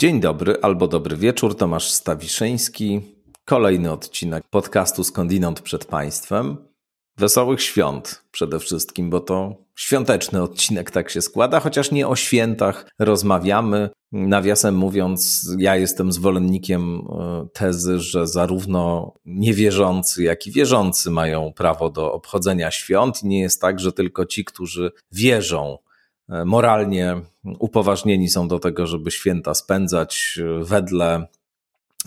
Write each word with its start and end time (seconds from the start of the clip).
Dzień 0.00 0.20
dobry 0.20 0.56
albo 0.62 0.88
dobry 0.88 1.16
wieczór, 1.16 1.56
Tomasz 1.56 1.90
Stawiszyński. 1.90 3.00
Kolejny 3.44 3.92
odcinek 3.92 4.44
podcastu 4.50 5.04
Skądinąd 5.04 5.60
przed 5.60 5.84
Państwem. 5.84 6.56
Wesołych 7.16 7.62
świąt 7.62 8.24
przede 8.30 8.58
wszystkim, 8.58 9.10
bo 9.10 9.20
to 9.20 9.54
świąteczny 9.76 10.42
odcinek 10.42 10.90
tak 10.90 11.10
się 11.10 11.22
składa, 11.22 11.60
chociaż 11.60 11.90
nie 11.90 12.08
o 12.08 12.16
świętach 12.16 12.90
rozmawiamy. 12.98 13.90
Nawiasem 14.12 14.74
mówiąc, 14.74 15.46
ja 15.58 15.76
jestem 15.76 16.12
zwolennikiem 16.12 17.00
e, 17.00 17.46
tezy, 17.52 17.98
że 17.98 18.26
zarówno 18.26 19.12
niewierzący, 19.24 20.22
jak 20.22 20.46
i 20.46 20.52
wierzący 20.52 21.10
mają 21.10 21.52
prawo 21.52 21.90
do 21.90 22.12
obchodzenia 22.12 22.70
świąt. 22.70 23.22
Nie 23.22 23.40
jest 23.40 23.60
tak, 23.60 23.80
że 23.80 23.92
tylko 23.92 24.26
ci, 24.26 24.44
którzy 24.44 24.92
wierzą, 25.12 25.78
moralnie 26.44 27.20
upoważnieni 27.58 28.28
są 28.28 28.48
do 28.48 28.58
tego, 28.58 28.86
żeby 28.86 29.10
święta 29.10 29.54
spędzać 29.54 30.38
e, 30.42 30.64
wedle 30.64 31.26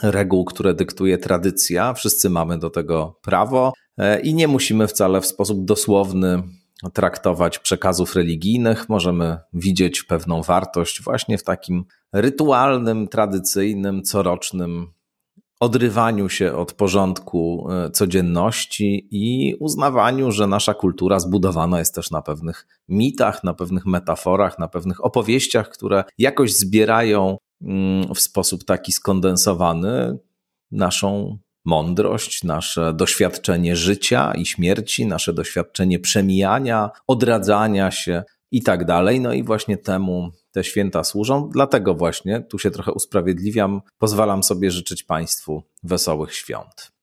reguł, 0.03 0.45
które 0.45 0.73
dyktuje 0.73 1.17
tradycja. 1.17 1.93
Wszyscy 1.93 2.29
mamy 2.29 2.59
do 2.59 2.69
tego 2.69 3.19
prawo 3.21 3.73
i 4.23 4.33
nie 4.33 4.47
musimy 4.47 4.87
wcale 4.87 5.21
w 5.21 5.25
sposób 5.25 5.65
dosłowny 5.65 6.43
traktować 6.93 7.59
przekazów 7.59 8.15
religijnych, 8.15 8.89
możemy 8.89 9.37
widzieć 9.53 10.03
pewną 10.03 10.41
wartość 10.41 11.01
właśnie 11.03 11.37
w 11.37 11.43
takim 11.43 11.85
rytualnym, 12.13 13.07
tradycyjnym, 13.07 14.03
corocznym 14.03 14.87
odrywaniu 15.63 16.29
się 16.29 16.55
od 16.55 16.73
porządku 16.73 17.67
e, 17.71 17.91
codzienności 17.91 19.07
i 19.11 19.55
uznawaniu, 19.59 20.31
że 20.31 20.47
nasza 20.47 20.73
kultura 20.73 21.19
zbudowana 21.19 21.79
jest 21.79 21.95
też 21.95 22.11
na 22.11 22.21
pewnych 22.21 22.67
mitach, 22.89 23.43
na 23.43 23.53
pewnych 23.53 23.85
metaforach, 23.85 24.59
na 24.59 24.67
pewnych 24.67 25.05
opowieściach, 25.05 25.69
które 25.69 26.03
jakoś 26.17 26.53
zbierają 26.53 27.37
mm, 27.61 28.15
w 28.15 28.19
sposób 28.19 28.63
taki 28.63 28.91
skondensowany 28.91 30.17
naszą 30.71 31.37
mądrość, 31.65 32.43
nasze 32.43 32.93
doświadczenie 32.93 33.75
życia 33.75 34.33
i 34.33 34.45
śmierci, 34.45 35.05
nasze 35.05 35.33
doświadczenie 35.33 35.99
przemijania, 35.99 36.89
odradzania 37.07 37.91
się 37.91 38.23
i 38.51 38.63
tak 38.63 38.85
dalej. 38.85 39.19
No 39.19 39.33
i 39.33 39.43
właśnie 39.43 39.77
temu 39.77 40.31
te 40.53 40.63
święta 40.63 41.03
służą. 41.03 41.49
Dlatego 41.53 41.93
właśnie, 41.93 42.41
tu 42.41 42.59
się 42.59 42.71
trochę 42.71 42.91
usprawiedliwiam, 42.91 43.81
pozwalam 43.97 44.43
sobie 44.43 44.71
życzyć 44.71 45.03
Państwu 45.03 45.63
wesołych 45.83 46.35
świąt. 46.35 46.93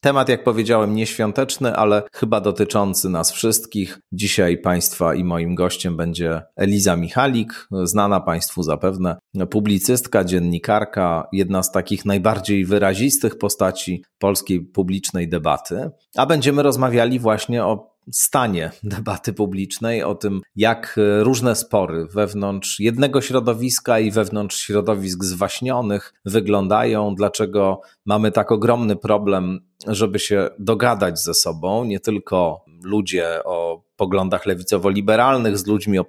Temat, 0.00 0.28
jak 0.28 0.44
powiedziałem, 0.44 0.94
nieświąteczny, 0.94 1.76
ale 1.76 2.02
chyba 2.12 2.40
dotyczący 2.40 3.08
nas 3.08 3.32
wszystkich. 3.32 3.98
Dzisiaj 4.12 4.58
Państwa 4.58 5.14
i 5.14 5.24
moim 5.24 5.54
gościem 5.54 5.96
będzie 5.96 6.42
Eliza 6.56 6.96
Michalik, 6.96 7.68
znana 7.82 8.20
Państwu 8.20 8.62
zapewne 8.62 9.16
publicystka, 9.50 10.24
dziennikarka, 10.24 11.28
jedna 11.32 11.62
z 11.62 11.72
takich 11.72 12.04
najbardziej 12.04 12.64
wyrazistych 12.64 13.38
postaci 13.38 14.04
polskiej 14.18 14.60
publicznej 14.60 15.28
debaty. 15.28 15.90
A 16.16 16.26
będziemy 16.26 16.62
rozmawiali 16.62 17.18
właśnie 17.18 17.64
o 17.64 17.93
stanie 18.12 18.70
debaty 18.82 19.32
publicznej, 19.32 20.02
o 20.02 20.14
tym, 20.14 20.40
jak 20.56 20.96
różne 21.20 21.56
spory 21.56 22.06
wewnątrz 22.06 22.80
jednego 22.80 23.20
środowiska 23.20 23.98
i 23.98 24.10
wewnątrz 24.10 24.56
środowisk 24.56 25.24
zwaśnionych 25.24 26.14
wyglądają, 26.24 27.14
dlaczego 27.14 27.80
mamy 28.06 28.32
tak 28.32 28.52
ogromny 28.52 28.96
problem, 28.96 29.60
żeby 29.86 30.18
się 30.18 30.48
dogadać 30.58 31.18
ze 31.18 31.34
sobą, 31.34 31.84
nie 31.84 32.00
tylko 32.00 32.64
ludzie 32.84 33.44
o 33.44 33.84
poglądach 33.96 34.46
lewicowo-liberalnych 34.46 35.58
z 35.58 35.66
ludźmi 35.66 35.98
o 35.98 36.04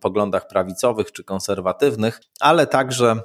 poglądach 0.00 0.48
prawicowych 0.48 1.12
czy 1.12 1.24
konserwatywnych, 1.24 2.20
ale 2.40 2.66
także 2.66 3.20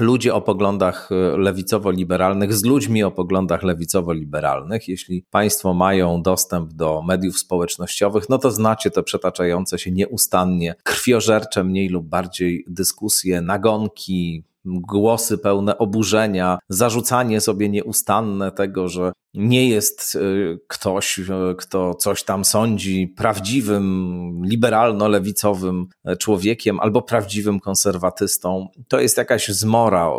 ludzie 0.00 0.34
o 0.34 0.40
poglądach 0.40 1.08
e, 1.12 1.36
lewicowo-liberalnych 1.38 2.54
z 2.54 2.64
ludźmi 2.64 3.02
o 3.02 3.10
poglądach 3.10 3.62
lewicowo-liberalnych. 3.62 4.88
Jeśli 4.88 5.24
Państwo 5.30 5.74
mają 5.74 6.22
dostęp 6.22 6.72
do 6.72 7.02
mediów 7.02 7.38
społecznościowych, 7.38 8.28
no 8.28 8.38
to 8.38 8.50
znacie 8.50 8.90
te 8.90 9.02
przetaczające 9.02 9.78
się 9.78 9.90
nieustannie, 9.90 10.74
krwiożercze 10.82 11.64
mniej 11.64 11.88
lub 11.88 12.06
bardziej 12.06 12.64
dyskusje, 12.68 13.40
nagonki, 13.40 14.44
głosy 14.64 15.38
pełne 15.38 15.78
oburzenia, 15.78 16.58
zarzucanie 16.68 17.40
sobie 17.40 17.68
nieustanne 17.68 18.52
tego, 18.52 18.88
że 18.88 19.12
nie 19.34 19.68
jest 19.68 20.14
y, 20.14 20.60
ktoś, 20.68 21.18
y, 21.18 21.24
kto 21.58 21.94
coś 21.94 22.22
tam 22.24 22.44
sądzi, 22.44 23.14
prawdziwym, 23.16 24.42
liberalno-lewicowym 24.44 25.86
człowiekiem 26.18 26.80
albo 26.80 27.02
prawdziwym 27.02 27.60
konserwatystą. 27.60 28.68
To 28.88 29.00
jest 29.00 29.16
jakaś 29.16 29.48
zmora, 29.48 30.10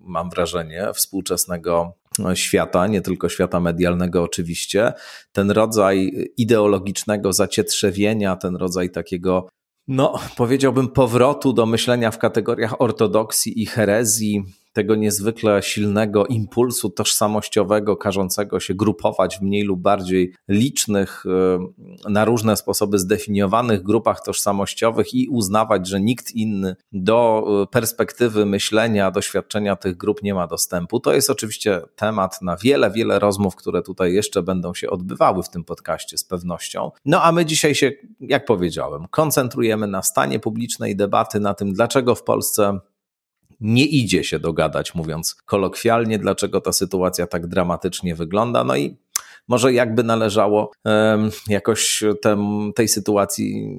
mam 0.00 0.30
wrażenie, 0.30 0.86
współczesnego 0.94 1.92
świata, 2.34 2.86
nie 2.86 3.00
tylko 3.00 3.28
świata 3.28 3.60
medialnego 3.60 4.22
oczywiście, 4.22 4.92
ten 5.32 5.50
rodzaj 5.50 6.12
ideologicznego 6.36 7.32
zacietrzewienia, 7.32 8.36
ten 8.36 8.56
rodzaj 8.56 8.90
takiego 8.90 9.48
no, 9.88 10.18
powiedziałbym, 10.36 10.88
powrotu 10.88 11.52
do 11.52 11.66
myślenia 11.66 12.10
w 12.10 12.18
kategoriach 12.18 12.80
ortodoksji 12.80 13.62
i 13.62 13.66
herezji, 13.66 14.44
tego 14.76 14.94
niezwykle 14.94 15.62
silnego 15.62 16.26
impulsu 16.26 16.90
tożsamościowego, 16.90 17.96
każącego 17.96 18.60
się 18.60 18.74
grupować 18.74 19.38
w 19.38 19.42
mniej 19.42 19.62
lub 19.62 19.80
bardziej 19.80 20.34
licznych, 20.48 21.24
e, 22.06 22.10
na 22.10 22.24
różne 22.24 22.56
sposoby 22.56 22.98
zdefiniowanych 22.98 23.82
grupach 23.82 24.24
tożsamościowych 24.24 25.14
i 25.14 25.28
uznawać, 25.28 25.88
że 25.88 26.00
nikt 26.00 26.32
inny 26.32 26.76
do 26.92 27.46
e, 27.62 27.66
perspektywy 27.66 28.46
myślenia, 28.46 29.10
doświadczenia 29.10 29.76
tych 29.76 29.96
grup 29.96 30.22
nie 30.22 30.34
ma 30.34 30.46
dostępu. 30.46 31.00
To 31.00 31.12
jest 31.12 31.30
oczywiście 31.30 31.82
temat 31.96 32.42
na 32.42 32.56
wiele, 32.56 32.90
wiele 32.90 33.18
rozmów, 33.18 33.56
które 33.56 33.82
tutaj 33.82 34.12
jeszcze 34.12 34.42
będą 34.42 34.74
się 34.74 34.90
odbywały 34.90 35.42
w 35.42 35.48
tym 35.48 35.64
podcaście 35.64 36.18
z 36.18 36.24
pewnością. 36.24 36.90
No 37.04 37.22
a 37.22 37.32
my 37.32 37.44
dzisiaj 37.44 37.74
się, 37.74 37.92
jak 38.20 38.44
powiedziałem, 38.44 39.06
koncentrujemy 39.10 39.86
na 39.86 40.02
stanie 40.02 40.40
publicznej 40.40 40.96
debaty, 40.96 41.40
na 41.40 41.54
tym, 41.54 41.72
dlaczego 41.72 42.14
w 42.14 42.22
Polsce 42.22 42.80
nie 43.60 43.84
idzie 43.84 44.24
się 44.24 44.38
dogadać, 44.38 44.94
mówiąc 44.94 45.34
kolokwialnie, 45.34 46.18
dlaczego 46.18 46.60
ta 46.60 46.72
sytuacja 46.72 47.26
tak 47.26 47.46
dramatycznie 47.46 48.14
wygląda. 48.14 48.64
No 48.64 48.76
i 48.76 48.96
może 49.48 49.72
jakby 49.72 50.02
należało 50.02 50.70
um, 50.84 51.30
jakoś 51.48 52.04
tem, 52.22 52.72
tej 52.74 52.88
sytuacji 52.88 53.78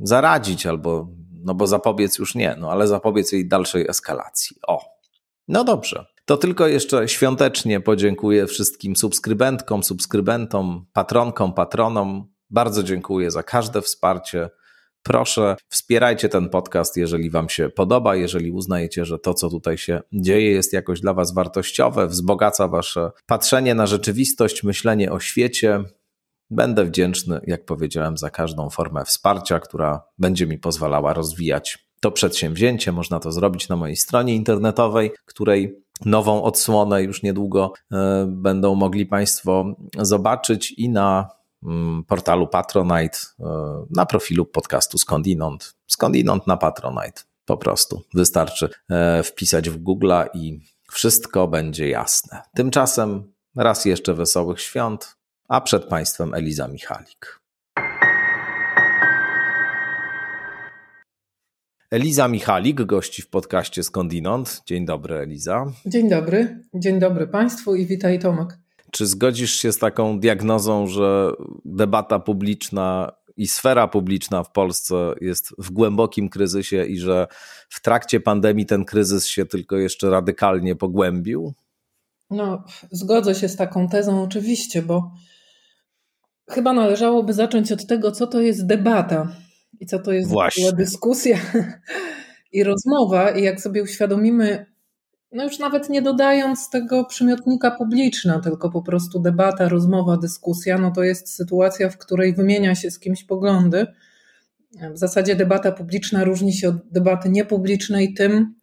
zaradzić, 0.00 0.66
albo, 0.66 1.08
no 1.44 1.54
bo 1.54 1.66
zapobiec 1.66 2.18
już 2.18 2.34
nie, 2.34 2.56
no 2.58 2.70
ale 2.70 2.88
zapobiec 2.88 3.32
jej 3.32 3.48
dalszej 3.48 3.86
eskalacji. 3.88 4.56
O, 4.66 4.84
no 5.48 5.64
dobrze. 5.64 6.06
To 6.24 6.36
tylko 6.36 6.66
jeszcze 6.66 7.08
świątecznie 7.08 7.80
podziękuję 7.80 8.46
wszystkim 8.46 8.96
subskrybentkom, 8.96 9.82
subskrybentom, 9.82 10.86
patronkom, 10.92 11.52
patronom. 11.52 12.32
Bardzo 12.50 12.82
dziękuję 12.82 13.30
za 13.30 13.42
każde 13.42 13.82
wsparcie 13.82 14.50
Proszę, 15.04 15.56
wspierajcie 15.68 16.28
ten 16.28 16.48
podcast, 16.48 16.96
jeżeli 16.96 17.30
Wam 17.30 17.48
się 17.48 17.68
podoba, 17.68 18.16
jeżeli 18.16 18.50
uznajecie, 18.50 19.04
że 19.04 19.18
to, 19.18 19.34
co 19.34 19.50
tutaj 19.50 19.78
się 19.78 20.00
dzieje, 20.12 20.50
jest 20.50 20.72
jakoś 20.72 21.00
dla 21.00 21.14
Was 21.14 21.34
wartościowe, 21.34 22.06
wzbogaca 22.06 22.68
Wasze 22.68 23.10
patrzenie 23.26 23.74
na 23.74 23.86
rzeczywistość, 23.86 24.62
myślenie 24.62 25.12
o 25.12 25.20
świecie. 25.20 25.84
Będę 26.50 26.84
wdzięczny, 26.84 27.40
jak 27.46 27.64
powiedziałem, 27.64 28.16
za 28.16 28.30
każdą 28.30 28.70
formę 28.70 29.04
wsparcia, 29.04 29.60
która 29.60 30.02
będzie 30.18 30.46
mi 30.46 30.58
pozwalała 30.58 31.14
rozwijać 31.14 31.86
to 32.00 32.10
przedsięwzięcie. 32.10 32.92
Można 32.92 33.20
to 33.20 33.32
zrobić 33.32 33.68
na 33.68 33.76
mojej 33.76 33.96
stronie 33.96 34.34
internetowej, 34.34 35.10
której 35.24 35.80
nową 36.04 36.42
odsłonę 36.42 37.02
już 37.02 37.22
niedługo 37.22 37.72
y, 37.92 37.96
będą 38.26 38.74
mogli 38.74 39.06
Państwo 39.06 39.76
zobaczyć 39.98 40.72
i 40.72 40.88
na 40.88 41.28
portalu 42.06 42.46
Patronite, 42.46 43.18
e, 43.40 43.44
na 43.90 44.06
profilu 44.06 44.44
podcastu 44.44 44.98
Skądinąd. 44.98 45.74
Skądinąd 45.86 46.46
na 46.46 46.56
Patronite. 46.56 47.22
Po 47.44 47.56
prostu 47.56 48.02
wystarczy 48.14 48.68
e, 48.90 49.22
wpisać 49.22 49.70
w 49.70 49.76
Google 49.76 50.12
i 50.34 50.60
wszystko 50.90 51.48
będzie 51.48 51.88
jasne. 51.88 52.42
Tymczasem 52.54 53.32
raz 53.56 53.84
jeszcze 53.84 54.14
wesołych 54.14 54.60
świąt, 54.60 55.16
a 55.48 55.60
przed 55.60 55.84
Państwem 55.84 56.34
Eliza 56.34 56.68
Michalik. 56.68 57.40
Eliza 61.90 62.28
Michalik, 62.28 62.82
gości 62.82 63.22
w 63.22 63.28
podcaście 63.28 63.82
Skądinąd. 63.82 64.62
Dzień 64.66 64.86
dobry, 64.86 65.14
Eliza. 65.16 65.66
Dzień 65.86 66.08
dobry, 66.08 66.64
dzień 66.74 66.98
dobry 66.98 67.26
Państwu 67.26 67.74
i 67.74 67.86
witaj 67.86 68.18
Tomek. 68.18 68.63
Czy 68.94 69.06
zgodzisz 69.06 69.52
się 69.52 69.72
z 69.72 69.78
taką 69.78 70.20
diagnozą, 70.20 70.86
że 70.86 71.32
debata 71.64 72.18
publiczna 72.18 73.12
i 73.36 73.46
sfera 73.46 73.88
publiczna 73.88 74.42
w 74.42 74.52
Polsce 74.52 74.94
jest 75.20 75.54
w 75.58 75.70
głębokim 75.70 76.28
kryzysie 76.28 76.84
i 76.84 76.98
że 76.98 77.26
w 77.68 77.82
trakcie 77.82 78.20
pandemii 78.20 78.66
ten 78.66 78.84
kryzys 78.84 79.26
się 79.26 79.46
tylko 79.46 79.76
jeszcze 79.76 80.10
radykalnie 80.10 80.76
pogłębił? 80.76 81.54
No, 82.30 82.64
zgodzę 82.90 83.34
się 83.34 83.48
z 83.48 83.56
taką 83.56 83.88
tezą 83.88 84.22
oczywiście, 84.22 84.82
bo 84.82 85.10
chyba 86.50 86.72
należałoby 86.72 87.32
zacząć 87.32 87.72
od 87.72 87.86
tego, 87.86 88.12
co 88.12 88.26
to 88.26 88.40
jest 88.40 88.66
debata 88.66 89.36
i 89.80 89.86
co 89.86 89.98
to 89.98 90.12
jest 90.12 90.30
dyskusja 90.76 91.38
i 92.52 92.64
rozmowa. 92.64 93.30
I 93.30 93.42
jak 93.42 93.60
sobie 93.60 93.82
uświadomimy, 93.82 94.73
no 95.34 95.44
już 95.44 95.58
nawet 95.58 95.90
nie 95.90 96.02
dodając 96.02 96.70
tego 96.70 97.04
przymiotnika 97.04 97.70
publiczna, 97.70 98.40
tylko 98.40 98.70
po 98.70 98.82
prostu 98.82 99.18
debata, 99.18 99.68
rozmowa, 99.68 100.16
dyskusja, 100.16 100.78
no 100.78 100.90
to 100.90 101.02
jest 101.02 101.34
sytuacja, 101.34 101.90
w 101.90 101.98
której 101.98 102.34
wymienia 102.34 102.74
się 102.74 102.90
z 102.90 102.98
kimś 102.98 103.24
poglądy. 103.24 103.86
W 104.92 104.98
zasadzie 104.98 105.36
debata 105.36 105.72
publiczna 105.72 106.24
różni 106.24 106.52
się 106.52 106.68
od 106.68 106.88
debaty 106.90 107.30
niepublicznej 107.30 108.14
tym, 108.14 108.54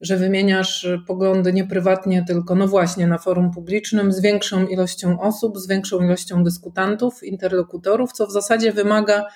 że 0.00 0.16
wymieniasz 0.16 0.88
poglądy 1.06 1.52
nie 1.52 1.64
prywatnie, 1.64 2.24
tylko 2.26 2.54
no 2.54 2.68
właśnie 2.68 3.06
na 3.06 3.18
forum 3.18 3.50
publicznym 3.50 4.12
z 4.12 4.20
większą 4.20 4.66
ilością 4.66 5.20
osób, 5.20 5.58
z 5.58 5.68
większą 5.68 6.04
ilością 6.04 6.44
dyskutantów, 6.44 7.22
interlokutorów, 7.22 8.12
co 8.12 8.26
w 8.26 8.32
zasadzie 8.32 8.72
wymaga 8.72 9.26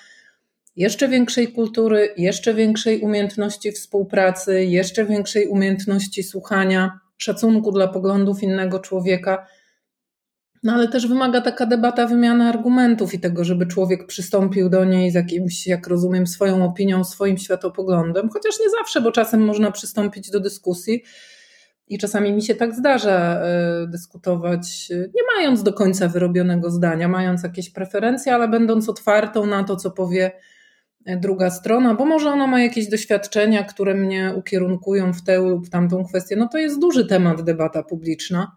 jeszcze 0.79 1.07
większej 1.07 1.53
kultury, 1.53 2.13
jeszcze 2.17 2.53
większej 2.53 3.01
umiejętności 3.01 3.71
współpracy, 3.71 4.65
jeszcze 4.65 5.05
większej 5.05 5.47
umiejętności 5.47 6.23
słuchania, 6.23 6.99
szacunku 7.17 7.71
dla 7.71 7.87
poglądów 7.87 8.43
innego 8.43 8.79
człowieka. 8.79 9.47
No 10.63 10.73
ale 10.73 10.87
też 10.87 11.07
wymaga 11.07 11.41
taka 11.41 11.65
debata 11.65 12.07
wymiany 12.07 12.45
argumentów 12.45 13.13
i 13.13 13.19
tego, 13.19 13.43
żeby 13.43 13.65
człowiek 13.65 14.07
przystąpił 14.07 14.69
do 14.69 14.85
niej 14.85 15.11
z 15.11 15.13
jakimś, 15.13 15.67
jak 15.67 15.87
rozumiem, 15.87 16.27
swoją 16.27 16.65
opinią, 16.65 17.03
swoim 17.03 17.37
światopoglądem, 17.37 18.29
chociaż 18.29 18.59
nie 18.59 18.69
zawsze, 18.69 19.01
bo 19.01 19.11
czasem 19.11 19.45
można 19.45 19.71
przystąpić 19.71 20.31
do 20.31 20.39
dyskusji. 20.39 21.03
I 21.87 21.97
czasami 21.97 22.33
mi 22.33 22.41
się 22.41 22.55
tak 22.55 22.75
zdarza 22.75 23.41
y, 23.83 23.87
dyskutować, 23.87 24.89
nie 24.89 25.21
mając 25.35 25.63
do 25.63 25.73
końca 25.73 26.07
wyrobionego 26.07 26.71
zdania, 26.71 27.07
mając 27.07 27.43
jakieś 27.43 27.69
preferencje, 27.69 28.35
ale 28.35 28.47
będąc 28.47 28.89
otwartą 28.89 29.45
na 29.45 29.63
to, 29.63 29.75
co 29.75 29.91
powie 29.91 30.31
druga 31.05 31.49
strona, 31.49 31.93
bo 31.95 32.05
może 32.05 32.29
ona 32.29 32.47
ma 32.47 32.61
jakieś 32.61 32.87
doświadczenia, 32.87 33.63
które 33.63 33.93
mnie 33.93 34.33
ukierunkują 34.37 35.13
w 35.13 35.23
tę 35.23 35.37
lub 35.37 35.69
tamtą 35.69 36.05
kwestię. 36.05 36.35
No 36.35 36.47
to 36.47 36.57
jest 36.57 36.79
duży 36.79 37.05
temat 37.05 37.41
debata 37.41 37.83
publiczna. 37.83 38.51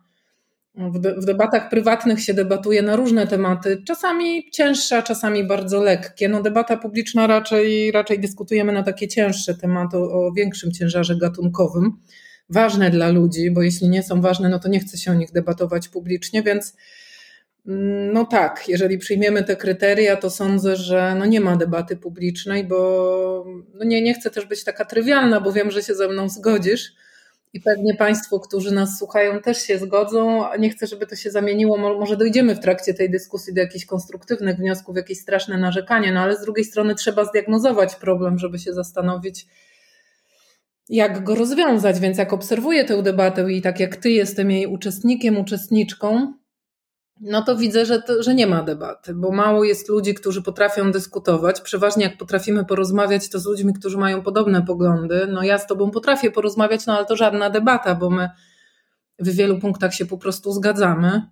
W, 0.75 0.99
de 0.99 1.15
w 1.15 1.25
debatach 1.25 1.71
prywatnych 1.71 2.21
się 2.21 2.35
debatuje 2.35 2.83
na 2.83 2.97
różne 2.97 3.27
tematy, 3.27 3.83
czasami 3.87 4.51
cięższe, 4.51 5.03
czasami 5.03 5.47
bardzo 5.47 5.83
lekkie. 5.83 6.29
No 6.29 6.43
debata 6.43 6.77
publiczna 6.77 7.27
raczej, 7.27 7.93
raczej 7.93 8.21
dyskutujemy 8.21 8.73
na 8.73 8.83
takie 8.83 9.09
cięższe 9.09 9.55
tematy 9.55 9.97
o, 9.97 10.27
o 10.27 10.33
większym 10.33 10.73
ciężarze 10.73 11.17
gatunkowym, 11.17 11.93
ważne 12.49 12.91
dla 12.91 13.09
ludzi, 13.09 13.51
bo 13.51 13.63
jeśli 13.63 13.89
nie 13.89 14.03
są 14.03 14.21
ważne, 14.21 14.49
no 14.49 14.59
to 14.59 14.69
nie 14.69 14.81
chce 14.81 14.99
się 14.99 15.11
o 15.11 15.15
nich 15.15 15.33
debatować 15.33 15.89
publicznie, 15.89 16.43
więc 16.43 16.77
no 18.13 18.25
tak, 18.25 18.69
jeżeli 18.69 18.99
przyjmiemy 18.99 19.45
te 19.45 19.57
kryteria, 19.57 20.17
to 20.17 20.31
sądzę, 20.31 20.77
że 20.77 21.15
no 21.19 21.27
nie 21.27 21.41
ma 21.41 21.57
debaty 21.57 21.97
publicznej, 21.97 22.65
bo 22.65 23.45
no 23.75 23.85
nie, 23.85 24.03
nie 24.03 24.15
chcę 24.15 24.31
też 24.31 24.47
być 24.47 24.65
taka 24.65 24.85
trywialna, 24.85 25.41
bo 25.41 25.53
wiem, 25.53 25.71
że 25.71 25.83
się 25.83 25.95
ze 25.95 26.09
mną 26.09 26.29
zgodzisz 26.29 26.93
i 27.53 27.61
pewnie 27.61 27.95
Państwo, 27.95 28.41
którzy 28.41 28.75
nas 28.75 28.99
słuchają, 28.99 29.41
też 29.41 29.59
się 29.63 29.79
zgodzą. 29.79 30.45
Nie 30.59 30.71
chcę, 30.71 30.87
żeby 30.87 31.07
to 31.07 31.17
się 31.17 31.31
zamieniło. 31.31 31.77
Może 31.99 32.17
dojdziemy 32.17 32.55
w 32.55 32.61
trakcie 32.61 32.95
tej 32.95 33.11
dyskusji 33.11 33.55
do 33.55 33.61
jakichś 33.61 33.87
konstruktywnych 33.87 34.57
wniosków, 34.57 34.97
jakieś 34.97 35.19
straszne 35.19 35.59
narzekanie, 35.59 36.13
no 36.13 36.21
ale 36.21 36.37
z 36.37 36.41
drugiej 36.41 36.65
strony 36.65 36.95
trzeba 36.95 37.25
zdiagnozować 37.25 37.95
problem, 37.95 38.39
żeby 38.39 38.59
się 38.59 38.73
zastanowić, 38.73 39.47
jak 40.89 41.25
go 41.25 41.35
rozwiązać. 41.35 42.01
Więc 42.01 42.19
jak 42.19 42.33
obserwuję 42.33 42.85
tę 42.85 43.03
debatę 43.03 43.53
i 43.53 43.63
tak 43.63 43.81
jak 43.81 43.97
Ty 43.97 44.11
jestem 44.11 44.51
jej 44.51 44.67
uczestnikiem, 44.67 45.39
uczestniczką, 45.39 46.35
no 47.23 47.43
to 47.43 47.57
widzę, 47.57 47.87
że, 47.87 48.03
to, 48.03 48.23
że 48.23 48.35
nie 48.35 48.47
ma 48.47 48.63
debaty, 48.63 49.15
bo 49.15 49.33
mało 49.33 49.65
jest 49.65 49.89
ludzi, 49.89 50.15
którzy 50.15 50.43
potrafią 50.43 50.93
dyskutować. 50.93 51.61
Przeważnie 51.61 52.05
jak 52.05 52.19
potrafimy 52.19 52.65
porozmawiać, 52.65 53.29
to 53.29 53.39
z 53.39 53.47
ludźmi, 53.47 53.75
którzy 53.75 53.99
mają 53.99 54.23
podobne 54.23 54.63
poglądy. 54.63 55.27
No 55.33 55.43
ja 55.43 55.59
z 55.59 55.67
tobą 55.67 55.91
potrafię 55.91 56.31
porozmawiać, 56.31 56.87
no 56.87 56.97
ale 56.97 57.07
to 57.07 57.17
żadna 57.17 57.51
debata, 57.51 57.95
bo 57.95 58.11
my 58.11 58.31
w 59.19 59.29
wielu 59.29 59.59
punktach 59.59 59.95
się 59.95 60.07
po 60.07 60.19
prostu 60.19 60.53
zgadzamy. 60.53 61.23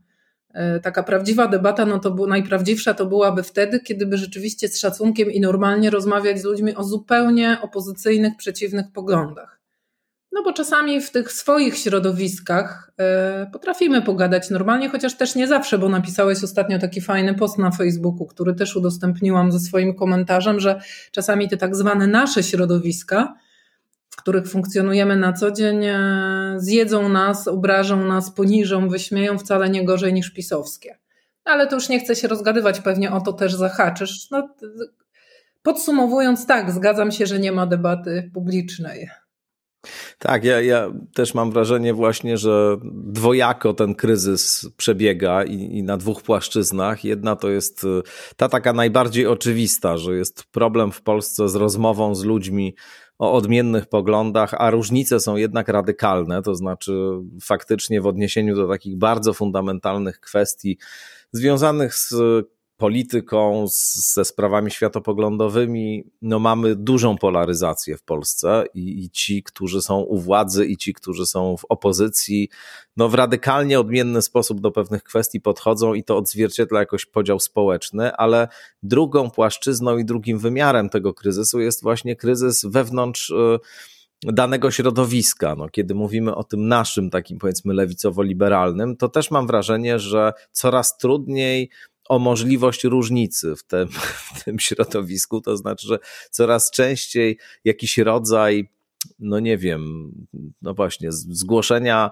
E, 0.54 0.80
taka 0.80 1.02
prawdziwa 1.02 1.48
debata, 1.48 1.86
no 1.86 1.98
to 1.98 2.14
najprawdziwsza 2.26 2.94
to 2.94 3.06
byłaby 3.06 3.42
wtedy, 3.42 3.80
kiedy 3.80 4.06
by 4.06 4.18
rzeczywiście 4.18 4.68
z 4.68 4.80
szacunkiem 4.80 5.30
i 5.30 5.40
normalnie 5.40 5.90
rozmawiać 5.90 6.40
z 6.40 6.44
ludźmi 6.44 6.74
o 6.74 6.84
zupełnie 6.84 7.58
opozycyjnych, 7.62 8.36
przeciwnych 8.36 8.86
poglądach. 8.92 9.59
No 10.32 10.42
bo 10.42 10.52
czasami 10.52 11.00
w 11.00 11.10
tych 11.10 11.32
swoich 11.32 11.78
środowiskach 11.78 12.92
y, 13.46 13.50
potrafimy 13.50 14.02
pogadać 14.02 14.50
normalnie, 14.50 14.88
chociaż 14.88 15.16
też 15.16 15.34
nie 15.34 15.46
zawsze, 15.46 15.78
bo 15.78 15.88
napisałeś 15.88 16.44
ostatnio 16.44 16.78
taki 16.78 17.00
fajny 17.00 17.34
post 17.34 17.58
na 17.58 17.70
Facebooku, 17.70 18.26
który 18.26 18.54
też 18.54 18.76
udostępniłam 18.76 19.52
ze 19.52 19.60
swoim 19.60 19.94
komentarzem, 19.94 20.60
że 20.60 20.80
czasami 21.12 21.48
te 21.48 21.56
tak 21.56 21.76
zwane 21.76 22.06
nasze 22.06 22.42
środowiska, 22.42 23.34
w 24.10 24.16
których 24.16 24.48
funkcjonujemy 24.48 25.16
na 25.16 25.32
co 25.32 25.50
dzień, 25.50 25.84
y, 25.84 25.96
zjedzą 26.56 27.08
nas, 27.08 27.48
obrażą 27.48 28.04
nas, 28.04 28.30
poniżą, 28.30 28.88
wyśmieją 28.88 29.38
wcale 29.38 29.70
nie 29.70 29.84
gorzej 29.84 30.12
niż 30.12 30.30
pisowskie. 30.30 30.98
Ale 31.44 31.66
to 31.66 31.74
już 31.74 31.88
nie 31.88 32.00
chcę 32.00 32.16
się 32.16 32.28
rozgadywać, 32.28 32.80
pewnie 32.80 33.12
o 33.12 33.20
to 33.20 33.32
też 33.32 33.54
zahaczysz. 33.54 34.30
No, 34.30 34.54
podsumowując, 35.62 36.46
tak, 36.46 36.72
zgadzam 36.72 37.12
się, 37.12 37.26
że 37.26 37.38
nie 37.38 37.52
ma 37.52 37.66
debaty 37.66 38.30
publicznej. 38.34 39.10
Tak, 40.18 40.44
ja, 40.44 40.60
ja 40.60 40.92
też 41.14 41.34
mam 41.34 41.50
wrażenie 41.50 41.94
właśnie, 41.94 42.38
że 42.38 42.76
dwojako 42.92 43.74
ten 43.74 43.94
kryzys 43.94 44.68
przebiega 44.76 45.44
i, 45.44 45.54
i, 45.54 45.82
na 45.82 45.96
dwóch 45.96 46.22
płaszczyznach. 46.22 47.04
Jedna 47.04 47.36
to 47.36 47.50
jest 47.50 47.84
y, 47.84 48.02
ta 48.36 48.48
taka 48.48 48.72
najbardziej 48.72 49.26
oczywista, 49.26 49.98
że 49.98 50.16
jest 50.16 50.44
problem 50.44 50.92
w 50.92 51.02
Polsce 51.02 51.48
z 51.48 51.54
rozmową 51.54 52.14
z 52.14 52.24
ludźmi 52.24 52.74
o 53.18 53.32
odmiennych 53.32 53.86
poglądach, 53.86 54.54
a 54.54 54.70
różnice 54.70 55.20
są 55.20 55.36
jednak 55.36 55.68
radykalne, 55.68 56.42
to 56.42 56.54
znaczy 56.54 56.92
faktycznie 57.42 58.00
w 58.00 58.06
odniesieniu 58.06 58.56
do 58.56 58.68
takich 58.68 58.98
bardzo 58.98 59.32
fundamentalnych 59.32 60.20
kwestii 60.20 60.78
związanych 61.32 61.94
z 61.94 62.14
polityką, 62.80 63.64
ze 64.14 64.24
sprawami 64.24 64.70
światopoglądowymi, 64.70 66.04
no 66.22 66.38
mamy 66.38 66.76
dużą 66.76 67.18
polaryzację 67.18 67.96
w 67.96 68.02
Polsce 68.02 68.64
i, 68.74 69.04
i, 69.04 69.10
ci, 69.10 69.42
którzy 69.42 69.82
są 69.82 70.00
u 70.00 70.18
władzy 70.18 70.66
i 70.66 70.76
ci, 70.76 70.94
którzy 70.94 71.26
są 71.26 71.56
w 71.56 71.64
opozycji, 71.68 72.48
no 72.96 73.08
w 73.08 73.14
radykalnie 73.14 73.80
odmienny 73.80 74.22
sposób 74.22 74.60
do 74.60 74.70
pewnych 74.70 75.02
kwestii 75.02 75.40
podchodzą 75.40 75.94
i 75.94 76.04
to 76.04 76.16
odzwierciedla 76.16 76.80
jakoś 76.80 77.06
podział 77.06 77.40
społeczny, 77.40 78.12
ale 78.16 78.48
drugą 78.82 79.30
płaszczyzną 79.30 79.98
i 79.98 80.04
drugim 80.04 80.38
wymiarem 80.38 80.88
tego 80.88 81.14
kryzysu 81.14 81.60
jest 81.60 81.82
właśnie 81.82 82.16
kryzys 82.16 82.64
wewnątrz 82.64 83.30
y, 83.30 83.58
danego 84.22 84.70
środowiska. 84.70 85.54
No, 85.54 85.68
kiedy 85.68 85.94
mówimy 85.94 86.34
o 86.34 86.44
tym 86.44 86.68
naszym, 86.68 87.10
takim 87.10 87.38
powiedzmy 87.38 87.74
lewicowo-liberalnym, 87.74 88.96
to 88.96 89.08
też 89.08 89.30
mam 89.30 89.46
wrażenie, 89.46 89.98
że 89.98 90.32
coraz 90.52 90.98
trudniej 90.98 91.70
o 92.10 92.18
możliwość 92.18 92.84
różnicy 92.84 93.56
w 93.56 93.64
tym, 93.64 93.88
w 94.36 94.44
tym 94.44 94.58
środowisku, 94.58 95.40
to 95.40 95.56
znaczy, 95.56 95.86
że 95.88 95.98
coraz 96.30 96.70
częściej 96.70 97.38
jakiś 97.64 97.98
rodzaj 97.98 98.68
no 99.18 99.40
nie 99.40 99.58
wiem, 99.58 100.12
no 100.62 100.74
właśnie, 100.74 101.12
zgłoszenia 101.12 102.10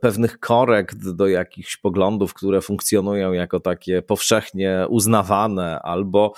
pewnych 0.00 0.38
korekt 0.38 1.10
do 1.10 1.28
jakichś 1.28 1.76
poglądów, 1.76 2.34
które 2.34 2.60
funkcjonują 2.60 3.32
jako 3.32 3.60
takie 3.60 4.02
powszechnie 4.02 4.86
uznawane, 4.88 5.80
albo 5.82 6.32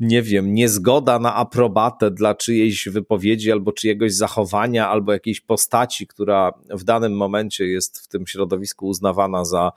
nie 0.00 0.22
wiem, 0.22 0.54
niezgoda 0.54 1.18
na 1.18 1.34
aprobatę 1.34 2.10
dla 2.10 2.34
czyjejś 2.34 2.88
wypowiedzi, 2.88 3.52
albo 3.52 3.72
czyjegoś 3.72 4.14
zachowania, 4.14 4.88
albo 4.88 5.12
jakiejś 5.12 5.40
postaci, 5.40 6.06
która 6.06 6.52
w 6.70 6.84
danym 6.84 7.16
momencie 7.16 7.66
jest 7.66 8.00
w 8.00 8.08
tym 8.08 8.26
środowisku 8.26 8.86
uznawana 8.86 9.44
za 9.44 9.72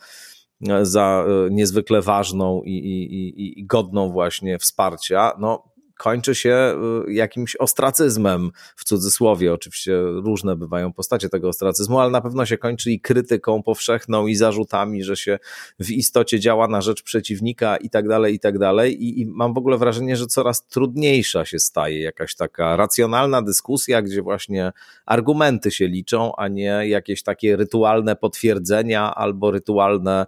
za 0.82 1.25
e, 1.28 1.50
niezwykle 1.51 2.01
ważną 2.01 2.62
i, 2.63 2.72
i, 2.72 3.60
i 3.60 3.66
godną 3.66 4.10
właśnie 4.12 4.60
wsparcia, 4.60 5.32
no 5.39 5.69
kończy 6.00 6.36
się 6.36 6.75
y, 7.08 7.13
jakimś 7.13 7.56
ostracyzmem, 7.56 8.51
w 8.75 8.84
cudzysłowie. 8.84 9.53
Oczywiście 9.53 10.01
różne 10.01 10.56
bywają 10.56 10.94
postacie 10.94 11.29
tego 11.29 11.50
ostracyzmu, 11.50 12.00
ale 12.00 12.12
na 12.12 12.22
pewno 12.22 12.46
się 12.46 12.58
kończy 12.58 12.91
i 12.91 13.01
krytyką 13.01 13.63
powszechną, 13.63 14.27
i 14.27 14.36
zarzutami, 14.36 15.03
że 15.03 15.18
się 15.18 15.39
w 15.79 15.91
istocie 15.91 16.39
działa 16.39 16.68
na 16.68 16.82
rzecz 16.82 17.03
przeciwnika 17.03 17.77
i 17.77 17.89
tak 17.89 18.08
dalej, 18.08 18.34
i 18.36 18.39
tak 18.39 18.60
dalej. 18.60 19.03
I, 19.03 19.22
i 19.22 19.25
mam 19.25 19.53
w 19.53 19.58
ogóle 19.58 19.77
wrażenie, 19.77 20.15
że 20.15 20.27
coraz 20.27 20.68
trudniejsza 20.68 21.46
się 21.46 21.60
staje 21.60 22.01
jakaś 22.01 22.36
taka 22.36 22.75
racjonalna 22.75 23.41
dyskusja, 23.41 24.01
gdzie 24.01 24.22
właśnie 24.22 24.72
argumenty 25.06 25.72
się 25.72 25.88
liczą, 25.88 26.36
a 26.36 26.48
nie 26.48 26.82
jakieś 26.88 27.24
takie 27.24 27.56
rytualne 27.56 28.15
potwierdzenia 28.15 29.15
albo 29.15 29.51
rytualne 29.51 30.25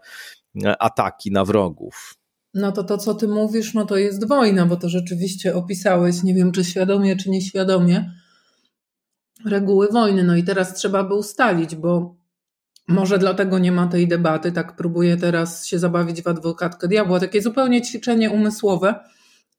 e, 0.63 0.81
ataki 0.81 1.31
na 1.31 1.45
wrogów. 1.45 2.20
No 2.53 2.71
to 2.71 2.83
to, 2.83 2.97
co 2.97 3.13
ty 3.13 3.27
mówisz, 3.27 3.73
no 3.73 3.85
to 3.85 3.97
jest 3.97 4.27
wojna, 4.27 4.65
bo 4.65 4.77
to 4.77 4.89
rzeczywiście 4.89 5.55
opisałeś, 5.55 6.23
nie 6.23 6.33
wiem 6.33 6.51
czy 6.51 6.63
świadomie, 6.63 7.15
czy 7.15 7.29
nieświadomie, 7.29 8.11
reguły 9.45 9.87
wojny. 9.87 10.23
No 10.23 10.35
i 10.35 10.43
teraz 10.43 10.73
trzeba 10.73 11.03
by 11.03 11.13
ustalić, 11.13 11.75
bo 11.75 12.15
może 12.87 13.19
dlatego 13.19 13.59
nie 13.59 13.71
ma 13.71 13.87
tej 13.87 14.07
debaty, 14.07 14.51
tak 14.51 14.75
próbuję 14.75 15.17
teraz 15.17 15.65
się 15.65 15.79
zabawić 15.79 16.21
w 16.21 16.27
adwokatkę 16.27 16.87
diabła, 16.87 17.19
takie 17.19 17.41
zupełnie 17.41 17.81
ćwiczenie 17.81 18.29
umysłowe, 18.29 18.95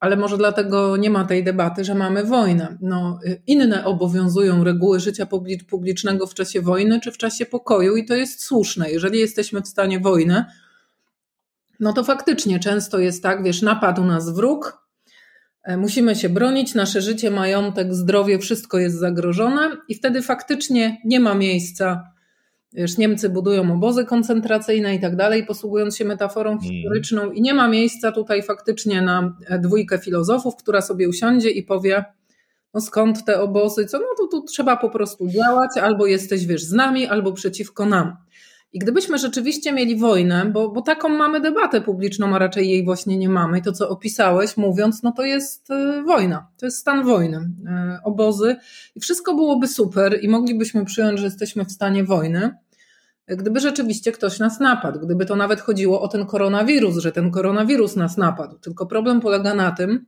ale 0.01 0.17
może 0.17 0.37
dlatego 0.37 0.97
nie 0.97 1.11
ma 1.11 1.25
tej 1.25 1.45
debaty, 1.45 1.85
że 1.85 1.95
mamy 1.95 2.25
wojnę. 2.25 2.79
No, 2.81 3.19
inne 3.47 3.85
obowiązują 3.85 4.65
reguły 4.65 5.01
życia 5.01 5.27
publicznego 5.69 6.27
w 6.27 6.35
czasie 6.35 6.61
wojny 6.61 7.01
czy 7.01 7.13
w 7.13 7.19
czasie 7.19 7.47
pokoju, 7.47 7.97
i 7.97 8.05
to 8.05 8.15
jest 8.15 8.45
słuszne. 8.45 8.91
Jeżeli 8.91 9.19
jesteśmy 9.19 9.63
w 9.63 9.69
stanie 9.69 10.01
wojny, 10.01 10.45
no 11.83 11.93
to 11.93 12.05
faktycznie 12.05 12.61
często 12.61 12.99
jest 12.99 13.23
tak, 13.23 13.43
wiesz, 13.43 13.63
napadł 13.63 14.05
nas 14.05 14.31
wróg, 14.35 14.87
e, 15.65 15.77
musimy 15.77 16.17
się 16.17 16.29
bronić, 16.29 16.75
nasze 16.75 17.01
życie, 17.01 17.31
majątek, 17.31 17.95
zdrowie, 17.95 18.39
wszystko 18.39 18.79
jest 18.79 18.97
zagrożone, 18.97 19.77
i 19.89 19.95
wtedy 19.95 20.23
faktycznie 20.23 21.01
nie 21.05 21.21
ma 21.21 21.35
miejsca 21.35 22.13
Wiesz, 22.75 22.99
Niemcy 22.99 23.29
budują 23.29 23.73
obozy 23.73 24.05
koncentracyjne 24.05 24.95
i 24.95 25.01
tak 25.01 25.17
dalej, 25.17 25.47
posługując 25.47 25.97
się 25.97 26.05
metaforą 26.05 26.51
mm. 26.51 26.63
historyczną, 26.63 27.31
i 27.31 27.43
nie 27.43 27.55
ma 27.55 27.69
miejsca 27.69 28.13
tutaj 28.13 28.43
faktycznie 28.43 29.03
na 29.03 29.37
dwójkę 29.59 29.99
filozofów, 29.99 30.57
która 30.57 30.81
sobie 30.81 31.09
usiądzie 31.09 31.51
i 31.51 31.63
powie: 31.63 32.05
No 32.75 32.81
skąd 32.81 33.25
te 33.25 33.41
obozy? 33.41 33.87
Co? 33.87 33.99
No 33.99 34.05
to 34.19 34.27
tu 34.27 34.47
trzeba 34.47 34.77
po 34.77 34.91
prostu 34.91 35.29
działać, 35.29 35.71
albo 35.83 36.07
jesteś, 36.07 36.47
wiesz, 36.47 36.65
z 36.65 36.73
nami, 36.73 37.07
albo 37.07 37.33
przeciwko 37.33 37.87
nam. 37.87 38.17
I 38.73 38.79
gdybyśmy 38.79 39.19
rzeczywiście 39.19 39.73
mieli 39.73 39.97
wojnę, 39.97 40.47
bo, 40.47 40.69
bo 40.69 40.83
taką 40.83 41.09
mamy 41.09 41.41
debatę 41.41 41.81
publiczną, 41.81 42.35
a 42.35 42.39
raczej 42.39 42.71
jej 42.71 42.85
właśnie 42.85 43.19
nie 43.19 43.29
mamy, 43.29 43.59
i 43.59 43.63
to 43.63 43.73
co 43.73 43.89
opisałeś, 43.89 44.57
mówiąc, 44.57 45.03
no 45.03 45.13
to 45.13 45.25
jest 45.25 45.71
y, 45.71 46.03
wojna, 46.03 46.49
to 46.59 46.67
jest 46.67 46.79
stan 46.79 47.05
wojny, 47.05 47.37
y, 47.37 48.03
obozy, 48.05 48.57
i 48.95 49.01
wszystko 49.01 49.35
byłoby 49.35 49.69
super, 49.69 50.19
i 50.23 50.29
moglibyśmy 50.29 50.85
przyjąć, 50.85 51.19
że 51.19 51.25
jesteśmy 51.25 51.65
w 51.65 51.73
stanie 51.73 52.05
wojny, 52.05 52.51
gdyby 53.29 53.61
rzeczywiście 53.61 54.13
ktoś 54.13 54.39
nas 54.39 54.61
napadł, 54.61 55.01
gdyby 55.01 55.27
to 55.27 55.37
nawet 55.37 55.61
chodziło 55.61 56.01
o 56.03 56.09
ten 56.09 56.27
koronawirus, 56.27 56.97
że 56.97 57.13
ten 57.13 57.31
koronawirus 57.31 57.97
nas 57.97 58.17
napadł. 58.17 58.59
Tylko 58.59 58.87
problem 58.87 59.21
polega 59.21 59.55
na 59.55 59.73
tym, 59.73 60.07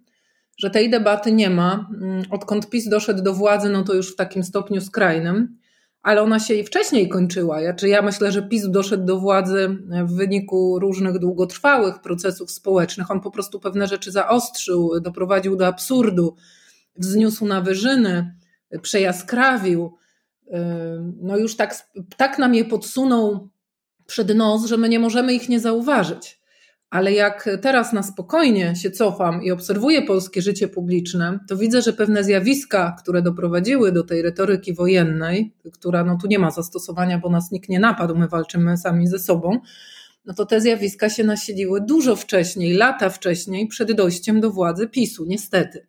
że 0.59 0.71
tej 0.71 0.91
debaty 0.91 1.33
nie 1.33 1.51
ma. 1.51 1.89
Mm, 2.03 2.23
odkąd 2.31 2.71
PiS 2.71 2.89
doszedł 2.89 3.23
do 3.23 3.35
władzy, 3.35 3.69
no 3.69 3.85
to 3.85 3.95
już 3.95 4.13
w 4.13 4.17
takim 4.17 4.45
stopniu 4.45 4.81
skrajnym 4.81 5.59
ale 6.05 6.23
ona 6.23 6.41
się 6.41 6.55
i 6.55 6.65
wcześniej 6.65 7.09
kończyła. 7.09 7.61
Ja, 7.61 7.75
czy 7.75 7.89
ja 7.89 8.03
myślę, 8.03 8.33
że 8.33 8.43
PiS 8.43 8.69
doszedł 8.69 9.05
do 9.05 9.21
władzy 9.21 9.79
w 10.05 10.17
wyniku 10.17 10.79
różnych 10.79 11.19
długotrwałych 11.19 11.99
procesów 11.99 12.51
społecznych. 12.51 13.11
On 13.11 13.21
po 13.21 13.31
prostu 13.31 13.61
pewne 13.61 13.87
rzeczy 13.87 14.13
zaostrzył, 14.13 15.01
doprowadził 15.01 15.57
do 15.57 15.67
absurdu, 15.67 16.37
wzniósł 16.97 17.47
na 17.47 17.61
wyżyny, 17.61 18.35
przejaskrawił. 18.83 19.97
No 21.21 21.37
już 21.37 21.57
tak, 21.57 21.89
tak 22.17 22.39
nam 22.39 22.55
je 22.55 22.65
podsunął 22.65 23.49
przed 24.07 24.37
nos, 24.37 24.67
że 24.67 24.77
my 24.77 24.89
nie 24.89 24.99
możemy 24.99 25.35
ich 25.35 25.49
nie 25.49 25.61
zauważyć 25.61 26.44
ale 26.95 27.13
jak 27.13 27.49
teraz 27.63 27.93
na 27.93 28.03
spokojnie 28.03 28.77
się 28.77 28.91
cofam 28.91 29.43
i 29.43 29.51
obserwuję 29.51 30.03
polskie 30.03 30.43
życie 30.43 30.69
publiczne, 30.69 31.39
to 31.49 31.57
widzę, 31.57 31.83
że 31.83 31.93
pewne 31.93 32.25
zjawiska, 32.25 32.97
które 33.03 33.23
doprowadziły 33.23 33.93
do 33.93 34.05
tej 34.05 34.23
retoryki 34.23 34.75
wojennej, 34.75 35.55
która 35.73 36.05
no 36.05 36.19
tu 36.23 36.27
nie 36.27 36.39
ma 36.39 36.51
zastosowania, 36.51 37.19
bo 37.19 37.31
nas 37.31 37.51
nikt 37.51 37.69
nie 37.69 37.81
napadł, 37.81 38.17
my 38.17 38.29
walczymy 38.29 38.77
sami 38.77 39.07
ze 39.07 39.19
sobą, 39.19 39.59
no 40.25 40.35
to 40.35 40.47
te 40.47 40.61
zjawiska 40.61 41.09
się 41.11 41.25
nasiliły 41.25 41.81
dużo 41.81 42.17
wcześniej, 42.17 42.75
lata 42.75 43.11
wcześniej, 43.11 43.69
przed 43.69 43.93
dojściem 43.93 44.41
do 44.41 44.51
władzy 44.51 44.89
PiSu, 44.89 45.25
niestety. 45.27 45.87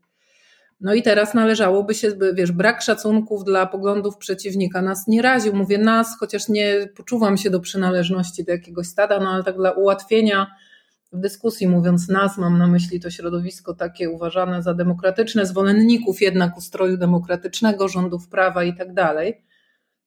No 0.81 0.93
i 0.93 1.01
teraz 1.01 1.33
należałoby 1.33 1.93
się, 1.93 2.11
wiesz, 2.33 2.51
brak 2.51 2.81
szacunków 2.81 3.43
dla 3.43 3.65
poglądów 3.65 4.17
przeciwnika 4.17 4.81
nas 4.81 5.07
nie 5.07 5.21
raził. 5.21 5.55
Mówię 5.55 5.77
nas, 5.77 6.19
chociaż 6.19 6.49
nie 6.49 6.87
poczuwam 6.95 7.37
się 7.37 7.49
do 7.49 7.59
przynależności 7.59 8.43
do 8.43 8.51
jakiegoś 8.51 8.87
stada, 8.87 9.19
no 9.19 9.29
ale 9.29 9.43
tak 9.43 9.57
dla 9.57 9.71
ułatwienia 9.71 10.47
w 11.15 11.19
dyskusji, 11.19 11.67
mówiąc 11.67 12.09
nas, 12.09 12.37
mam 12.37 12.57
na 12.57 12.67
myśli 12.67 12.99
to 12.99 13.09
środowisko 13.09 13.73
takie 13.73 14.09
uważane 14.09 14.63
za 14.63 14.73
demokratyczne, 14.73 15.45
zwolenników 15.45 16.21
jednak 16.21 16.57
ustroju 16.57 16.97
demokratycznego, 16.97 17.87
rządów 17.87 18.27
prawa 18.27 18.63
i 18.63 18.75
tak 18.75 18.93
dalej. 18.93 19.45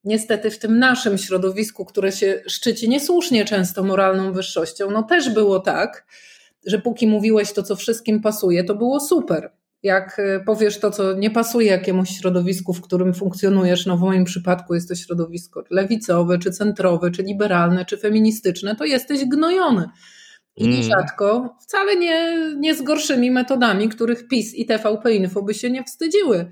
Niestety 0.05 0.51
w 0.51 0.59
tym 0.59 0.79
naszym 0.79 1.19
środowisku, 1.19 1.85
które 1.85 2.13
się 2.13 2.43
szczyci 2.47 2.89
niesłusznie 2.89 3.45
często 3.45 3.85
moralną 3.85 4.33
wyższością, 4.33 4.91
no 4.91 5.03
też 5.03 5.31
było 5.31 5.61
tak, 5.61 6.07
że 6.67 6.79
póki 6.79 7.07
mówiłeś 7.07 7.53
to, 7.53 7.63
co 7.63 7.77
wszystkim 7.77 8.21
pasuje, 8.21 8.65
to 8.65 8.75
było 8.75 9.01
super. 9.01 9.53
Jak 9.83 10.19
e, 10.19 10.41
powiesz 10.41 10.81
to, 10.81 10.91
co 10.91 11.13
nie 11.13 11.31
pasuje 11.31 11.71
jakiemuś 11.71 12.11
środowisku, 12.11 12.75
w 12.75 12.83
którym 12.83 13.15
funkcjonujesz, 13.15 13.87
no 13.87 13.97
w 13.97 14.01
moim 14.01 14.25
przypadku 14.25 14.75
jest 14.75 14.89
to 14.89 14.95
środowisko 14.95 15.65
lewicowe, 15.71 16.39
czy 16.39 16.51
centrowe, 16.51 17.11
czy 17.11 17.23
liberalne, 17.23 17.85
czy 17.85 17.97
feministyczne, 17.97 18.77
to 18.77 18.85
jesteś 18.85 19.25
gnojony 19.25 19.89
i 20.59 20.65
mm. 20.65 20.77
nierzadko 20.77 21.57
wcale 21.61 21.97
nie, 21.97 22.37
nie 22.57 22.75
z 22.75 22.83
gorszymi 22.83 23.31
metodami, 23.31 23.89
których 23.89 24.29
PiS 24.29 24.55
i 24.55 24.67
TVP 24.67 25.15
Info 25.15 25.43
by 25.43 25.55
się 25.55 25.71
nie 25.71 25.85
wstydziły. 25.85 26.51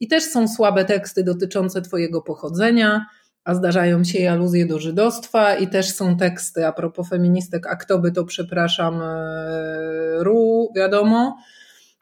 I 0.00 0.08
też 0.08 0.24
są 0.24 0.48
słabe 0.48 0.84
teksty 0.84 1.24
dotyczące 1.24 1.82
Twojego 1.82 2.22
pochodzenia, 2.22 3.06
a 3.44 3.54
zdarzają 3.54 4.04
się 4.04 4.18
i 4.18 4.26
aluzje 4.26 4.66
do 4.66 4.78
żydostwa, 4.78 5.54
i 5.54 5.68
też 5.68 5.92
są 5.92 6.16
teksty 6.16 6.66
a 6.66 6.72
propos 6.72 7.08
feministek, 7.08 7.66
a 7.66 7.76
kto 7.76 7.98
by 7.98 8.12
to, 8.12 8.24
przepraszam, 8.24 9.02
e, 9.02 10.24
ru, 10.24 10.72
wiadomo, 10.76 11.36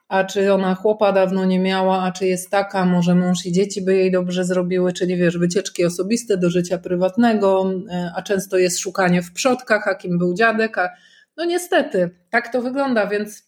a 0.08 0.24
czy 0.24 0.52
ona 0.52 0.74
chłopa 0.74 1.12
dawno 1.12 1.44
nie 1.44 1.60
miała, 1.60 2.02
a 2.02 2.12
czy 2.12 2.26
jest 2.26 2.50
taka, 2.50 2.84
może 2.84 3.14
mąż 3.14 3.46
i 3.46 3.52
dzieci 3.52 3.82
by 3.82 3.96
jej 3.96 4.10
dobrze 4.10 4.44
zrobiły, 4.44 4.92
czyli 4.92 5.16
wiesz, 5.16 5.38
wycieczki 5.38 5.84
osobiste 5.84 6.36
do 6.36 6.50
życia 6.50 6.78
prywatnego, 6.78 7.70
e, 7.90 8.12
a 8.16 8.22
często 8.22 8.58
jest 8.58 8.78
szukanie 8.78 9.22
w 9.22 9.32
przodkach, 9.32 9.88
a 9.88 9.94
kim 9.94 10.18
był 10.18 10.34
dziadek, 10.34 10.78
a 10.78 10.90
no 11.36 11.44
niestety, 11.44 12.10
tak 12.30 12.52
to 12.52 12.62
wygląda, 12.62 13.06
więc 13.06 13.42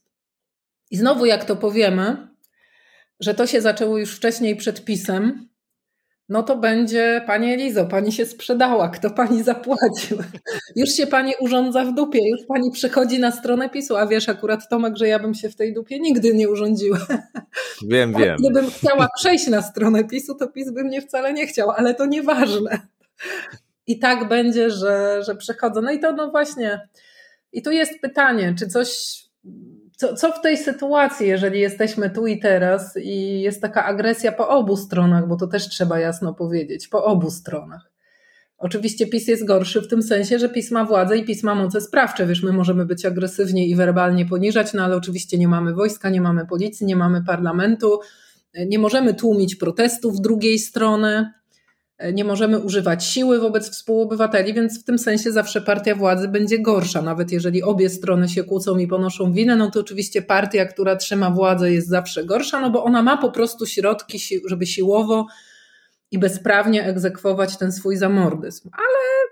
i 0.90 0.96
znowu 0.96 1.26
jak 1.26 1.44
to 1.44 1.56
powiemy, 1.56 2.28
że 3.20 3.34
to 3.34 3.46
się 3.46 3.60
zaczęło 3.60 3.98
już 3.98 4.16
wcześniej 4.16 4.56
przed 4.56 4.84
pisem, 4.84 5.48
no 6.28 6.42
to 6.42 6.56
będzie 6.56 7.22
Pani 7.26 7.52
Elizo, 7.52 7.84
Pani 7.84 8.12
się 8.12 8.26
sprzedała, 8.26 8.88
kto 8.88 9.10
Pani 9.10 9.42
zapłacił? 9.42 10.18
Już 10.76 10.90
się 10.90 11.06
Pani 11.06 11.32
urządza 11.40 11.84
w 11.84 11.94
dupie, 11.94 12.30
już 12.30 12.46
Pani 12.48 12.70
przychodzi 12.70 13.18
na 13.18 13.30
stronę 13.32 13.70
PiSu, 13.70 13.96
a 13.96 14.06
wiesz 14.06 14.28
akurat 14.28 14.68
Tomek, 14.68 14.96
że 14.96 15.08
ja 15.08 15.18
bym 15.18 15.34
się 15.34 15.48
w 15.48 15.56
tej 15.56 15.74
dupie 15.74 16.00
nigdy 16.00 16.34
nie 16.34 16.48
urządziła. 16.48 16.98
Wiem, 17.88 18.14
wiem. 18.18 18.36
Gdybym 18.38 18.70
chciała 18.70 19.08
przejść 19.16 19.46
na 19.46 19.62
stronę 19.62 20.04
PiSu, 20.04 20.34
to 20.34 20.48
PiS 20.48 20.70
by 20.70 20.84
mnie 20.84 21.02
wcale 21.02 21.32
nie 21.32 21.46
chciał, 21.46 21.70
ale 21.70 21.94
to 21.94 22.06
nieważne. 22.06 22.80
I 23.86 23.98
tak 23.98 24.28
będzie, 24.28 24.70
że, 24.70 25.22
że 25.22 25.34
przechodzę. 25.34 25.80
No 25.82 25.90
i 25.90 26.00
to 26.00 26.12
no 26.12 26.30
właśnie 26.30 26.88
i 27.52 27.62
tu 27.62 27.70
jest 27.70 28.00
pytanie, 28.00 28.54
czy 28.58 28.66
coś, 28.66 29.18
co, 29.96 30.14
co 30.14 30.32
w 30.32 30.40
tej 30.40 30.58
sytuacji, 30.58 31.28
jeżeli 31.28 31.60
jesteśmy 31.60 32.10
tu 32.10 32.26
i 32.26 32.40
teraz 32.40 32.96
i 32.96 33.40
jest 33.40 33.60
taka 33.60 33.84
agresja 33.84 34.32
po 34.32 34.48
obu 34.48 34.76
stronach, 34.76 35.28
bo 35.28 35.36
to 35.36 35.46
też 35.46 35.68
trzeba 35.68 35.98
jasno 36.00 36.34
powiedzieć, 36.34 36.88
po 36.88 37.04
obu 37.04 37.30
stronach. 37.30 37.90
Oczywiście 38.58 39.06
PiS 39.06 39.28
jest 39.28 39.46
gorszy 39.46 39.82
w 39.82 39.88
tym 39.88 40.02
sensie, 40.02 40.38
że 40.38 40.48
PiS 40.48 40.70
ma 40.70 40.84
władzę 40.84 41.18
i 41.18 41.24
PiS 41.24 41.42
ma 41.42 41.54
moce 41.54 41.80
sprawcze. 41.80 42.26
Wiesz, 42.26 42.42
my 42.42 42.52
możemy 42.52 42.86
być 42.86 43.06
agresywnie 43.06 43.66
i 43.66 43.76
werbalnie 43.76 44.26
poniżać, 44.26 44.72
no 44.72 44.84
ale 44.84 44.96
oczywiście 44.96 45.38
nie 45.38 45.48
mamy 45.48 45.74
wojska, 45.74 46.10
nie 46.10 46.20
mamy 46.20 46.46
policji, 46.46 46.86
nie 46.86 46.96
mamy 46.96 47.24
parlamentu, 47.24 48.00
nie 48.66 48.78
możemy 48.78 49.14
tłumić 49.14 49.56
protestów 49.56 50.20
drugiej 50.20 50.58
strony 50.58 51.32
nie 52.12 52.24
możemy 52.24 52.58
używać 52.58 53.04
siły 53.04 53.38
wobec 53.38 53.70
współobywateli, 53.70 54.54
więc 54.54 54.80
w 54.80 54.84
tym 54.84 54.98
sensie 54.98 55.32
zawsze 55.32 55.60
partia 55.60 55.94
władzy 55.94 56.28
będzie 56.28 56.58
gorsza. 56.58 57.02
Nawet 57.02 57.32
jeżeli 57.32 57.62
obie 57.62 57.90
strony 57.90 58.28
się 58.28 58.44
kłócą 58.44 58.78
i 58.78 58.86
ponoszą 58.86 59.32
winę, 59.32 59.56
no 59.56 59.70
to 59.70 59.80
oczywiście 59.80 60.22
partia, 60.22 60.66
która 60.66 60.96
trzyma 60.96 61.30
władzę, 61.30 61.72
jest 61.72 61.88
zawsze 61.88 62.24
gorsza, 62.24 62.60
no 62.60 62.70
bo 62.70 62.84
ona 62.84 63.02
ma 63.02 63.16
po 63.16 63.30
prostu 63.30 63.66
środki, 63.66 64.18
żeby 64.46 64.66
siłowo 64.66 65.26
i 66.10 66.18
bezprawnie 66.18 66.84
egzekwować 66.84 67.56
ten 67.56 67.72
swój 67.72 67.96
zamordyzm. 67.96 68.70
Ale 68.72 69.25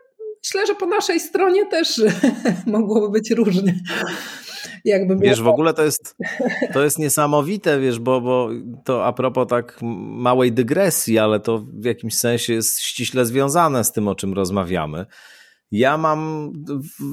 myślę, 0.44 0.66
że 0.66 0.74
po 0.74 0.86
naszej 0.86 1.20
stronie 1.20 1.66
też 1.66 2.02
mogłoby 2.66 3.10
być 3.10 3.30
różnie. 3.30 3.74
Jakby 4.84 5.16
wiesz, 5.16 5.42
w 5.42 5.48
ogóle 5.48 5.74
to 5.74 5.84
jest, 5.84 6.16
to 6.72 6.84
jest 6.84 6.98
niesamowite, 6.98 7.80
wiesz, 7.80 7.98
bo, 7.98 8.20
bo 8.20 8.48
to 8.84 9.06
a 9.06 9.12
propos 9.12 9.48
tak 9.48 9.78
małej 9.82 10.52
dygresji, 10.52 11.18
ale 11.18 11.40
to 11.40 11.58
w 11.58 11.84
jakimś 11.84 12.14
sensie 12.14 12.52
jest 12.52 12.80
ściśle 12.80 13.26
związane 13.26 13.84
z 13.84 13.92
tym, 13.92 14.08
o 14.08 14.14
czym 14.14 14.34
rozmawiamy. 14.34 15.06
Ja 15.76 15.98
mam 15.98 16.52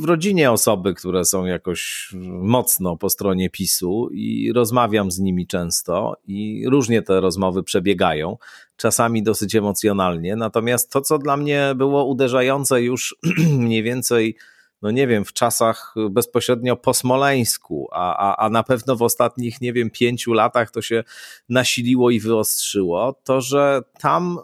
w 0.02 0.06
rodzinie 0.06 0.52
osoby, 0.52 0.94
które 0.94 1.26
są 1.26 1.46
jakoś 1.46 2.12
mocno 2.42 2.98
po 2.98 3.10
stronie 3.10 3.50
PiSu 3.50 4.10
i 4.12 4.54
rozmawiam 4.54 5.12
z 5.12 5.20
nimi 5.20 5.48
często 5.48 6.18
i 6.28 6.66
różnie 6.70 7.02
te 7.02 7.22
rozmowy 7.22 7.64
przebiegają, 7.64 8.38
czasami 8.78 9.24
dosyć 9.24 9.56
emocjonalnie. 9.56 10.36
Natomiast 10.36 10.92
to, 10.92 11.02
co 11.02 11.18
dla 11.18 11.38
mnie 11.38 11.74
było 11.76 12.06
uderzające 12.06 12.82
już 12.82 13.16
mniej 13.66 13.84
więcej 13.84 14.36
no 14.82 14.92
nie 14.92 15.08
wiem, 15.08 15.26
w 15.26 15.34
czasach 15.34 15.96
bezpośrednio 16.10 16.76
po 16.76 16.94
Smoleńsku, 16.94 17.88
a, 17.92 18.16
a, 18.18 18.46
a 18.46 18.50
na 18.50 18.64
pewno 18.64 18.96
w 18.96 19.02
ostatnich, 19.02 19.62
nie 19.62 19.74
wiem, 19.74 19.90
pięciu 19.90 20.34
latach 20.34 20.72
to 20.72 20.82
się 20.82 21.04
nasiliło 21.50 22.10
i 22.10 22.20
wyostrzyło, 22.20 23.20
to 23.24 23.42
że 23.42 23.82
tam 24.00 24.40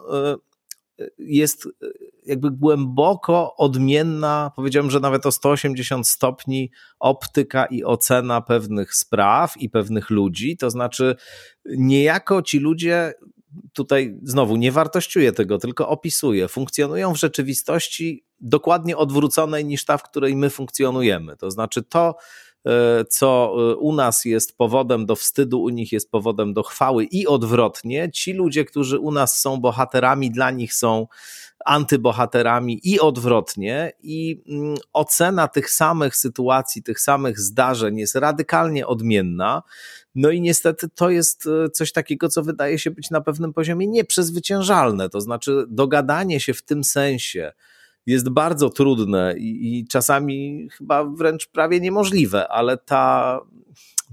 y, 1.00 1.06
jest 1.18 1.68
jakby 2.28 2.50
głęboko 2.50 3.56
odmienna, 3.56 4.52
powiedziałbym, 4.56 4.90
że 4.90 5.00
nawet 5.00 5.26
o 5.26 5.32
180 5.32 6.08
stopni 6.08 6.70
optyka 6.98 7.66
i 7.66 7.84
ocena 7.84 8.40
pewnych 8.40 8.94
spraw 8.94 9.56
i 9.56 9.70
pewnych 9.70 10.10
ludzi. 10.10 10.56
To 10.56 10.70
znaczy, 10.70 11.16
niejako 11.64 12.42
ci 12.42 12.58
ludzie 12.58 13.14
tutaj 13.72 14.18
znowu 14.22 14.56
nie 14.56 14.72
wartościuję 14.72 15.32
tego, 15.32 15.58
tylko 15.58 15.88
opisuję, 15.88 16.48
funkcjonują 16.48 17.12
w 17.12 17.18
rzeczywistości 17.18 18.24
dokładnie 18.40 18.96
odwróconej 18.96 19.64
niż 19.64 19.84
ta, 19.84 19.98
w 19.98 20.02
której 20.02 20.36
my 20.36 20.50
funkcjonujemy. 20.50 21.36
To 21.36 21.50
znaczy 21.50 21.82
to, 21.82 22.16
e, 22.66 23.04
co 23.04 23.54
e, 23.58 23.76
u 23.76 23.92
nas 23.92 24.24
jest 24.24 24.56
powodem 24.56 25.06
do 25.06 25.16
wstydu, 25.16 25.62
u 25.62 25.68
nich 25.68 25.92
jest 25.92 26.10
powodem 26.10 26.54
do 26.54 26.62
chwały 26.62 27.04
i 27.04 27.26
odwrotnie. 27.26 28.10
Ci 28.10 28.32
ludzie, 28.32 28.64
którzy 28.64 28.98
u 28.98 29.12
nas 29.12 29.40
są 29.40 29.56
bohaterami, 29.56 30.30
dla 30.30 30.50
nich 30.50 30.74
są 30.74 31.06
antybohaterami 31.68 32.80
i 32.84 33.00
odwrotnie. 33.00 33.92
I 34.02 34.42
mm, 34.48 34.76
ocena 34.92 35.48
tych 35.48 35.70
samych 35.70 36.16
sytuacji, 36.16 36.82
tych 36.82 37.00
samych 37.00 37.40
zdarzeń 37.40 37.98
jest 37.98 38.14
radykalnie 38.14 38.86
odmienna. 38.86 39.62
No 40.14 40.30
i 40.30 40.40
niestety 40.40 40.88
to 40.94 41.10
jest 41.10 41.46
e, 41.46 41.70
coś 41.70 41.92
takiego, 41.92 42.28
co 42.28 42.42
wydaje 42.42 42.78
się 42.78 42.90
być 42.90 43.10
na 43.10 43.20
pewnym 43.20 43.52
poziomie 43.52 43.86
nieprzezwyciężalne. 43.86 45.08
To 45.08 45.20
znaczy, 45.20 45.64
dogadanie 45.68 46.40
się 46.40 46.54
w 46.54 46.62
tym 46.62 46.84
sensie 46.84 47.52
jest 48.06 48.28
bardzo 48.28 48.70
trudne 48.70 49.34
i, 49.38 49.78
i 49.78 49.86
czasami 49.86 50.68
chyba 50.72 51.04
wręcz 51.04 51.46
prawie 51.46 51.80
niemożliwe, 51.80 52.48
ale 52.48 52.76
ta, 52.76 53.40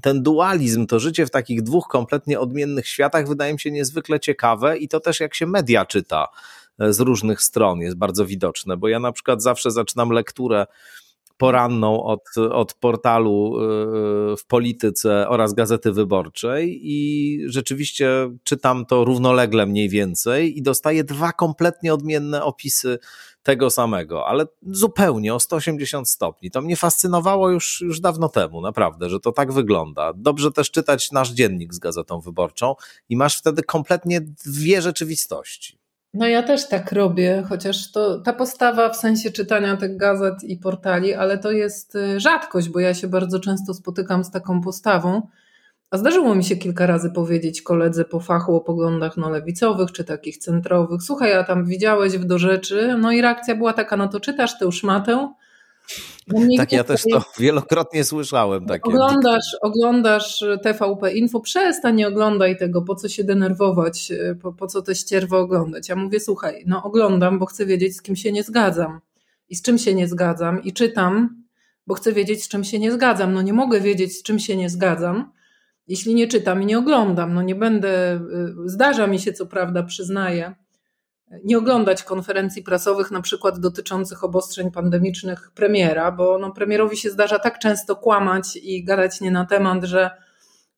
ten 0.01 0.23
dualizm, 0.23 0.87
to 0.87 0.99
życie 0.99 1.25
w 1.25 1.29
takich 1.29 1.63
dwóch 1.63 1.87
kompletnie 1.87 2.39
odmiennych 2.39 2.87
światach 2.87 3.27
wydaje 3.27 3.53
mi 3.53 3.59
się 3.59 3.71
niezwykle 3.71 4.19
ciekawe 4.19 4.77
i 4.77 4.87
to 4.87 4.99
też 4.99 5.19
jak 5.19 5.35
się 5.35 5.47
media 5.47 5.85
czyta 5.85 6.27
z 6.79 6.99
różnych 6.99 7.41
stron 7.41 7.79
jest 7.79 7.97
bardzo 7.97 8.25
widoczne, 8.25 8.77
bo 8.77 8.87
ja 8.87 8.99
na 8.99 9.11
przykład 9.11 9.43
zawsze 9.43 9.71
zaczynam 9.71 10.09
lekturę 10.09 10.65
poranną 11.37 12.03
od, 12.03 12.23
od 12.51 12.73
portalu 12.73 13.55
y, 14.33 14.37
w 14.37 14.45
polityce 14.47 15.29
oraz 15.29 15.53
Gazety 15.53 15.91
Wyborczej 15.91 16.79
i 16.83 17.39
rzeczywiście 17.45 18.09
czytam 18.43 18.85
to 18.85 19.05
równolegle 19.05 19.65
mniej 19.65 19.89
więcej 19.89 20.57
i 20.57 20.61
dostaję 20.61 21.03
dwa 21.03 21.31
kompletnie 21.31 21.93
odmienne 21.93 22.43
opisy 22.43 22.99
tego 23.43 23.69
samego, 23.69 24.27
ale 24.27 24.45
zupełnie 24.61 25.33
o 25.33 25.39
180 25.39 26.09
stopni. 26.09 26.51
To 26.51 26.61
mnie 26.61 26.75
fascynowało 26.75 27.49
już, 27.49 27.81
już 27.81 27.99
dawno 27.99 28.29
temu, 28.29 28.61
naprawdę, 28.61 29.09
że 29.09 29.19
to 29.19 29.31
tak 29.31 29.53
wygląda. 29.53 30.13
Dobrze 30.15 30.51
też 30.51 30.71
czytać 30.71 31.11
nasz 31.11 31.31
dziennik 31.31 31.73
z 31.73 31.79
Gazetą 31.79 32.19
Wyborczą 32.19 32.75
i 33.09 33.17
masz 33.17 33.37
wtedy 33.37 33.63
kompletnie 33.63 34.21
dwie 34.45 34.81
rzeczywistości. 34.81 35.84
No 36.15 36.27
ja 36.27 36.43
też 36.43 36.67
tak 36.67 36.91
robię, 36.91 37.43
chociaż 37.49 37.91
to 37.91 38.19
ta 38.19 38.33
postawa 38.33 38.89
w 38.89 38.95
sensie 38.95 39.31
czytania 39.31 39.77
tych 39.77 39.97
gazet 39.97 40.43
i 40.43 40.57
portali, 40.57 41.13
ale 41.13 41.37
to 41.37 41.51
jest 41.51 41.95
y, 41.95 42.19
rzadkość, 42.19 42.69
bo 42.69 42.79
ja 42.79 42.93
się 42.93 43.07
bardzo 43.07 43.39
często 43.39 43.73
spotykam 43.73 44.23
z 44.23 44.31
taką 44.31 44.61
postawą. 44.61 45.27
A 45.91 45.97
zdarzyło 45.97 46.35
mi 46.35 46.43
się 46.43 46.55
kilka 46.55 46.85
razy 46.85 47.11
powiedzieć 47.11 47.61
koledze 47.61 48.05
po 48.05 48.19
fachu 48.19 48.55
o 48.55 48.61
poglądach 48.61 49.17
no, 49.17 49.29
lewicowych 49.29 49.91
czy 49.91 50.03
takich 50.03 50.37
centrowych. 50.37 51.03
Słuchaj, 51.03 51.33
a 51.33 51.43
tam 51.43 51.65
widziałeś 51.65 52.17
w 52.17 52.25
do 52.25 52.39
rzeczy. 52.39 52.97
No 52.99 53.11
i 53.11 53.21
reakcja 53.21 53.55
była 53.55 53.73
taka, 53.73 53.97
no 53.97 54.07
to 54.07 54.19
czytasz 54.19 54.59
tę 54.59 54.71
szmatę, 54.71 55.33
tak, 56.57 56.71
ja 56.71 56.83
też 56.83 57.03
to 57.11 57.23
wielokrotnie 57.39 58.03
słyszałem. 58.03 58.65
Takie 58.65 58.83
oglądasz, 58.83 59.57
oglądasz 59.61 60.43
TVP 60.63 61.13
Info, 61.13 61.39
przestań, 61.39 61.95
nie 61.95 62.07
oglądaj 62.07 62.57
tego, 62.57 62.81
po 62.81 62.95
co 62.95 63.09
się 63.09 63.23
denerwować, 63.23 64.11
po, 64.41 64.53
po 64.53 64.67
co 64.67 64.81
te 64.81 64.95
ścierwo 64.95 65.39
oglądać. 65.39 65.89
Ja 65.89 65.95
mówię, 65.95 66.19
słuchaj, 66.19 66.63
no 66.67 66.83
oglądam, 66.83 67.39
bo 67.39 67.45
chcę 67.45 67.65
wiedzieć, 67.65 67.95
z 67.95 68.01
kim 68.01 68.15
się 68.15 68.31
nie 68.31 68.43
zgadzam 68.43 68.99
i 69.49 69.55
z 69.55 69.61
czym 69.61 69.77
się 69.77 69.93
nie 69.93 70.07
zgadzam 70.07 70.63
i 70.63 70.73
czytam, 70.73 71.43
bo 71.87 71.93
chcę 71.93 72.13
wiedzieć, 72.13 72.43
z 72.43 72.47
czym 72.47 72.63
się 72.63 72.79
nie 72.79 72.91
zgadzam. 72.91 73.33
No 73.33 73.41
nie 73.41 73.53
mogę 73.53 73.81
wiedzieć, 73.81 74.17
z 74.19 74.23
czym 74.23 74.39
się 74.39 74.57
nie 74.57 74.69
zgadzam, 74.69 75.31
jeśli 75.87 76.15
nie 76.15 76.27
czytam 76.27 76.63
i 76.63 76.65
nie 76.65 76.77
oglądam. 76.77 77.33
No 77.33 77.41
nie 77.41 77.55
będę, 77.55 78.15
y, 78.15 78.19
zdarza 78.65 79.07
mi 79.07 79.19
się, 79.19 79.33
co 79.33 79.45
prawda, 79.45 79.83
przyznaję, 79.83 80.55
nie 81.43 81.57
oglądać 81.57 82.03
konferencji 82.03 82.63
prasowych, 82.63 83.11
na 83.11 83.21
przykład 83.21 83.59
dotyczących 83.59 84.23
obostrzeń 84.23 84.71
pandemicznych 84.71 85.51
premiera, 85.55 86.11
bo 86.11 86.37
no, 86.37 86.51
premierowi 86.51 86.97
się 86.97 87.09
zdarza 87.09 87.39
tak 87.39 87.59
często 87.59 87.95
kłamać 87.95 88.55
i 88.55 88.83
gadać 88.83 89.21
nie 89.21 89.31
na 89.31 89.45
temat, 89.45 89.83
że 89.83 90.11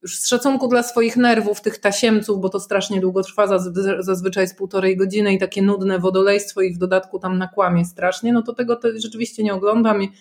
już 0.02 0.20
z 0.20 0.28
szacunku 0.28 0.68
dla 0.68 0.84
swoich 0.84 1.18
nerwów, 1.18 1.62
tych 1.62 1.78
tasiemców, 1.78 2.42
bo 2.42 2.50
to 2.50 2.60
strasznie 2.60 3.02
długo 3.02 3.24
trwa, 3.24 3.60
zazwyczaj 4.00 4.48
z 4.48 4.56
półtorej 4.56 4.98
godziny 4.98 5.34
i 5.34 5.40
takie 5.40 5.62
nudne 5.62 6.00
wodolejstwo 6.00 6.62
i 6.62 6.74
w 6.74 6.78
dodatku 6.78 7.20
tam 7.20 7.38
nakłamie 7.38 7.86
strasznie, 7.86 8.34
no 8.34 8.42
to 8.42 8.54
tego 8.54 8.80
rzeczywiście 8.96 9.44
nie 9.44 9.54
oglądam 9.54 10.04
i 10.04 10.12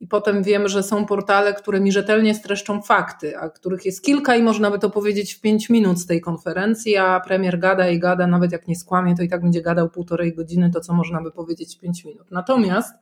i 0.00 0.06
potem 0.06 0.42
wiem, 0.42 0.68
że 0.68 0.82
są 0.82 1.06
portale, 1.06 1.54
które 1.54 1.80
mi 1.80 1.92
rzetelnie 1.92 2.34
streszczą 2.34 2.82
fakty, 2.82 3.38
a 3.38 3.48
których 3.48 3.84
jest 3.84 4.04
kilka 4.04 4.36
i 4.36 4.42
można 4.42 4.70
by 4.70 4.78
to 4.78 4.90
powiedzieć 4.90 5.34
w 5.34 5.40
pięć 5.40 5.70
minut 5.70 5.98
z 5.98 6.06
tej 6.06 6.20
konferencji, 6.20 6.96
a 6.96 7.20
premier 7.20 7.58
gada 7.58 7.88
i 7.88 7.98
gada, 7.98 8.26
nawet 8.26 8.52
jak 8.52 8.68
nie 8.68 8.76
skłamie, 8.76 9.16
to 9.16 9.22
i 9.22 9.28
tak 9.28 9.42
będzie 9.42 9.62
gadał 9.62 9.90
półtorej 9.90 10.34
godziny, 10.34 10.70
to 10.70 10.80
co 10.80 10.94
można 10.94 11.22
by 11.22 11.30
powiedzieć 11.30 11.76
w 11.76 11.80
pięć 11.80 12.04
minut. 12.04 12.30
Natomiast 12.30 12.94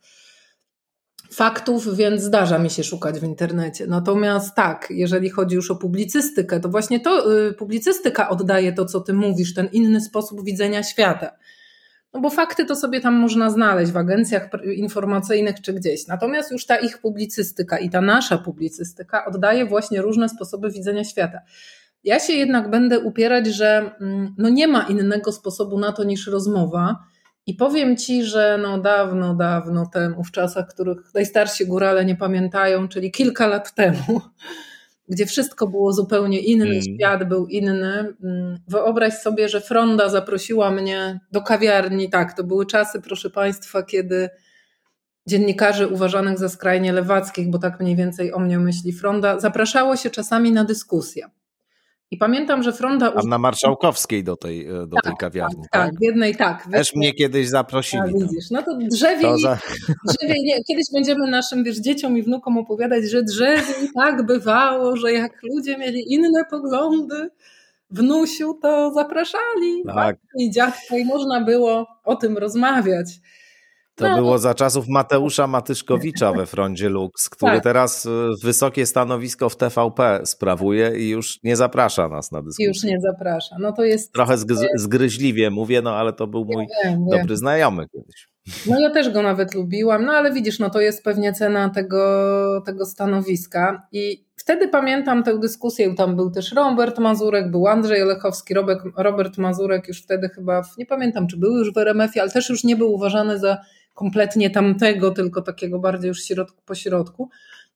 faktów, 1.31 1.95
więc 1.95 2.21
zdarza 2.21 2.59
mi 2.59 2.69
się 2.69 2.83
szukać 2.83 3.19
w 3.19 3.23
internecie. 3.23 3.87
Natomiast 3.87 4.55
tak, 4.55 4.87
jeżeli 4.89 5.29
chodzi 5.29 5.55
już 5.55 5.71
o 5.71 5.75
publicystykę, 5.75 6.59
to 6.59 6.69
właśnie 6.69 6.99
to 6.99 7.37
y, 7.47 7.53
publicystyka 7.53 8.29
oddaje 8.29 8.73
to, 8.73 8.85
co 8.85 8.99
ty 8.99 9.13
mówisz, 9.13 9.53
ten 9.53 9.69
inny 9.71 10.01
sposób 10.01 10.45
widzenia 10.45 10.83
świata. 10.83 11.31
No 12.13 12.19
bo 12.19 12.29
fakty 12.29 12.65
to 12.65 12.75
sobie 12.75 13.01
tam 13.01 13.13
można 13.13 13.49
znaleźć 13.49 13.91
w 13.91 13.97
agencjach 13.97 14.49
informacyjnych 14.75 15.61
czy 15.61 15.73
gdzieś. 15.73 16.07
Natomiast 16.07 16.51
już 16.51 16.65
ta 16.65 16.77
ich 16.77 16.97
publicystyka 16.97 17.77
i 17.77 17.89
ta 17.89 18.01
nasza 18.01 18.37
publicystyka 18.37 19.25
oddaje 19.25 19.65
właśnie 19.65 20.01
różne 20.01 20.29
sposoby 20.29 20.71
widzenia 20.71 21.03
świata. 21.03 21.39
Ja 22.03 22.19
się 22.19 22.33
jednak 22.33 22.69
będę 22.69 22.99
upierać, 22.99 23.47
że 23.47 23.91
mm, 24.01 24.35
no 24.37 24.49
nie 24.49 24.67
ma 24.67 24.83
innego 24.83 25.31
sposobu 25.31 25.79
na 25.79 25.91
to 25.91 26.03
niż 26.03 26.27
rozmowa. 26.27 27.03
I 27.45 27.53
powiem 27.53 27.97
ci, 27.97 28.23
że 28.23 28.59
no 28.61 28.77
dawno, 28.77 29.35
dawno 29.35 29.85
temu, 29.93 30.23
w 30.23 30.31
czasach, 30.31 30.67
których 30.67 30.97
najstarsi 31.13 31.67
górale 31.67 32.05
nie 32.05 32.15
pamiętają, 32.15 32.87
czyli 32.87 33.11
kilka 33.11 33.47
lat 33.47 33.75
temu, 33.75 34.21
gdzie 35.09 35.25
wszystko 35.25 35.67
było 35.67 35.93
zupełnie 35.93 36.39
inne, 36.39 36.65
mm. 36.65 36.81
świat 36.81 37.29
był 37.29 37.47
inny. 37.47 38.13
Mm, 38.23 38.59
wyobraź 38.67 39.13
sobie, 39.13 39.49
że 39.49 39.61
Fronda 39.61 40.09
zaprosiła 40.09 40.71
mnie 40.71 41.19
do 41.31 41.41
kawiarni. 41.41 42.09
Tak, 42.09 42.33
to 42.33 42.43
były 42.43 42.65
czasy, 42.65 43.01
proszę 43.01 43.29
Państwa, 43.29 43.83
kiedy 43.83 44.29
dziennikarzy 45.27 45.87
uważanych 45.87 46.37
za 46.37 46.49
skrajnie 46.49 46.93
lewackich, 46.93 47.49
bo 47.49 47.59
tak 47.59 47.79
mniej 47.79 47.95
więcej 47.95 48.33
o 48.33 48.39
mnie 48.39 48.59
myśli 48.59 48.93
Fronda, 48.93 49.39
zapraszało 49.39 49.95
się 49.95 50.09
czasami 50.09 50.51
na 50.51 50.63
dyskusję. 50.63 51.29
I 52.11 52.17
pamiętam, 52.17 52.63
że 52.63 52.73
Fronda. 52.73 53.13
A 53.15 53.27
na 53.27 53.37
Marszałkowskiej 53.37 54.23
do 54.23 54.35
tej, 54.35 54.67
e, 54.67 54.73
do 54.87 54.95
tak, 54.95 55.03
tej 55.03 55.13
kawiarni. 55.19 55.61
Tak, 55.61 55.71
tak, 55.71 55.91
tak, 55.91 55.99
w 55.99 56.03
jednej 56.03 56.35
tak. 56.35 56.67
Też 56.71 56.95
mnie 56.95 57.13
kiedyś 57.13 57.49
zaprosili. 57.49 58.03
A, 58.03 58.07
widzisz, 58.07 58.49
no 58.51 58.63
to 58.63 58.77
drzewie. 58.77 59.21
To 59.21 59.37
za... 59.37 59.57
drzewie 60.07 60.35
nie, 60.43 60.63
kiedyś 60.63 60.85
będziemy 60.93 61.31
naszym 61.31 61.63
wiesz, 61.63 61.77
dzieciom 61.77 62.17
i 62.17 62.23
wnukom 62.23 62.57
opowiadać, 62.57 63.03
że 63.09 63.23
drzewie 63.23 63.73
tak 63.95 64.25
bywało, 64.25 64.97
że 64.97 65.13
jak 65.13 65.31
ludzie 65.43 65.77
mieli 65.77 66.13
inne 66.13 66.45
poglądy, 66.49 67.29
wnusiu, 67.91 68.53
to 68.61 68.93
zapraszali. 68.93 69.83
Tak. 69.85 70.17
I 70.39 70.51
dziadko, 70.51 70.97
i 70.97 71.05
można 71.05 71.41
było 71.41 71.87
o 72.03 72.15
tym 72.15 72.37
rozmawiać. 72.37 73.07
To 73.99 74.09
no. 74.09 74.15
było 74.15 74.37
za 74.37 74.53
czasów 74.53 74.87
Mateusza 74.87 75.47
Matyszkowicza 75.47 76.33
we 76.33 76.45
Frondzie 76.45 76.89
Lux, 76.89 77.29
który 77.29 77.51
tak. 77.51 77.63
teraz 77.63 78.05
y, 78.05 78.09
wysokie 78.43 78.85
stanowisko 78.85 79.49
w 79.49 79.55
TVP 79.55 80.21
sprawuje 80.23 80.91
i 80.97 81.09
już 81.09 81.39
nie 81.43 81.55
zaprasza 81.55 82.07
nas 82.07 82.31
na 82.31 82.41
dyskusję. 82.41 82.67
Już 82.67 82.83
nie 82.83 82.99
zaprasza. 83.01 83.55
No 83.59 83.71
to 83.71 83.83
jest 83.83 84.13
trochę 84.13 84.35
zgryźliwie 84.75 85.49
mówię, 85.49 85.81
no 85.81 85.95
ale 85.95 86.13
to 86.13 86.27
był 86.27 86.45
mój 86.45 86.67
wiem, 86.83 87.05
dobry 87.05 87.27
wiem. 87.27 87.37
znajomy 87.37 87.85
kiedyś. 87.89 88.29
No 88.65 88.79
ja 88.79 88.89
też 88.89 89.09
go 89.09 89.21
nawet 89.21 89.55
lubiłam, 89.55 90.05
no 90.05 90.13
ale 90.13 90.33
widzisz, 90.33 90.59
no 90.59 90.69
to 90.69 90.81
jest 90.81 91.03
pewnie 91.03 91.33
cena 91.33 91.69
tego, 91.69 92.63
tego 92.65 92.85
stanowiska 92.85 93.87
i 93.91 94.25
wtedy 94.35 94.67
pamiętam 94.67 95.23
tę 95.23 95.39
dyskusję, 95.39 95.95
tam 95.95 96.15
był 96.15 96.31
też 96.31 96.53
Robert 96.53 96.99
Mazurek, 96.99 97.51
był 97.51 97.67
Andrzej 97.67 98.03
Olechowski, 98.03 98.53
Robert, 98.53 98.81
Robert 98.97 99.37
Mazurek 99.37 99.87
już 99.87 100.03
wtedy 100.03 100.29
chyba, 100.29 100.61
nie 100.77 100.85
pamiętam 100.85 101.27
czy 101.27 101.37
był 101.37 101.57
już 101.57 101.73
w 101.73 101.77
RMF-ie, 101.77 102.21
ale 102.21 102.31
też 102.31 102.49
już 102.49 102.63
nie 102.63 102.75
był 102.75 102.93
uważany 102.93 103.39
za 103.39 103.57
kompletnie 103.99 104.49
tamtego, 104.49 105.11
tylko 105.11 105.41
takiego 105.41 105.79
bardziej 105.79 106.07
już 106.07 106.23
środku, 106.23 106.61
po 106.65 106.75
środku. 106.75 107.29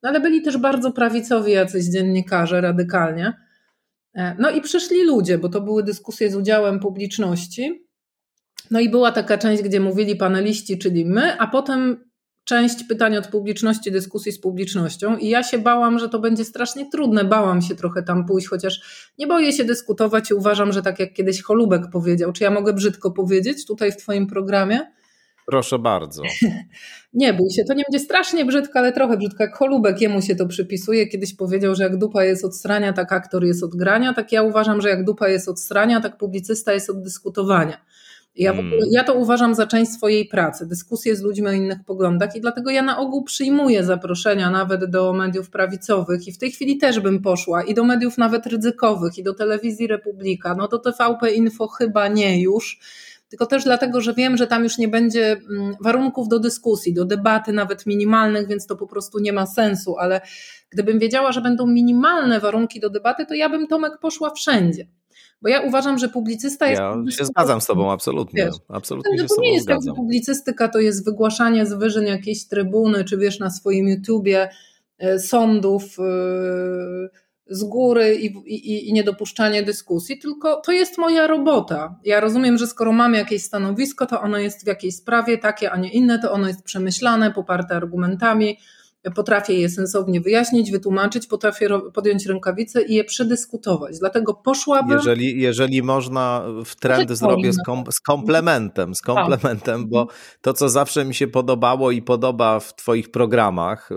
No 0.04 0.10
ale 0.10 0.20
byli 0.20 0.42
też 0.42 0.58
bardzo 0.58 0.92
prawicowi 0.92 1.52
jacyś 1.52 1.86
dziennikarze 1.86 2.62
radykalnie. 2.62 3.34
E, 4.16 4.36
no 4.40 4.52
i 4.52 4.62
przyszli 4.62 5.06
ludzie, 5.06 5.38
bo 5.38 5.50
to 5.50 5.62
były 5.62 5.84
dyskusje 5.84 6.32
z 6.32 6.36
udziałem 6.36 6.80
publiczności. 6.80 7.88
No 8.72 8.80
i 8.80 8.90
była 8.90 9.12
taka 9.12 9.38
część, 9.38 9.64
gdzie 9.64 9.80
mówili 9.80 10.16
paneliści, 10.16 10.78
czyli 10.78 11.06
my, 11.06 11.40
a 11.40 11.48
potem 11.48 12.10
część 12.44 12.84
pytań 12.84 13.18
od 13.18 13.28
publiczności, 13.28 13.92
dyskusji 13.92 14.32
z 14.32 14.40
publicznością 14.40 15.18
i 15.18 15.30
ja 15.30 15.44
się 15.44 15.60
bałam, 15.60 16.00
że 16.00 16.10
to 16.10 16.20
będzie 16.20 16.46
strasznie 16.46 16.90
trudne. 16.90 17.24
Bałam 17.24 17.62
się 17.62 17.76
trochę 17.76 18.04
tam 18.04 18.26
pójść, 18.26 18.48
chociaż 18.48 18.82
nie 19.20 19.28
boję 19.28 19.54
się 19.54 19.64
dyskutować 19.64 20.32
i 20.32 20.34
uważam, 20.34 20.74
że 20.74 20.82
tak 20.82 21.00
jak 21.00 21.14
kiedyś 21.14 21.42
Cholubek 21.42 21.90
powiedział, 21.92 22.34
czy 22.34 22.44
ja 22.44 22.52
mogę 22.52 22.74
brzydko 22.74 23.12
powiedzieć 23.12 23.66
tutaj 23.66 23.92
w 23.92 23.98
Twoim 23.98 24.28
programie, 24.28 24.94
Proszę 25.46 25.80
bardzo. 25.80 26.24
nie 27.14 27.34
bój 27.34 27.52
się, 27.52 27.64
to 27.68 27.74
nie 27.74 27.84
będzie 27.92 28.06
strasznie 28.06 28.46
brzydko, 28.46 28.80
ale 28.80 28.92
trochę 28.92 29.18
brzydko. 29.18 29.44
Jak 29.44 29.56
Holubek 29.56 30.02
jemu 30.02 30.22
się 30.22 30.36
to 30.36 30.48
przypisuje. 30.48 31.08
Kiedyś 31.08 31.36
powiedział, 31.36 31.76
że 31.76 31.84
jak 31.84 31.98
dupa 31.98 32.24
jest 32.24 32.46
od 32.46 32.56
strania, 32.56 32.94
tak 32.94 33.12
aktor 33.12 33.44
jest 33.44 33.64
od 33.64 33.76
grania. 33.76 34.14
Tak 34.14 34.32
ja 34.32 34.44
uważam, 34.44 34.82
że 34.82 34.90
jak 34.90 35.06
dupa 35.06 35.28
jest 35.28 35.50
od 35.50 35.60
strania, 35.60 36.02
tak 36.02 36.18
publicysta 36.18 36.74
jest 36.74 36.90
od 36.90 37.02
dyskutowania. 37.02 37.78
Ja, 38.36 38.52
ogóle, 38.52 38.70
hmm. 38.70 38.90
ja 38.92 39.04
to 39.04 39.14
uważam 39.14 39.56
za 39.56 39.68
część 39.68 39.92
swojej 39.92 40.26
pracy, 40.26 40.68
dyskusje 40.68 41.16
z 41.16 41.22
ludźmi 41.22 41.48
o 41.48 41.52
innych 41.52 41.78
poglądach 41.86 42.36
i 42.36 42.42
dlatego 42.42 42.72
ja 42.72 42.82
na 42.82 43.00
ogół 43.00 43.24
przyjmuję 43.24 43.84
zaproszenia 43.84 44.52
nawet 44.52 44.86
do 44.86 45.14
mediów 45.14 45.50
prawicowych 45.50 46.28
i 46.28 46.32
w 46.32 46.38
tej 46.38 46.52
chwili 46.52 46.78
też 46.78 47.00
bym 47.00 47.22
poszła 47.22 47.64
i 47.64 47.74
do 47.74 47.84
mediów 47.84 48.18
nawet 48.18 48.46
ryzykowych 48.46 49.18
i 49.18 49.24
do 49.24 49.34
telewizji 49.34 49.88
Republika, 49.88 50.56
no 50.56 50.68
do 50.68 50.80
TVP 50.80 51.32
Info 51.32 51.68
chyba 51.68 52.08
nie 52.08 52.42
już, 52.42 52.80
tylko 53.34 53.46
też 53.46 53.64
dlatego, 53.64 54.02
że 54.02 54.14
wiem, 54.14 54.38
że 54.38 54.48
tam 54.48 54.64
już 54.64 54.78
nie 54.78 54.88
będzie 54.88 55.32
mm, 55.32 55.76
warunków 55.82 56.28
do 56.28 56.40
dyskusji, 56.40 56.94
do 56.94 57.06
debaty 57.06 57.54
nawet 57.54 57.86
minimalnych, 57.86 58.48
więc 58.48 58.68
to 58.68 58.76
po 58.76 58.88
prostu 58.88 59.20
nie 59.20 59.34
ma 59.34 59.46
sensu, 59.46 59.98
ale 59.98 60.22
gdybym 60.70 61.00
wiedziała, 61.00 61.32
że 61.32 61.42
będą 61.42 61.68
minimalne 61.68 62.40
warunki 62.40 62.80
do 62.80 62.90
debaty, 62.90 63.26
to 63.26 63.34
ja 63.34 63.50
bym 63.50 63.68
Tomek 63.68 64.00
poszła 64.02 64.32
wszędzie. 64.32 64.88
Bo 65.42 65.50
ja 65.50 65.62
uważam, 65.62 65.98
że 65.98 66.10
publicysta 66.10 66.68
jest. 66.68 66.82
Ja 66.82 67.12
się 67.18 67.26
zgadzam 67.26 67.62
z 67.62 67.66
Tobą, 67.66 67.92
absolutnie. 67.92 68.46
Wiesz, 68.46 68.56
absolutnie 68.70 69.18
się 69.18 69.26
to 69.26 69.42
nie 69.42 69.54
jest 69.54 69.68
tak, 69.68 69.80
że 69.88 69.94
publicystyka 69.94 70.68
to 70.68 70.80
jest 70.80 71.06
wygłaszanie 71.06 71.66
z 71.66 71.74
wyżyn 71.74 72.06
jakiejś 72.06 72.48
trybuny, 72.48 73.04
czy 73.04 73.18
wiesz, 73.18 73.40
na 73.40 73.50
swoim 73.50 73.88
YouTubie 73.88 74.50
e, 74.98 75.20
sądów 75.20 75.84
e, 76.00 76.04
z 77.48 77.64
góry 77.64 78.16
i, 78.16 78.26
i, 78.26 78.90
i 78.90 78.94
niedopuszczanie 78.94 79.64
dyskusji, 79.64 80.20
tylko 80.20 80.62
to 80.62 80.72
jest 80.72 80.98
moja 80.98 81.28
robota. 81.28 81.96
Ja 82.06 82.20
rozumiem, 82.20 82.58
że 82.58 82.68
skoro 82.68 82.92
mamy 82.92 83.18
jakieś 83.18 83.44
stanowisko, 83.44 84.06
to 84.06 84.22
ono 84.22 84.38
jest 84.38 84.64
w 84.64 84.68
jakiejś 84.68 84.96
sprawie 84.96 85.38
takie, 85.38 85.72
a 85.72 85.78
nie 85.78 85.92
inne, 85.92 86.20
to 86.20 86.32
ono 86.32 86.48
jest 86.48 86.64
przemyślane, 86.64 87.32
poparte 87.32 87.76
argumentami 87.76 88.58
potrafię 89.12 89.54
je 89.54 89.70
sensownie 89.70 90.22
wyjaśnić, 90.22 90.72
wytłumaczyć, 90.72 91.28
potrafię 91.28 91.70
podjąć 91.94 92.26
rękawice 92.26 92.82
i 92.82 92.94
je 92.94 93.04
przedyskutować. 93.04 94.00
Dlatego 94.00 94.34
poszłabym. 94.34 94.98
Jeżeli, 94.98 95.42
jeżeli 95.42 95.84
można 95.84 96.46
w 96.66 96.76
trend 96.76 97.12
zrobię 97.12 97.54
z, 97.54 97.64
kom, 97.66 97.84
z 97.92 98.00
komplementem, 98.00 98.96
z 98.96 99.02
tak. 99.02 99.16
komplementem, 99.16 99.90
bo 99.90 100.08
to, 100.42 100.54
co 100.54 100.70
zawsze 100.70 101.06
mi 101.06 101.16
się 101.16 101.28
podobało 101.28 101.92
i 101.92 102.02
podoba 102.02 102.60
w 102.60 102.76
Twoich 102.76 103.12
programach, 103.12 103.92
y, 103.92 103.96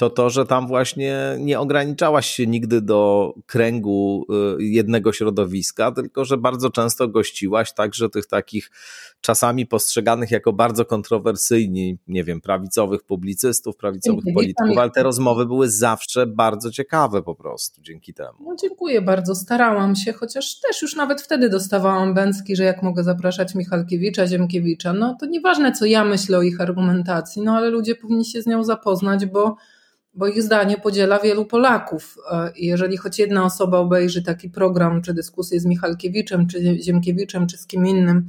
to 0.00 0.10
to, 0.10 0.30
że 0.30 0.46
tam 0.46 0.66
właśnie 0.66 1.36
nie 1.38 1.60
ograniczałaś 1.60 2.26
się 2.26 2.46
nigdy 2.46 2.80
do 2.80 3.32
kręgu 3.46 4.26
y, 4.58 4.64
jednego 4.64 5.12
środowiska, 5.12 5.92
tylko 5.92 6.24
że 6.24 6.36
bardzo 6.36 6.70
często 6.70 7.08
gościłaś 7.08 7.72
także 7.72 8.08
tych 8.08 8.26
takich 8.26 8.70
czasami 9.20 9.66
postrzeganych 9.66 10.30
jako 10.30 10.52
bardzo 10.52 10.84
kontrowersyjni, 10.84 11.98
nie 12.08 12.24
wiem, 12.24 12.40
prawicowych 12.40 13.02
publicystów, 13.02 13.76
prawicowych 13.76 14.24
polityków, 14.34 14.78
ale 14.78 14.90
te 14.90 15.02
rozmowy 15.02 15.46
były 15.46 15.70
zawsze 15.70 16.26
bardzo 16.26 16.70
ciekawe 16.70 17.22
po 17.22 17.34
prostu 17.34 17.82
dzięki 17.82 18.14
temu. 18.14 18.38
No 18.44 18.56
dziękuję 18.60 19.02
bardzo, 19.02 19.34
starałam 19.34 19.96
się, 19.96 20.12
chociaż 20.12 20.60
też 20.60 20.82
już 20.82 20.96
nawet 20.96 21.22
wtedy 21.22 21.48
dostawałam 21.48 22.14
bęcki, 22.14 22.56
że 22.56 22.64
jak 22.64 22.82
mogę 22.82 23.04
zapraszać 23.04 23.54
Michalkiewicza, 23.54 24.26
Ziemkiewicza, 24.26 24.92
no 24.92 25.16
to 25.20 25.26
nieważne 25.26 25.72
co 25.72 25.84
ja 25.84 26.04
myślę 26.04 26.38
o 26.38 26.42
ich 26.42 26.60
argumentacji, 26.60 27.42
no 27.42 27.56
ale 27.56 27.70
ludzie 27.70 27.94
powinni 27.94 28.24
się 28.24 28.42
z 28.42 28.46
nią 28.46 28.64
zapoznać, 28.64 29.26
bo 29.26 29.56
bo 30.14 30.26
ich 30.26 30.42
zdanie 30.42 30.76
podziela 30.76 31.18
wielu 31.18 31.44
Polaków. 31.44 32.16
E, 32.32 32.52
I 32.56 32.66
jeżeli 32.66 32.96
choć 32.96 33.18
jedna 33.18 33.44
osoba 33.44 33.78
obejrzy 33.78 34.22
taki 34.22 34.50
program, 34.50 35.02
czy 35.02 35.14
dyskusję 35.14 35.60
z 35.60 35.66
Michalkiewiczem, 35.66 36.46
czy 36.46 36.82
Ziemkiewiczem, 36.82 37.46
czy 37.46 37.58
z 37.58 37.66
kim 37.66 37.86
innym 37.86 38.28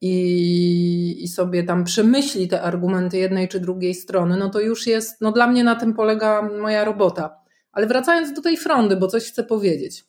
i, 0.00 1.24
i 1.24 1.28
sobie 1.28 1.62
tam 1.62 1.84
przemyśli 1.84 2.48
te 2.48 2.62
argumenty 2.62 3.18
jednej 3.18 3.48
czy 3.48 3.60
drugiej 3.60 3.94
strony, 3.94 4.36
no 4.36 4.50
to 4.50 4.60
już 4.60 4.86
jest, 4.86 5.20
no 5.20 5.32
dla 5.32 5.46
mnie 5.46 5.64
na 5.64 5.76
tym 5.76 5.94
polega 5.94 6.42
moja 6.42 6.84
robota. 6.84 7.36
Ale 7.72 7.86
wracając 7.86 8.32
do 8.32 8.42
tej 8.42 8.56
frondy, 8.56 8.96
bo 8.96 9.06
coś 9.08 9.24
chcę 9.24 9.44
powiedzieć. 9.44 10.04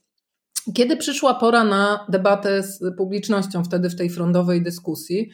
Kiedy 0.73 0.97
przyszła 0.97 1.33
pora 1.33 1.63
na 1.63 2.05
debatę 2.09 2.63
z 2.63 2.95
publicznością 2.97 3.63
wtedy 3.63 3.89
w 3.89 3.95
tej 3.95 4.09
frondowej 4.09 4.61
dyskusji, 4.61 5.29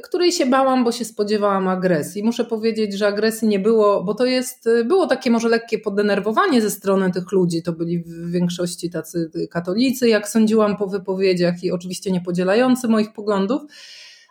której 0.00 0.32
się 0.32 0.46
bałam, 0.46 0.84
bo 0.84 0.92
się 0.92 1.04
spodziewałam 1.04 1.68
agresji. 1.68 2.24
Muszę 2.24 2.44
powiedzieć, 2.44 2.92
że 2.92 3.06
agresji 3.06 3.48
nie 3.48 3.58
było, 3.58 4.04
bo 4.04 4.14
to 4.14 4.26
jest, 4.26 4.68
było 4.84 5.06
takie 5.06 5.30
może 5.30 5.48
lekkie 5.48 5.78
podenerwowanie 5.78 6.62
ze 6.62 6.70
strony 6.70 7.10
tych 7.10 7.32
ludzi. 7.32 7.62
To 7.62 7.72
byli 7.72 7.98
w 7.98 8.30
większości 8.30 8.90
tacy 8.90 9.30
katolicy, 9.50 10.08
jak 10.08 10.28
sądziłam 10.28 10.76
po 10.76 10.86
wypowiedziach, 10.86 11.64
i 11.64 11.72
oczywiście 11.72 12.12
nie 12.12 12.20
podzielający 12.20 12.88
moich 12.88 13.12
poglądów 13.12 13.62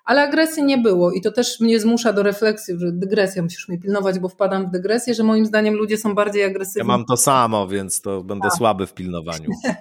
ale 0.06 0.22
agresji 0.22 0.64
nie 0.64 0.78
było 0.78 1.12
i 1.12 1.22
to 1.22 1.32
też 1.32 1.60
mnie 1.60 1.80
zmusza 1.80 2.14
do 2.14 2.24
refleksji, 2.24 2.74
że 2.80 2.92
dygresja, 2.92 3.44
musisz 3.44 3.68
mnie 3.70 3.80
pilnować, 3.80 4.20
bo 4.20 4.30
wpadam 4.30 4.68
w 4.68 4.72
dygresję, 4.72 5.14
że 5.14 5.24
moim 5.24 5.46
zdaniem 5.46 5.76
ludzie 5.76 5.98
są 5.98 6.16
bardziej 6.16 6.44
agresywni. 6.44 6.80
Ja 6.90 6.98
mam 6.98 7.06
to 7.06 7.18
samo, 7.18 7.68
więc 7.68 8.02
to 8.02 8.24
będę 8.24 8.48
A. 8.48 8.58
słaby 8.58 8.88
w 8.88 8.94
pilnowaniu. 8.94 9.50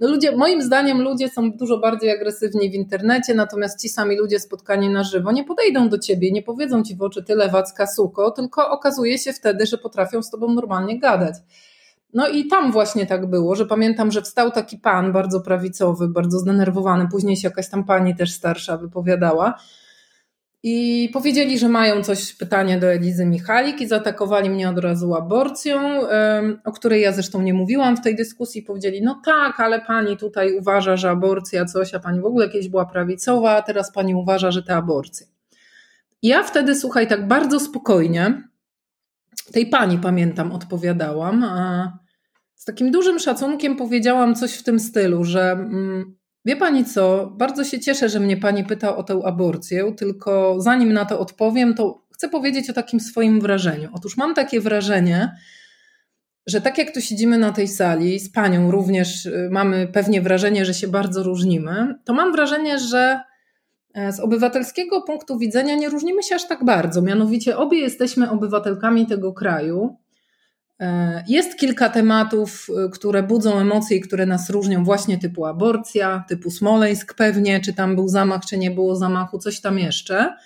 No 0.00 0.08
ludzie, 0.08 0.36
moim 0.36 0.62
zdaniem 0.62 1.02
ludzie 1.02 1.28
są 1.28 1.52
dużo 1.52 1.78
bardziej 1.78 2.10
agresywni 2.10 2.70
w 2.70 2.74
internecie, 2.74 3.34
natomiast 3.34 3.82
ci 3.82 3.88
sami 3.88 4.16
ludzie 4.16 4.40
spotkani 4.40 4.88
na 4.90 5.04
żywo 5.04 5.32
nie 5.32 5.44
podejdą 5.44 5.88
do 5.88 5.98
ciebie, 5.98 6.32
nie 6.32 6.42
powiedzą 6.42 6.82
ci 6.82 6.96
w 6.96 7.02
oczy 7.02 7.22
tyle 7.22 7.48
wacka 7.48 7.86
suko, 7.86 8.30
tylko 8.30 8.70
okazuje 8.70 9.18
się 9.18 9.32
wtedy, 9.32 9.66
że 9.66 9.78
potrafią 9.78 10.22
z 10.22 10.30
tobą 10.30 10.54
normalnie 10.54 10.98
gadać. 10.98 11.34
No 12.14 12.28
i 12.28 12.46
tam 12.46 12.72
właśnie 12.72 13.06
tak 13.06 13.30
było, 13.30 13.54
że 13.54 13.66
pamiętam, 13.66 14.12
że 14.12 14.22
wstał 14.22 14.50
taki 14.50 14.78
pan 14.78 15.12
bardzo 15.12 15.40
prawicowy, 15.40 16.08
bardzo 16.08 16.38
zdenerwowany, 16.38 17.08
później 17.10 17.36
się 17.36 17.48
jakaś 17.48 17.68
tam 17.68 17.84
pani 17.84 18.16
też 18.16 18.32
starsza 18.32 18.76
wypowiadała 18.76 19.54
i 20.62 21.10
powiedzieli, 21.12 21.58
że 21.58 21.68
mają 21.68 22.02
coś, 22.02 22.34
pytanie 22.34 22.78
do 22.78 22.86
Elizy 22.86 23.26
Michalik 23.26 23.80
i 23.80 23.86
zaatakowali 23.86 24.50
mnie 24.50 24.68
od 24.68 24.78
razu 24.78 25.14
aborcją, 25.14 26.00
o 26.64 26.72
której 26.72 27.02
ja 27.02 27.12
zresztą 27.12 27.42
nie 27.42 27.54
mówiłam 27.54 27.96
w 27.96 28.00
tej 28.00 28.16
dyskusji. 28.16 28.62
Powiedzieli, 28.62 29.02
no 29.02 29.20
tak, 29.24 29.60
ale 29.60 29.80
pani 29.80 30.16
tutaj 30.16 30.58
uważa, 30.58 30.96
że 30.96 31.10
aborcja 31.10 31.64
coś, 31.64 31.94
a 31.94 32.00
pani 32.00 32.20
w 32.20 32.24
ogóle 32.24 32.48
kiedyś 32.48 32.68
była 32.68 32.86
prawicowa, 32.86 33.50
a 33.50 33.62
teraz 33.62 33.92
pani 33.92 34.14
uważa, 34.14 34.50
że 34.50 34.62
te 34.62 34.76
aborcje. 34.76 35.26
Ja 36.22 36.42
wtedy, 36.42 36.74
słuchaj, 36.74 37.06
tak 37.06 37.28
bardzo 37.28 37.60
spokojnie, 37.60 38.47
tej 39.42 39.66
pani 39.66 39.98
pamiętam, 39.98 40.52
odpowiadałam. 40.52 41.46
Z 42.54 42.64
takim 42.64 42.90
dużym 42.90 43.18
szacunkiem 43.18 43.76
powiedziałam 43.76 44.34
coś 44.34 44.54
w 44.54 44.62
tym 44.62 44.80
stylu, 44.80 45.24
że 45.24 45.52
mm, 45.52 46.16
wie 46.44 46.56
pani 46.56 46.84
co, 46.84 47.26
bardzo 47.36 47.64
się 47.64 47.80
cieszę, 47.80 48.08
że 48.08 48.20
mnie 48.20 48.36
pani 48.36 48.64
pyta 48.64 48.96
o 48.96 49.02
tę 49.02 49.20
aborcję, 49.24 49.92
tylko 49.96 50.60
zanim 50.60 50.92
na 50.92 51.04
to 51.04 51.20
odpowiem, 51.20 51.74
to 51.74 52.06
chcę 52.14 52.28
powiedzieć 52.28 52.70
o 52.70 52.72
takim 52.72 53.00
swoim 53.00 53.40
wrażeniu. 53.40 53.88
Otóż 53.92 54.16
mam 54.16 54.34
takie 54.34 54.60
wrażenie, 54.60 55.36
że 56.46 56.60
tak 56.60 56.78
jak 56.78 56.94
tu 56.94 57.00
siedzimy 57.00 57.38
na 57.38 57.52
tej 57.52 57.68
sali, 57.68 58.20
z 58.20 58.32
panią 58.32 58.70
również 58.70 59.26
y, 59.26 59.48
mamy 59.52 59.88
pewnie 59.88 60.22
wrażenie, 60.22 60.64
że 60.64 60.74
się 60.74 60.88
bardzo 60.88 61.22
różnimy, 61.22 61.94
to 62.04 62.14
mam 62.14 62.32
wrażenie, 62.32 62.78
że 62.78 63.20
z 64.12 64.20
obywatelskiego 64.20 65.02
punktu 65.02 65.38
widzenia 65.38 65.76
nie 65.76 65.88
różnimy 65.88 66.22
się 66.22 66.34
aż 66.34 66.48
tak 66.48 66.64
bardzo. 66.64 67.02
Mianowicie 67.02 67.56
obie 67.56 67.78
jesteśmy 67.78 68.30
obywatelkami 68.30 69.06
tego 69.06 69.32
kraju. 69.32 69.96
E, 70.80 71.24
jest 71.28 71.56
kilka 71.58 71.88
tematów, 71.88 72.66
e, 72.86 72.88
które 72.88 73.22
budzą 73.22 73.58
emocje 73.58 73.96
i 73.96 74.00
które 74.00 74.26
nas 74.26 74.50
różnią, 74.50 74.84
właśnie 74.84 75.18
typu 75.18 75.44
aborcja, 75.44 76.24
typu 76.28 76.50
Smoleńsk 76.50 77.14
pewnie, 77.14 77.60
czy 77.60 77.72
tam 77.72 77.94
był 77.94 78.08
zamach, 78.08 78.46
czy 78.46 78.58
nie 78.58 78.70
było 78.70 78.96
zamachu, 78.96 79.38
coś 79.38 79.60
tam 79.60 79.78
jeszcze. 79.78 80.36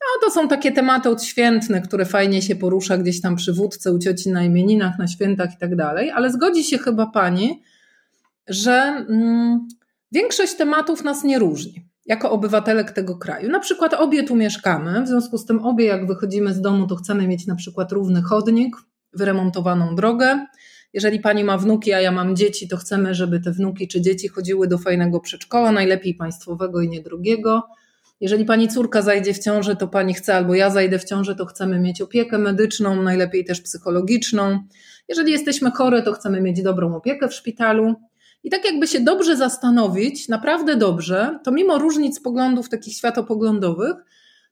No, 0.00 0.26
to 0.26 0.30
są 0.30 0.48
takie 0.48 0.72
tematy 0.72 1.08
odświętne, 1.08 1.80
które 1.80 2.04
fajnie 2.04 2.42
się 2.42 2.56
porusza 2.56 2.98
gdzieś 2.98 3.20
tam 3.20 3.36
przy 3.36 3.52
wódce, 3.52 3.92
u 3.92 3.98
cioci 3.98 4.30
na 4.30 4.44
imieninach, 4.44 4.98
na 4.98 5.06
świętach 5.08 5.54
i 5.54 5.58
tak 5.58 5.76
dalej, 5.76 6.10
ale 6.10 6.32
zgodzi 6.32 6.64
się 6.64 6.78
chyba 6.78 7.06
pani, 7.06 7.62
że 8.48 8.72
mm, 9.08 9.68
większość 10.12 10.54
tematów 10.54 11.04
nas 11.04 11.24
nie 11.24 11.38
różni 11.38 11.89
jako 12.06 12.30
obywatelek 12.30 12.90
tego 12.90 13.18
kraju. 13.18 13.50
Na 13.50 13.60
przykład 13.60 13.94
obie 13.94 14.22
tu 14.22 14.36
mieszkamy, 14.36 15.02
w 15.02 15.08
związku 15.08 15.38
z 15.38 15.46
tym 15.46 15.64
obie 15.64 15.84
jak 15.84 16.06
wychodzimy 16.06 16.54
z 16.54 16.60
domu, 16.60 16.86
to 16.86 16.96
chcemy 16.96 17.28
mieć 17.28 17.46
na 17.46 17.54
przykład 17.54 17.92
równy 17.92 18.22
chodnik, 18.22 18.76
wyremontowaną 19.12 19.94
drogę. 19.94 20.46
Jeżeli 20.92 21.20
pani 21.20 21.44
ma 21.44 21.58
wnuki, 21.58 21.92
a 21.92 22.00
ja 22.00 22.12
mam 22.12 22.36
dzieci, 22.36 22.68
to 22.68 22.76
chcemy, 22.76 23.14
żeby 23.14 23.40
te 23.40 23.52
wnuki 23.52 23.88
czy 23.88 24.00
dzieci 24.00 24.28
chodziły 24.28 24.68
do 24.68 24.78
fajnego 24.78 25.20
przedszkola, 25.20 25.72
najlepiej 25.72 26.14
państwowego 26.14 26.80
i 26.80 26.88
niedrogiego. 26.88 27.62
Jeżeli 28.20 28.44
pani 28.44 28.68
córka 28.68 29.02
zajdzie 29.02 29.34
w 29.34 29.38
ciążę, 29.38 29.76
to 29.76 29.88
pani 29.88 30.14
chce, 30.14 30.34
albo 30.34 30.54
ja 30.54 30.70
zajdę 30.70 30.98
w 30.98 31.04
ciążę, 31.04 31.34
to 31.34 31.46
chcemy 31.46 31.80
mieć 31.80 32.00
opiekę 32.00 32.38
medyczną, 32.38 33.02
najlepiej 33.02 33.44
też 33.44 33.60
psychologiczną. 33.60 34.58
Jeżeli 35.08 35.32
jesteśmy 35.32 35.70
chore, 35.70 36.02
to 36.02 36.12
chcemy 36.12 36.40
mieć 36.40 36.62
dobrą 36.62 36.96
opiekę 36.96 37.28
w 37.28 37.34
szpitalu. 37.34 37.94
I 38.42 38.50
tak 38.50 38.64
jakby 38.64 38.86
się 38.86 39.00
dobrze 39.00 39.36
zastanowić, 39.36 40.28
naprawdę 40.28 40.76
dobrze, 40.76 41.38
to 41.44 41.50
mimo 41.50 41.78
różnic 41.78 42.20
poglądów 42.20 42.68
takich 42.68 42.94
światopoglądowych, 42.94 43.96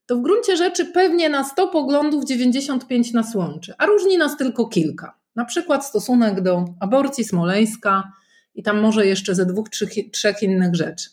to 0.07 0.17
w 0.17 0.23
gruncie 0.23 0.57
rzeczy 0.57 0.85
pewnie 0.85 1.29
na 1.29 1.45
100 1.45 1.69
poglądów 1.69 2.25
95 2.25 3.13
nas 3.13 3.35
łączy, 3.35 3.75
a 3.79 3.87
różni 3.87 4.19
nas 4.19 4.37
tylko 4.37 4.67
kilka. 4.67 5.19
Na 5.37 5.45
przykład 5.45 5.87
stosunek 5.87 6.41
do 6.41 6.65
aborcji 6.81 7.25
smoleńska 7.25 8.13
i 8.55 8.63
tam 8.63 8.81
może 8.81 9.07
jeszcze 9.07 9.35
ze 9.35 9.47
dwóch, 9.47 9.69
trzech, 9.69 9.91
trzech 10.13 10.43
innych 10.43 10.75
rzeczy. 10.75 11.11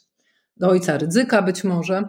Do 0.58 0.70
ojca 0.70 0.98
ryzyka 0.98 1.42
być 1.42 1.64
może. 1.64 2.04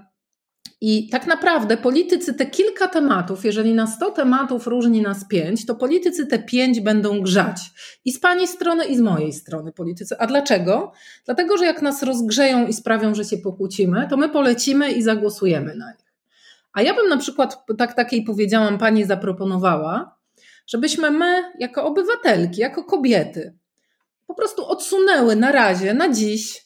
I 0.80 1.08
tak 1.08 1.26
naprawdę 1.26 1.76
politycy 1.76 2.34
te 2.34 2.46
kilka 2.46 2.88
tematów, 2.88 3.44
jeżeli 3.44 3.74
na 3.74 3.86
100 3.86 4.10
tematów 4.10 4.66
różni 4.66 5.02
nas 5.02 5.28
5, 5.28 5.66
to 5.66 5.74
politycy 5.74 6.26
te 6.26 6.38
5 6.38 6.80
będą 6.80 7.20
grzać. 7.20 7.60
I 8.04 8.12
z 8.12 8.20
pani 8.20 8.46
strony, 8.46 8.84
i 8.84 8.96
z 8.96 9.00
mojej 9.00 9.32
strony 9.32 9.72
politycy. 9.72 10.18
A 10.18 10.26
dlaczego? 10.26 10.92
Dlatego, 11.24 11.56
że 11.56 11.64
jak 11.64 11.82
nas 11.82 12.02
rozgrzeją 12.02 12.66
i 12.66 12.72
sprawią, 12.72 13.14
że 13.14 13.24
się 13.24 13.38
pokłócimy, 13.38 14.06
to 14.10 14.16
my 14.16 14.28
polecimy 14.28 14.92
i 14.92 15.02
zagłosujemy 15.02 15.74
na 15.74 15.92
nich. 15.92 16.12
A 16.72 16.82
ja 16.82 16.94
bym 16.94 17.08
na 17.08 17.16
przykład, 17.16 17.66
tak 17.78 17.94
takiej 17.94 18.24
powiedziałam, 18.24 18.78
pani 18.78 19.04
zaproponowała, 19.04 20.16
żebyśmy 20.66 21.10
my, 21.10 21.52
jako 21.58 21.84
obywatelki, 21.84 22.60
jako 22.60 22.84
kobiety, 22.84 23.54
po 24.26 24.34
prostu 24.34 24.66
odsunęły 24.66 25.36
na 25.36 25.52
razie, 25.52 25.94
na 25.94 26.12
dziś, 26.12 26.65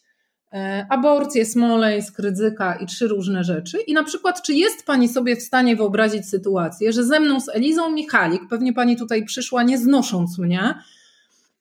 aborcję, 0.89 1.45
Smoleńsk, 1.45 2.19
ryzyka 2.19 2.75
i 2.75 2.87
trzy 2.87 3.09
różne 3.09 3.45
rzeczy. 3.45 3.79
I 3.81 3.95
na 3.95 4.05
przykład, 4.05 4.43
czy 4.43 4.55
jest 4.55 4.87
Pani 4.87 5.09
sobie 5.09 5.37
w 5.37 5.43
stanie 5.43 5.77
wyobrazić 5.77 6.29
sytuację, 6.29 6.93
że 6.93 7.05
ze 7.05 7.21
mną 7.21 7.41
z 7.41 7.49
Elizą 7.49 7.91
Michalik, 7.91 8.43
pewnie 8.51 8.73
Pani 8.73 8.97
tutaj 8.97 9.25
przyszła 9.25 9.63
nie 9.63 9.79
znosząc 9.79 10.39
mnie, 10.39 10.75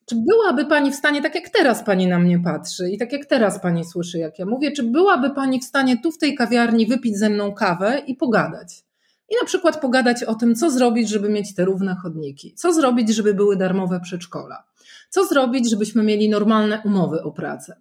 czy 0.06 0.16
byłaby 0.16 0.66
Pani 0.66 0.92
w 0.92 0.96
stanie, 0.96 1.22
tak 1.22 1.36
jak 1.36 1.50
teraz 1.50 1.84
Pani 1.84 2.08
na 2.08 2.20
mnie 2.20 2.40
patrzy 2.40 2.90
i 2.90 2.98
tak 2.98 3.14
jak 3.14 3.26
teraz 3.26 3.62
Pani 3.62 3.86
słyszy, 3.86 4.18
jak 4.18 4.40
ja 4.40 4.46
mówię, 4.46 4.72
czy 4.72 4.84
byłaby 4.84 5.30
Pani 5.30 5.60
w 5.60 5.64
stanie 5.64 6.02
tu 6.02 6.12
w 6.12 6.18
tej 6.18 6.36
kawiarni 6.36 6.88
wypić 6.88 7.18
ze 7.18 7.30
mną 7.30 7.54
kawę 7.54 8.02
i 8.08 8.16
pogadać? 8.16 8.84
I 9.30 9.36
na 9.42 9.46
przykład 9.46 9.82
pogadać 9.82 10.24
o 10.24 10.36
tym, 10.36 10.56
co 10.56 10.72
zrobić, 10.72 11.10
żeby 11.10 11.30
mieć 11.30 11.56
te 11.56 11.66
równe 11.66 11.96
chodniki, 11.96 12.54
co 12.56 12.74
zrobić, 12.74 13.10
żeby 13.10 13.34
były 13.34 13.58
darmowe 13.58 14.00
przedszkola, 14.00 14.64
co 15.10 15.26
zrobić, 15.26 15.70
żebyśmy 15.70 16.04
mieli 16.04 16.30
normalne 16.30 16.82
umowy 16.86 17.24
o 17.24 17.32
pracę 17.32 17.76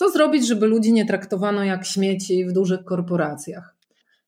co 0.00 0.10
zrobić, 0.10 0.46
żeby 0.46 0.66
ludzi 0.66 0.92
nie 0.92 1.06
traktowano 1.06 1.64
jak 1.64 1.86
śmieci 1.86 2.44
w 2.44 2.52
dużych 2.52 2.84
korporacjach? 2.84 3.76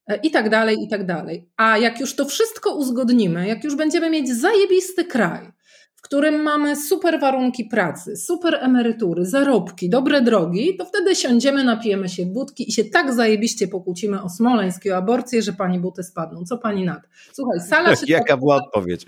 E, 0.08 0.16
I 0.16 0.30
tak 0.30 0.50
dalej, 0.50 0.76
i 0.82 0.88
tak 0.88 1.06
dalej. 1.06 1.48
A 1.56 1.78
jak 1.78 2.00
już 2.00 2.16
to 2.16 2.24
wszystko 2.24 2.74
uzgodnimy, 2.74 3.48
jak 3.48 3.64
już 3.64 3.76
będziemy 3.76 4.10
mieć 4.10 4.28
zajebisty 4.28 5.04
kraj, 5.04 5.52
w 5.94 6.02
którym 6.02 6.42
mamy 6.42 6.76
super 6.76 7.20
warunki 7.20 7.64
pracy, 7.64 8.16
super 8.16 8.58
emerytury, 8.60 9.26
zarobki, 9.26 9.90
dobre 9.90 10.20
drogi, 10.22 10.76
to 10.76 10.84
wtedy 10.84 11.16
siądziemy, 11.16 11.64
napijemy 11.64 12.08
się 12.08 12.26
budki 12.26 12.68
i 12.68 12.72
się 12.72 12.84
tak 12.84 13.14
zajebiście 13.14 13.68
pokłócimy 13.68 14.22
o 14.22 14.28
Smoleńsk 14.28 14.82
o 14.92 14.96
aborcję, 14.96 15.42
że 15.42 15.52
pani 15.52 15.80
buty 15.80 16.02
spadną. 16.02 16.44
Co 16.44 16.58
pani 16.58 16.84
nad? 16.84 17.02
Słuchaj, 17.32 17.60
sala 17.60 17.96
się... 17.96 18.06
Jaka 18.08 18.36
była 18.36 18.56
odpowiedź? 18.56 19.06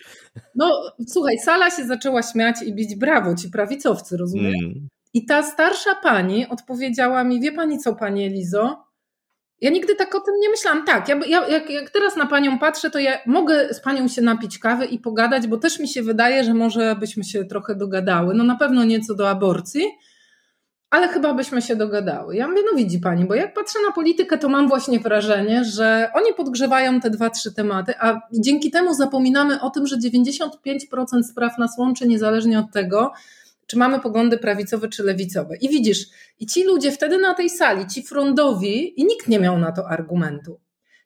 No, 0.55 0.83
słuchaj, 1.09 1.38
sala 1.38 1.70
się 1.70 1.85
zaczęła 1.85 2.22
śmiać 2.22 2.57
i 2.66 2.74
bić 2.74 2.96
brawo, 2.96 3.35
ci 3.35 3.50
prawicowcy, 3.50 4.16
rozumiesz? 4.16 4.62
Mm. 4.62 4.88
I 5.14 5.27
ta 5.27 5.42
starsza 5.42 5.94
pani 5.94 6.48
odpowiedziała 6.48 7.24
mi, 7.24 7.40
wie 7.40 7.53
pani 7.53 7.79
co, 7.79 7.94
pani 7.94 8.24
Elizo? 8.24 8.85
Ja 9.61 9.70
nigdy 9.70 9.94
tak 9.94 10.14
o 10.14 10.20
tym 10.20 10.35
nie 10.40 10.50
myślałam. 10.50 10.85
Tak, 10.85 11.09
ja, 11.09 11.20
ja, 11.27 11.48
jak, 11.48 11.70
jak 11.70 11.90
teraz 11.90 12.16
na 12.16 12.27
panią 12.27 12.59
patrzę, 12.59 12.90
to 12.90 12.98
ja 12.98 13.18
mogę 13.27 13.74
z 13.74 13.81
panią 13.81 14.09
się 14.09 14.22
napić 14.22 14.59
kawy 14.59 14.85
i 14.85 14.98
pogadać, 14.98 15.46
bo 15.46 15.57
też 15.57 15.79
mi 15.79 15.88
się 15.88 16.03
wydaje, 16.03 16.44
że 16.44 16.55
może 16.55 16.96
byśmy 16.96 17.24
się 17.24 17.44
trochę 17.44 17.74
dogadały. 17.74 18.35
No 18.35 18.44
na 18.44 18.57
pewno 18.57 18.85
nie 18.85 19.00
co 19.00 19.14
do 19.14 19.31
aborcji, 19.31 19.85
ale 20.90 21.09
chyba 21.09 21.35
byśmy 21.35 21.62
się 21.62 21.77
dogadały. 21.77 22.37
Ja 22.37 22.48
mówię, 22.48 22.61
no 22.72 22.79
widzi 22.79 22.98
pani, 22.98 23.24
bo 23.24 23.35
jak 23.35 23.55
patrzę 23.55 23.79
na 23.87 23.92
politykę, 23.92 24.38
to 24.38 24.48
mam 24.48 24.68
właśnie 24.68 25.00
wrażenie, 25.00 25.64
że 25.64 26.11
oni 26.14 26.35
podgrzewają 26.35 27.00
te 27.00 27.11
dwa, 27.11 27.31
trzy 27.31 27.55
tematy, 27.55 27.94
a 28.00 28.20
dzięki 28.33 28.70
temu 28.70 28.94
zapominamy 28.94 29.61
o 29.61 29.70
tym, 29.70 29.87
że 29.87 29.96
95% 29.96 31.22
spraw 31.22 31.59
nas 31.59 31.79
łączy 31.79 32.09
niezależnie 32.09 32.59
od 32.59 32.70
tego, 32.72 33.12
czy 33.66 33.79
mamy 33.79 34.00
poglądy 34.00 34.38
prawicowe 34.38 34.88
czy 34.88 35.03
lewicowe. 35.03 35.57
I 35.57 35.68
widzisz, 35.68 36.07
i 36.40 36.46
ci 36.46 36.64
ludzie 36.64 36.92
wtedy 36.92 37.18
na 37.18 37.35
tej 37.35 37.50
sali, 37.50 37.87
ci 37.87 38.03
frondowi, 38.03 39.00
i 39.00 39.05
nikt 39.05 39.29
nie 39.29 39.40
miał 39.40 39.59
na 39.59 39.72
to 39.72 39.88
argumentu. 39.88 40.61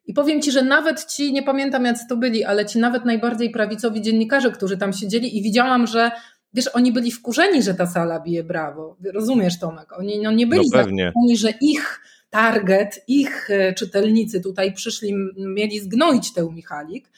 I 0.07 0.14
powiem 0.14 0.42
ci, 0.42 0.53
że 0.53 0.62
nawet 0.62 1.05
ci, 1.05 1.33
nie 1.33 1.42
pamiętam 1.42 1.85
jak 1.85 1.97
to 2.09 2.16
byli, 2.16 2.44
ale 2.44 2.66
ci 2.66 2.79
nawet 2.79 3.05
najbardziej 3.05 3.51
prawicowi 3.51 4.03
dziennikarze, 4.03 4.51
którzy 4.51 4.77
tam 4.77 4.92
siedzieli, 4.92 5.38
i 5.38 5.42
widziałam, 5.42 5.87
że 5.87 6.11
wiesz, 6.55 6.68
oni 6.68 6.92
byli 6.92 7.11
wkurzeni, 7.11 7.62
że 7.62 7.75
ta 7.75 7.87
sala 7.87 8.21
bije 8.21 8.44
brawo. 8.44 8.97
Rozumiesz, 9.14 9.59
Tomek? 9.59 9.92
Oni 9.99 10.21
no, 10.23 10.33
nie 10.33 10.47
byli 10.47 10.62
no 10.62 11.37
że 11.37 11.51
ich 11.61 12.01
target, 12.31 13.05
ich 13.09 13.51
e, 13.51 13.75
czytelnicy 13.75 14.40
tutaj 14.40 14.73
przyszli, 14.73 15.14
mieli 15.37 15.81
zgnoić 15.81 16.33
tę 16.33 16.49
Michalik. 16.53 17.11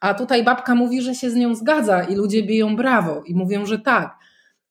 A 0.00 0.14
tutaj 0.14 0.44
babka 0.44 0.74
mówi, 0.74 1.02
że 1.02 1.14
się 1.14 1.30
z 1.30 1.34
nią 1.34 1.54
zgadza 1.54 2.02
i 2.02 2.14
ludzie 2.14 2.42
biją 2.42 2.76
brawo 2.76 3.22
i 3.26 3.34
mówią, 3.34 3.66
że 3.66 3.78
tak 3.78 4.21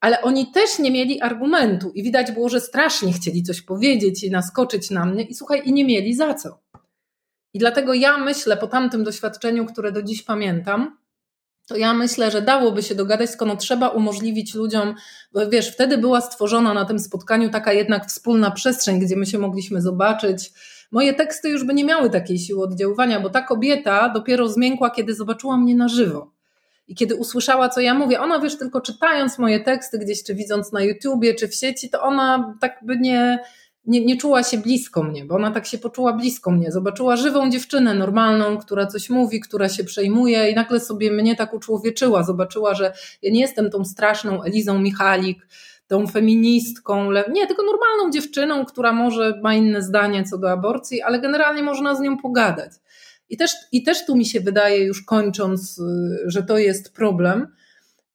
ale 0.01 0.21
oni 0.21 0.51
też 0.51 0.79
nie 0.79 0.91
mieli 0.91 1.21
argumentu 1.21 1.91
i 1.95 2.03
widać 2.03 2.31
było, 2.31 2.49
że 2.49 2.61
strasznie 2.61 3.13
chcieli 3.13 3.43
coś 3.43 3.61
powiedzieć 3.61 4.23
i 4.23 4.31
naskoczyć 4.31 4.89
na 4.89 5.05
mnie 5.05 5.23
i 5.23 5.35
słuchaj, 5.35 5.61
i 5.65 5.73
nie 5.73 5.85
mieli 5.85 6.15
za 6.15 6.33
co. 6.33 6.59
I 7.53 7.59
dlatego 7.59 7.93
ja 7.93 8.17
myślę 8.17 8.57
po 8.57 8.67
tamtym 8.67 9.03
doświadczeniu, 9.03 9.65
które 9.65 9.91
do 9.91 10.03
dziś 10.03 10.23
pamiętam, 10.23 10.97
to 11.67 11.77
ja 11.77 11.93
myślę, 11.93 12.31
że 12.31 12.41
dałoby 12.41 12.83
się 12.83 12.95
dogadać, 12.95 13.29
skoro 13.29 13.55
trzeba 13.55 13.89
umożliwić 13.89 14.55
ludziom, 14.55 14.95
bo 15.31 15.49
wiesz, 15.49 15.71
wtedy 15.71 15.97
była 15.97 16.21
stworzona 16.21 16.73
na 16.73 16.85
tym 16.85 16.99
spotkaniu 16.99 17.49
taka 17.49 17.73
jednak 17.73 18.05
wspólna 18.07 18.51
przestrzeń, 18.51 18.99
gdzie 18.99 19.15
my 19.15 19.25
się 19.25 19.39
mogliśmy 19.39 19.81
zobaczyć. 19.81 20.51
Moje 20.91 21.13
teksty 21.13 21.49
już 21.49 21.63
by 21.63 21.73
nie 21.73 21.85
miały 21.85 22.09
takiej 22.09 22.39
siły 22.39 22.63
oddziaływania, 22.63 23.19
bo 23.19 23.29
ta 23.29 23.41
kobieta 23.41 24.09
dopiero 24.09 24.47
zmiękła, 24.47 24.89
kiedy 24.89 25.13
zobaczyła 25.13 25.57
mnie 25.57 25.75
na 25.75 25.87
żywo. 25.87 26.40
I 26.87 26.95
kiedy 26.95 27.15
usłyszała, 27.15 27.69
co 27.69 27.81
ja 27.81 27.93
mówię, 27.93 28.19
ona 28.19 28.39
wiesz, 28.39 28.57
tylko 28.57 28.81
czytając 28.81 29.39
moje 29.39 29.59
teksty 29.59 29.99
gdzieś, 29.99 30.23
czy 30.23 30.35
widząc 30.35 30.71
na 30.71 30.83
YouTubie, 30.83 31.35
czy 31.35 31.47
w 31.47 31.55
sieci, 31.55 31.89
to 31.89 32.01
ona 32.01 32.57
tak 32.61 32.79
by 32.81 32.97
nie, 32.97 33.39
nie, 33.85 34.05
nie 34.05 34.17
czuła 34.17 34.43
się 34.43 34.57
blisko 34.57 35.03
mnie, 35.03 35.25
bo 35.25 35.35
ona 35.35 35.51
tak 35.51 35.65
się 35.65 35.77
poczuła 35.77 36.13
blisko 36.13 36.51
mnie. 36.51 36.71
Zobaczyła 36.71 37.15
żywą 37.15 37.49
dziewczynę 37.49 37.93
normalną, 37.93 38.57
która 38.57 38.85
coś 38.85 39.09
mówi, 39.09 39.39
która 39.39 39.69
się 39.69 39.83
przejmuje 39.83 40.51
i 40.51 40.55
nagle 40.55 40.79
sobie 40.79 41.11
mnie 41.11 41.35
tak 41.35 41.53
uczłowieczyła. 41.53 42.23
Zobaczyła, 42.23 42.73
że 42.75 42.93
ja 43.21 43.31
nie 43.31 43.41
jestem 43.41 43.69
tą 43.69 43.85
straszną 43.85 44.43
Elizą 44.43 44.79
Michalik, 44.79 45.47
tą 45.87 46.07
feministką, 46.07 47.11
nie, 47.11 47.47
tylko 47.47 47.63
normalną 47.63 48.11
dziewczyną, 48.11 48.65
która 48.65 48.93
może 48.93 49.39
ma 49.43 49.55
inne 49.55 49.81
zdanie 49.81 50.23
co 50.23 50.37
do 50.37 50.51
aborcji, 50.51 51.01
ale 51.01 51.19
generalnie 51.19 51.63
można 51.63 51.95
z 51.95 51.99
nią 51.99 52.17
pogadać. 52.17 52.71
I 53.31 53.37
też, 53.37 53.51
I 53.71 53.83
też 53.83 54.05
tu 54.05 54.15
mi 54.15 54.25
się 54.25 54.39
wydaje, 54.39 54.83
już 54.83 55.03
kończąc, 55.03 55.79
y, 55.79 55.83
że 56.25 56.43
to 56.43 56.57
jest 56.57 56.93
problem, 56.93 57.47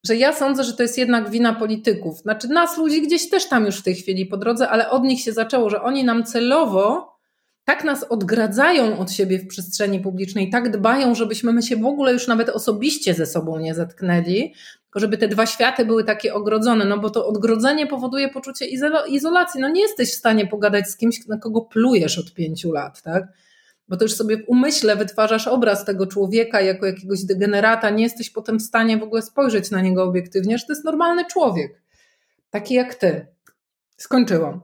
że 0.07 0.17
ja 0.17 0.33
sądzę, 0.33 0.65
że 0.65 0.73
to 0.73 0.83
jest 0.83 0.99
jednak 0.99 1.31
wina 1.31 1.55
polityków. 1.55 2.19
Znaczy, 2.19 2.49
nas 2.49 2.79
ludzi 2.79 3.03
gdzieś 3.03 3.31
też 3.31 3.49
tam 3.49 3.67
już 3.67 3.77
w 3.77 3.83
tej 3.83 3.95
chwili 3.95 4.27
po 4.27 4.37
drodze, 4.37 4.69
ale 4.69 4.91
od 4.91 5.05
nich 5.05 5.21
się 5.21 5.33
zaczęło, 5.33 5.71
że 5.71 5.83
oni 5.83 6.05
nam 6.05 6.25
celowo 6.25 7.17
tak 7.65 7.85
nas 7.85 8.05
odgradzają 8.05 8.99
od 8.99 9.13
siebie 9.13 9.39
w 9.39 9.47
przestrzeni 9.47 10.01
publicznej, 10.01 10.51
tak 10.51 10.71
dbają, 10.71 11.15
żebyśmy 11.15 11.53
my 11.53 11.63
się 11.63 11.77
w 11.77 11.87
ogóle 11.87 12.13
już 12.13 12.27
nawet 12.27 12.49
osobiście 12.49 13.15
ze 13.15 13.27
sobą 13.27 13.59
nie 13.59 13.75
zetknęli, 13.75 14.55
tylko 14.85 15.01
żeby 15.01 15.19
te 15.19 15.29
dwa 15.29 15.47
światy 15.47 15.85
były 15.85 16.05
takie 16.05 16.35
ogrodzone, 16.35 16.85
no 16.85 16.99
bo 16.99 17.11
to 17.11 17.27
odgrodzenie 17.27 17.87
powoduje 17.87 18.29
poczucie 18.29 18.67
izolacji. 19.09 19.61
No 19.61 19.69
nie 19.69 19.81
jesteś 19.81 20.13
w 20.13 20.19
stanie 20.19 20.47
pogadać 20.47 20.89
z 20.89 20.97
kimś, 20.97 21.27
na 21.27 21.39
kogo 21.39 21.61
plujesz 21.61 22.19
od 22.19 22.35
pięciu 22.35 22.73
lat, 22.73 23.03
tak? 23.03 23.25
Bo 23.89 23.97
to 23.97 24.05
już 24.05 24.15
sobie 24.15 24.37
w 24.37 24.49
umyśle 24.49 24.97
wytwarzasz 24.97 25.49
obraz 25.49 25.85
tego 25.85 26.07
człowieka 26.07 26.61
jako 26.61 26.87
jakiegoś 26.87 27.25
degenerata, 27.25 27.91
nie 27.91 28.05
jesteś 28.05 28.31
potem 28.31 28.59
w 28.59 28.63
stanie 28.63 28.99
w 28.99 29.03
ogóle 29.03 29.23
spojrzeć 29.23 29.71
na 29.71 29.81
niego 29.81 30.03
obiektywnie, 30.03 30.59
że 30.59 30.67
to 30.67 30.73
jest 30.73 30.85
normalny 30.85 31.25
człowiek, 31.25 31.83
taki 32.51 32.75
jak 32.75 32.95
ty. 32.95 33.27
Skończyłam. 33.97 34.61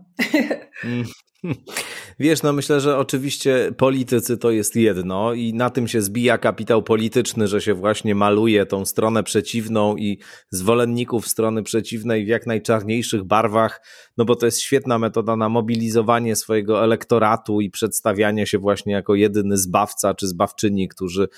Wiesz, 2.18 2.42
no 2.42 2.52
myślę, 2.52 2.80
że 2.80 2.98
oczywiście 2.98 3.72
politycy 3.76 4.38
to 4.38 4.50
jest 4.50 4.76
jedno 4.76 5.32
i 5.32 5.54
na 5.54 5.70
tym 5.70 5.88
się 5.88 6.02
zbija 6.02 6.38
kapitał 6.38 6.82
polityczny, 6.82 7.48
że 7.48 7.60
się 7.60 7.74
właśnie 7.74 8.14
maluje 8.14 8.66
tą 8.66 8.84
stronę 8.84 9.22
przeciwną 9.22 9.96
i 9.96 10.18
zwolenników 10.50 11.28
strony 11.28 11.62
przeciwnej 11.62 12.24
w 12.24 12.28
jak 12.28 12.46
najczarniejszych 12.46 13.24
barwach, 13.24 13.82
no 14.16 14.24
bo 14.24 14.36
to 14.36 14.46
jest 14.46 14.60
świetna 14.60 14.98
metoda 14.98 15.36
na 15.36 15.48
mobilizowanie 15.48 16.36
swojego 16.36 16.84
elektoratu 16.84 17.60
i 17.60 17.70
przedstawianie 17.70 18.46
się 18.46 18.58
właśnie 18.58 18.92
jako 18.92 19.14
jedyny 19.14 19.56
zbawca 19.58 20.14
czy 20.14 20.28
zbawczyni, 20.28 20.88
którzy 20.88 21.28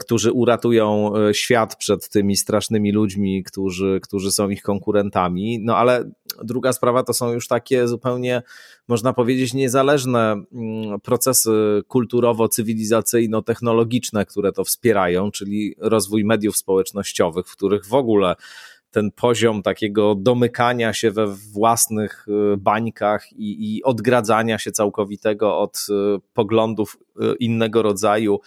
którzy 0.00 0.32
uratują 0.32 1.16
e, 1.16 1.34
świat 1.34 1.76
przed 1.76 2.08
tymi 2.08 2.36
strasznymi 2.36 2.92
ludźmi, 2.92 3.44
którzy, 3.44 4.00
którzy 4.02 4.32
są 4.32 4.48
ich 4.48 4.62
konkurentami. 4.62 5.60
No 5.62 5.76
ale 5.76 6.10
druga 6.44 6.72
sprawa 6.72 7.02
to 7.02 7.12
są 7.12 7.32
już 7.32 7.48
takie 7.48 7.88
zupełnie, 7.88 8.42
można 8.88 9.12
powiedzieć, 9.12 9.54
niezależne 9.54 10.32
mm, 10.32 10.46
procesy 11.00 11.82
kulturowo-cywilizacyjno-technologiczne, 11.88 14.26
które 14.26 14.52
to 14.52 14.64
wspierają, 14.64 15.30
czyli 15.30 15.74
rozwój 15.78 16.24
mediów 16.24 16.56
społecznościowych, 16.56 17.46
w 17.46 17.56
których 17.56 17.86
w 17.86 17.94
ogóle 17.94 18.34
ten 18.90 19.10
poziom 19.10 19.62
takiego 19.62 20.14
domykania 20.14 20.92
się 20.92 21.10
we 21.10 21.26
własnych 21.26 22.26
y, 22.28 22.56
bańkach 22.56 23.32
i, 23.32 23.76
i 23.76 23.82
odgradzania 23.84 24.58
się 24.58 24.72
całkowitego 24.72 25.58
od 25.58 25.86
y, 25.90 26.20
poglądów 26.34 26.96
y, 27.22 27.34
innego 27.40 27.82
rodzaju. 27.82 28.40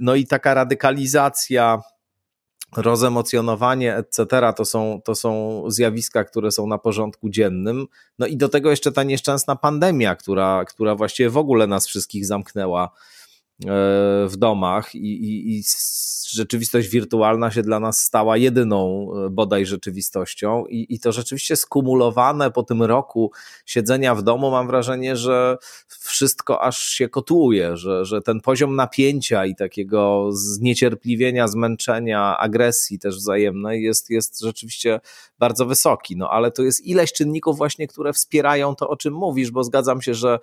No 0.00 0.14
i 0.14 0.26
taka 0.26 0.54
radykalizacja 0.54 1.82
rozemocjonowanie, 2.76 3.96
etc., 3.96 4.26
to 4.56 4.64
są, 4.64 5.00
to 5.04 5.14
są 5.14 5.62
zjawiska, 5.68 6.24
które 6.24 6.50
są 6.50 6.66
na 6.66 6.78
porządku 6.78 7.30
dziennym. 7.30 7.86
No 8.18 8.26
i 8.26 8.36
do 8.36 8.48
tego 8.48 8.70
jeszcze 8.70 8.92
ta 8.92 9.02
nieszczęsna 9.02 9.56
pandemia, 9.56 10.16
która, 10.16 10.64
która 10.64 10.94
właściwie 10.94 11.30
w 11.30 11.36
ogóle 11.36 11.66
nas 11.66 11.86
wszystkich 11.86 12.26
zamknęła 12.26 12.90
w 14.26 14.36
domach 14.36 14.94
i, 14.94 14.98
i, 14.98 15.58
i 15.58 15.62
rzeczywistość 16.32 16.88
wirtualna 16.88 17.50
się 17.50 17.62
dla 17.62 17.80
nas 17.80 18.00
stała 18.00 18.36
jedyną 18.36 19.08
e, 19.26 19.30
bodaj 19.30 19.66
rzeczywistością 19.66 20.64
i, 20.66 20.86
i 20.94 21.00
to 21.00 21.12
rzeczywiście 21.12 21.56
skumulowane 21.56 22.50
po 22.50 22.62
tym 22.62 22.82
roku 22.82 23.32
siedzenia 23.66 24.14
w 24.14 24.22
domu 24.22 24.50
mam 24.50 24.66
wrażenie, 24.66 25.16
że 25.16 25.56
wszystko 25.88 26.62
aż 26.62 26.78
się 26.78 27.08
kotłuje, 27.08 27.76
że, 27.76 28.04
że 28.04 28.22
ten 28.22 28.40
poziom 28.40 28.76
napięcia 28.76 29.46
i 29.46 29.54
takiego 29.54 30.28
zniecierpliwienia, 30.32 31.48
zmęczenia, 31.48 32.38
agresji 32.38 32.98
też 32.98 33.16
wzajemnej 33.16 33.82
jest, 33.82 34.10
jest 34.10 34.40
rzeczywiście 34.40 35.00
bardzo 35.38 35.66
wysoki. 35.66 36.16
No 36.16 36.30
ale 36.30 36.50
to 36.50 36.62
jest 36.62 36.86
ileś 36.86 37.12
czynników 37.12 37.56
właśnie, 37.56 37.86
które 37.86 38.12
wspierają 38.12 38.74
to, 38.76 38.88
o 38.88 38.96
czym 38.96 39.14
mówisz, 39.14 39.50
bo 39.50 39.64
zgadzam 39.64 40.02
się, 40.02 40.14
że 40.14 40.38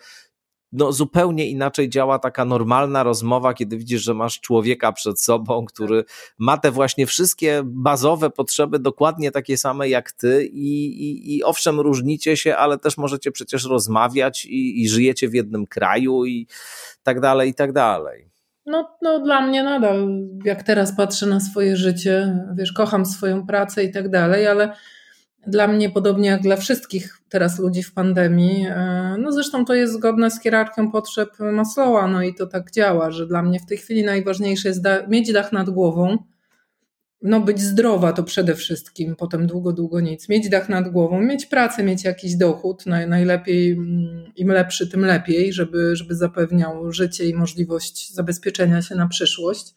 no, 0.72 0.92
zupełnie 0.92 1.48
inaczej 1.48 1.90
działa 1.90 2.20
taka 2.20 2.46
normalna 2.46 3.04
rozmowa, 3.04 3.54
kiedy 3.54 3.78
widzisz, 3.78 4.02
że 4.02 4.14
masz 4.14 4.40
człowieka 4.40 4.92
przed 4.92 5.22
sobą, 5.22 5.66
który 5.66 6.04
ma 6.38 6.58
te 6.58 6.72
właśnie 6.72 7.06
wszystkie 7.06 7.62
bazowe 7.66 8.30
potrzeby 8.30 8.80
dokładnie 8.80 9.32
takie 9.32 9.58
same 9.58 9.90
jak 9.90 10.12
ty 10.12 10.46
i, 10.46 10.86
i, 10.86 11.38
i 11.38 11.44
owszem, 11.44 11.80
różnicie 11.80 12.38
się, 12.38 12.56
ale 12.56 12.78
też 12.78 12.98
możecie 12.98 13.32
przecież 13.32 13.66
rozmawiać 13.66 14.46
i, 14.46 14.82
i 14.82 14.90
żyjecie 14.90 15.30
w 15.30 15.34
jednym 15.34 15.68
kraju 15.68 16.26
i 16.26 16.48
tak 17.04 17.20
dalej, 17.20 17.50
i 17.50 17.54
tak 17.54 17.74
dalej. 17.74 18.30
No, 18.66 18.98
no, 19.02 19.20
dla 19.20 19.42
mnie 19.42 19.64
nadal, 19.64 20.08
jak 20.46 20.64
teraz 20.64 20.96
patrzę 20.98 21.26
na 21.26 21.40
swoje 21.40 21.78
życie, 21.78 22.46
wiesz, 22.56 22.74
kocham 22.74 23.06
swoją 23.06 23.46
pracę 23.46 23.84
i 23.84 23.92
tak 23.92 24.10
dalej, 24.10 24.48
ale 24.48 24.74
dla 25.48 25.68
mnie, 25.68 25.90
podobnie 25.90 26.30
jak 26.30 26.42
dla 26.42 26.56
wszystkich 26.56 27.18
teraz 27.30 27.60
ludzi 27.60 27.84
w 27.84 27.94
pandemii, 27.94 28.66
e, 28.68 29.16
no 29.20 29.32
zresztą 29.32 29.66
to 29.66 29.74
jest 29.74 29.94
zgodne 29.94 30.32
z 30.32 30.42
hierarchią 30.42 30.92
potrzeb 30.92 31.30
Maslowa, 31.40 32.08
no 32.08 32.24
i 32.24 32.34
to 32.36 32.48
tak 32.48 32.72
działa, 32.72 33.12
że 33.12 33.28
dla 33.28 33.44
mnie 33.44 33.60
w 33.60 33.66
tej 33.66 33.78
chwili 33.78 34.04
najważniejsze 34.04 34.70
jest 34.70 34.84
mieć 35.08 35.34
dach 35.34 35.52
nad 35.52 35.70
głową, 35.70 36.18
no 37.22 37.40
być 37.40 37.62
zdrowa 37.62 38.14
to 38.14 38.24
przede 38.24 38.56
wszystkim, 38.56 39.16
potem 39.16 39.48
długo, 39.48 39.74
długo 39.74 40.00
nic, 40.00 40.30
mieć 40.30 40.50
dach 40.50 40.70
nad 40.70 40.90
głową, 40.90 41.22
mieć 41.22 41.46
pracę, 41.46 41.84
mieć 41.84 42.04
jakiś 42.04 42.36
dochód, 42.36 42.86
najlepiej 42.86 43.72
mm, 43.72 44.32
im 44.36 44.48
lepszy, 44.48 44.88
tym 44.88 45.06
lepiej, 45.06 45.54
żeby, 45.54 45.96
żeby 45.96 46.16
zapewniał 46.16 46.92
życie 46.92 47.26
i 47.26 47.34
możliwość 47.34 48.14
zabezpieczenia 48.14 48.82
się 48.82 48.96
na 48.96 49.08
przyszłość 49.08 49.76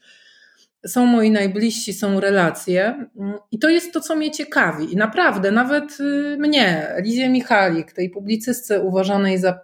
są 0.87 1.07
moi 1.07 1.31
najbliżsi, 1.31 1.93
są 1.93 2.21
relacje 2.21 3.07
i 3.51 3.59
to 3.59 3.69
jest 3.69 3.93
to, 3.93 4.01
co 4.01 4.17
mnie 4.17 4.31
ciekawi. 4.31 4.93
I 4.93 4.97
naprawdę, 4.97 5.51
nawet 5.51 6.01
y, 6.01 6.37
mnie, 6.39 6.95
Lizie 7.03 7.29
Michalik, 7.29 7.93
tej 7.93 8.11
publicystce 8.11 8.81
uważanej 8.81 9.39
za 9.39 9.59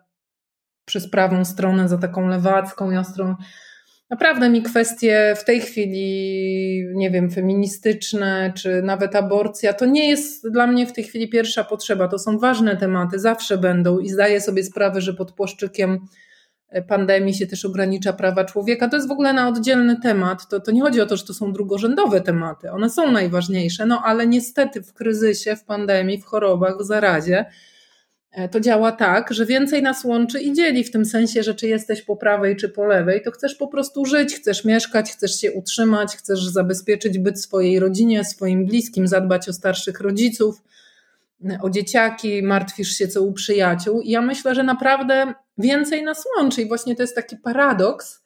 przez 0.84 1.10
prawą 1.10 1.44
stronę, 1.44 1.88
za 1.88 1.98
taką 1.98 2.28
lewacką 2.28 2.90
i 2.90 2.96
ostrą, 2.96 3.36
naprawdę 4.10 4.50
mi 4.50 4.62
kwestie 4.62 5.34
w 5.38 5.44
tej 5.44 5.60
chwili, 5.60 6.84
nie 6.94 7.10
wiem, 7.10 7.30
feministyczne, 7.30 8.52
czy 8.56 8.82
nawet 8.82 9.16
aborcja, 9.16 9.72
to 9.72 9.86
nie 9.86 10.08
jest 10.08 10.50
dla 10.52 10.66
mnie 10.66 10.86
w 10.86 10.92
tej 10.92 11.04
chwili 11.04 11.28
pierwsza 11.28 11.64
potrzeba. 11.64 12.08
To 12.08 12.18
są 12.18 12.38
ważne 12.38 12.76
tematy, 12.76 13.18
zawsze 13.18 13.58
będą 13.58 13.98
i 13.98 14.08
zdaję 14.08 14.40
sobie 14.40 14.64
sprawę, 14.64 15.00
że 15.00 15.14
pod 15.14 15.32
płaszczykiem 15.32 15.98
pandemii 16.88 17.34
się 17.34 17.46
też 17.46 17.64
ogranicza 17.64 18.12
prawa 18.12 18.44
człowieka. 18.44 18.88
To 18.88 18.96
jest 18.96 19.08
w 19.08 19.12
ogóle 19.12 19.32
na 19.32 19.48
oddzielny 19.48 20.00
temat. 20.00 20.48
To, 20.48 20.60
to 20.60 20.70
nie 20.70 20.80
chodzi 20.82 21.00
o 21.00 21.06
to, 21.06 21.16
że 21.16 21.24
to 21.24 21.34
są 21.34 21.52
drugorzędowe 21.52 22.20
tematy. 22.20 22.70
One 22.70 22.90
są 22.90 23.12
najważniejsze, 23.12 23.86
no 23.86 24.02
ale 24.04 24.26
niestety 24.26 24.82
w 24.82 24.92
kryzysie, 24.92 25.56
w 25.56 25.64
pandemii, 25.64 26.18
w 26.18 26.24
chorobach, 26.24 26.78
w 26.78 26.84
zarazie 26.84 27.44
e, 28.32 28.48
to 28.48 28.60
działa 28.60 28.92
tak, 28.92 29.34
że 29.34 29.46
więcej 29.46 29.82
nas 29.82 30.04
łączy 30.04 30.40
i 30.40 30.52
dzieli 30.52 30.84
w 30.84 30.90
tym 30.90 31.04
sensie, 31.04 31.42
że 31.42 31.54
czy 31.54 31.68
jesteś 31.68 32.02
po 32.02 32.16
prawej, 32.16 32.56
czy 32.56 32.68
po 32.68 32.86
lewej, 32.86 33.22
to 33.22 33.30
chcesz 33.30 33.54
po 33.54 33.68
prostu 33.68 34.04
żyć, 34.04 34.34
chcesz 34.34 34.64
mieszkać, 34.64 35.12
chcesz 35.12 35.40
się 35.40 35.52
utrzymać, 35.52 36.16
chcesz 36.16 36.46
zabezpieczyć 36.46 37.18
byt 37.18 37.42
swojej 37.42 37.80
rodzinie, 37.80 38.24
swoim 38.24 38.66
bliskim, 38.66 39.08
zadbać 39.08 39.48
o 39.48 39.52
starszych 39.52 40.00
rodziców 40.00 40.62
o 41.62 41.70
dzieciaki, 41.70 42.42
martwisz 42.42 42.98
się 42.98 43.08
co 43.08 43.22
u 43.22 43.32
przyjaciół. 43.32 44.00
I 44.00 44.10
ja 44.10 44.22
myślę, 44.22 44.54
że 44.54 44.62
naprawdę 44.62 45.34
więcej 45.58 46.02
nas 46.02 46.24
łączy. 46.36 46.62
I 46.62 46.68
właśnie 46.68 46.96
to 46.96 47.02
jest 47.02 47.14
taki 47.14 47.36
paradoks, 47.36 48.22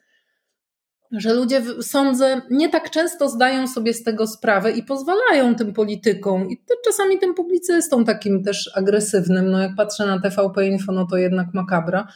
że 1.12 1.34
ludzie, 1.34 1.62
sądzę, 1.82 2.42
nie 2.50 2.68
tak 2.68 2.90
często 2.90 3.28
zdają 3.28 3.68
sobie 3.68 3.94
z 3.94 4.02
tego 4.02 4.26
sprawę 4.26 4.70
i 4.70 4.82
pozwalają 4.82 5.54
tym 5.54 5.72
politykom 5.72 6.50
i 6.50 6.62
czasami 6.84 7.18
tym 7.18 7.34
publicystom 7.34 8.04
takim 8.04 8.44
też 8.44 8.70
agresywnym, 8.74 9.50
no 9.50 9.58
jak 9.58 9.70
patrzę 9.76 10.06
na 10.06 10.20
TVP 10.20 10.66
Info, 10.66 10.92
no 10.92 11.06
to 11.06 11.16
jednak 11.16 11.46
makabra, 11.54 12.08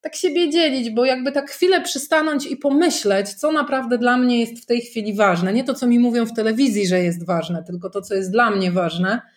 tak 0.00 0.16
siebie 0.16 0.50
dzielić, 0.50 0.90
bo 0.90 1.04
jakby 1.04 1.32
tak 1.32 1.50
chwilę 1.50 1.80
przystanąć 1.80 2.46
i 2.46 2.56
pomyśleć, 2.56 3.34
co 3.34 3.52
naprawdę 3.52 3.98
dla 3.98 4.16
mnie 4.16 4.40
jest 4.40 4.62
w 4.62 4.66
tej 4.66 4.80
chwili 4.80 5.14
ważne. 5.14 5.52
Nie 5.52 5.64
to, 5.64 5.74
co 5.74 5.86
mi 5.86 5.98
mówią 5.98 6.26
w 6.26 6.34
telewizji, 6.34 6.86
że 6.86 7.02
jest 7.02 7.26
ważne, 7.26 7.64
tylko 7.64 7.90
to, 7.90 8.02
co 8.02 8.14
jest 8.14 8.32
dla 8.32 8.50
mnie 8.50 8.72
ważne– 8.72 9.20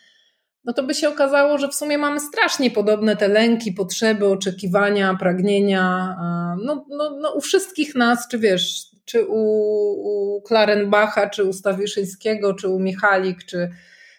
no 0.63 0.73
to 0.73 0.83
by 0.83 0.93
się 0.93 1.09
okazało, 1.09 1.57
że 1.57 1.67
w 1.67 1.75
sumie 1.75 1.97
mamy 1.97 2.19
strasznie 2.19 2.71
podobne 2.71 3.15
te 3.15 3.27
lęki, 3.27 3.71
potrzeby, 3.71 4.27
oczekiwania, 4.27 5.15
pragnienia. 5.19 6.15
No, 6.63 6.85
no, 6.89 7.17
no 7.21 7.33
u 7.33 7.41
wszystkich 7.41 7.95
nas, 7.95 8.27
czy 8.27 8.39
wiesz, 8.39 8.85
czy 9.05 9.25
u, 9.27 9.37
u 9.37 10.41
Klarenbacha, 10.41 11.29
czy 11.29 11.43
u 11.43 11.53
Stawiszyńskiego, 11.53 12.53
czy 12.53 12.67
u 12.67 12.79
Michalik, 12.79 13.43
czy, 13.43 13.69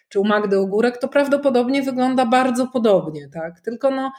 czy 0.09 0.19
u 0.19 0.23
Magdy 0.23 0.59
Ogórek, 0.59 0.97
to 0.97 1.07
prawdopodobnie 1.07 1.81
wygląda 1.81 2.25
bardzo 2.25 2.67
podobnie, 2.67 3.29
tak? 3.33 3.59
Tylko 3.59 3.91
no, 3.91 4.11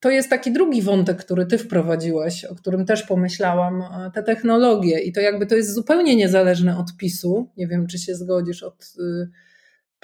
to 0.00 0.10
jest 0.10 0.30
taki 0.30 0.52
drugi 0.52 0.82
wątek, 0.82 1.16
który 1.18 1.46
ty 1.46 1.58
wprowadziłeś, 1.58 2.44
o 2.44 2.54
którym 2.54 2.86
też 2.86 3.02
pomyślałam, 3.02 3.82
te 4.14 4.22
technologie 4.22 4.98
i 5.00 5.12
to 5.12 5.20
jakby 5.20 5.46
to 5.46 5.54
jest 5.54 5.74
zupełnie 5.74 6.16
niezależne 6.16 6.78
od 6.78 6.96
PiSu. 6.96 7.50
Nie 7.56 7.66
wiem, 7.66 7.86
czy 7.86 7.98
się 7.98 8.14
zgodzisz 8.14 8.62
od 8.62 8.94
y, 8.98 9.28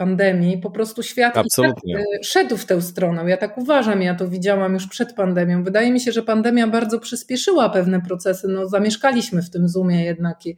pandemii, 0.00 0.58
po 0.58 0.70
prostu 0.70 1.02
świat 1.02 1.36
Absolutnie. 1.36 1.98
Y, 1.98 2.04
szedł 2.24 2.56
w 2.56 2.64
tę 2.64 2.82
stronę. 2.82 3.30
Ja 3.30 3.36
tak 3.36 3.58
uważam, 3.58 4.02
ja 4.02 4.14
to 4.14 4.28
widziałam 4.28 4.74
już 4.74 4.86
przed 4.86 5.12
pandemią. 5.14 5.64
Wydaje 5.64 5.92
mi 5.92 6.00
się, 6.00 6.12
że 6.12 6.22
pandemia 6.22 6.66
bardzo 6.66 6.98
przyspieszyła 6.98 7.70
pewne 7.70 8.00
procesy. 8.00 8.48
No, 8.48 8.68
zamieszkaliśmy 8.68 9.42
w 9.42 9.50
tym 9.50 9.68
Zoomie 9.68 10.04
jednak 10.04 10.46
i 10.46 10.56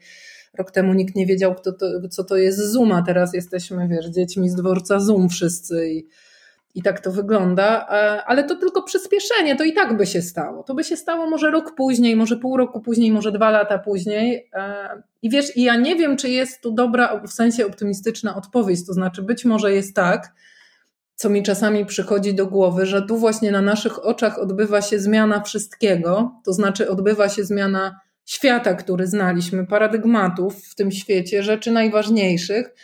rok 0.58 0.70
temu 0.70 0.94
nikt 0.94 1.16
nie 1.16 1.26
wiedział, 1.26 1.54
kto 1.54 1.72
to, 1.72 1.86
co 2.10 2.24
to 2.24 2.36
jest 2.36 2.58
Zoom, 2.58 2.92
a 2.92 3.02
teraz 3.02 3.34
jesteśmy, 3.34 3.88
wiesz, 3.88 4.06
dziećmi 4.06 4.48
z 4.48 4.54
dworca 4.54 5.00
Zoom 5.00 5.28
wszyscy 5.28 5.88
i 5.90 6.08
i 6.74 6.82
tak 6.82 7.00
to 7.00 7.12
wygląda, 7.12 7.86
e, 7.88 8.24
ale 8.24 8.44
to 8.44 8.56
tylko 8.56 8.82
przyspieszenie, 8.82 9.56
to 9.56 9.64
i 9.64 9.72
tak 9.72 9.96
by 9.96 10.06
się 10.06 10.22
stało. 10.22 10.62
To 10.62 10.74
by 10.74 10.84
się 10.84 10.96
stało 10.96 11.30
może 11.30 11.50
rok 11.50 11.74
później, 11.74 12.16
może 12.16 12.36
pół 12.36 12.56
roku 12.56 12.80
później, 12.80 13.12
może 13.12 13.32
dwa 13.32 13.50
lata 13.50 13.78
później. 13.78 14.48
E, 14.52 14.88
I 15.22 15.30
wiesz, 15.30 15.56
i 15.56 15.62
ja 15.62 15.76
nie 15.76 15.96
wiem, 15.96 16.16
czy 16.16 16.28
jest 16.28 16.60
tu 16.60 16.72
dobra, 16.72 17.22
w 17.26 17.32
sensie 17.32 17.66
optymistyczna 17.66 18.36
odpowiedź. 18.36 18.86
To 18.86 18.92
znaczy, 18.92 19.22
być 19.22 19.44
może 19.44 19.72
jest 19.72 19.96
tak, 19.96 20.32
co 21.14 21.30
mi 21.30 21.42
czasami 21.42 21.86
przychodzi 21.86 22.34
do 22.34 22.46
głowy, 22.46 22.86
że 22.86 23.02
tu 23.02 23.16
właśnie 23.16 23.50
na 23.50 23.62
naszych 23.62 24.04
oczach 24.04 24.38
odbywa 24.38 24.82
się 24.82 24.98
zmiana 24.98 25.40
wszystkiego, 25.40 26.40
to 26.44 26.52
znaczy 26.52 26.90
odbywa 26.90 27.28
się 27.28 27.44
zmiana 27.44 28.00
świata, 28.24 28.74
który 28.74 29.06
znaliśmy, 29.06 29.66
paradygmatów 29.66 30.64
w 30.64 30.74
tym 30.74 30.90
świecie, 30.90 31.42
rzeczy 31.42 31.70
najważniejszych 31.70 32.74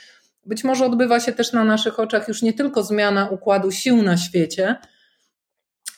być 0.49 0.65
może 0.65 0.87
odbywa 0.87 1.21
się 1.21 1.33
też 1.33 1.53
na 1.53 1.65
naszych 1.65 2.01
oczach 2.01 2.29
już 2.29 2.43
nie 2.43 2.53
tylko 2.53 2.83
zmiana 2.83 3.29
układu 3.29 3.71
sił 3.71 4.03
na 4.03 4.17
świecie, 4.17 4.77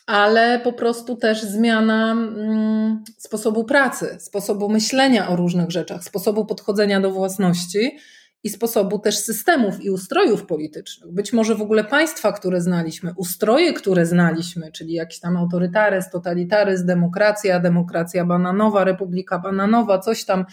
ale 0.06 0.60
po 0.60 0.72
prostu 0.72 1.16
też 1.16 1.42
zmiana 1.42 2.12
mm, 2.12 3.04
sposobu 3.18 3.64
pracy, 3.64 4.16
sposobu 4.20 4.68
myślenia 4.68 5.28
o 5.28 5.36
różnych 5.36 5.70
rzeczach, 5.70 6.04
sposobu 6.04 6.46
podchodzenia 6.46 7.00
do 7.00 7.10
własności 7.10 7.98
i 8.44 8.50
sposobu 8.50 8.98
też 8.98 9.18
systemów 9.18 9.84
i 9.84 9.90
ustrojów 9.90 10.46
politycznych. 10.46 11.12
Być 11.12 11.32
może 11.32 11.54
w 11.54 11.62
ogóle 11.62 11.84
państwa, 11.84 12.32
które 12.32 12.60
znaliśmy, 12.60 13.12
ustroje, 13.16 13.72
które 13.72 14.06
znaliśmy, 14.06 14.72
czyli 14.72 14.92
jakiś 14.92 15.20
tam 15.20 15.36
autorytaryzm, 15.36 16.10
totalitaryzm, 16.10 16.86
demokracja, 16.86 17.60
demokracja 17.60 18.24
bananowa, 18.24 18.84
republika 18.84 19.38
bananowa, 19.38 19.98
coś 19.98 20.24
tam, 20.24 20.44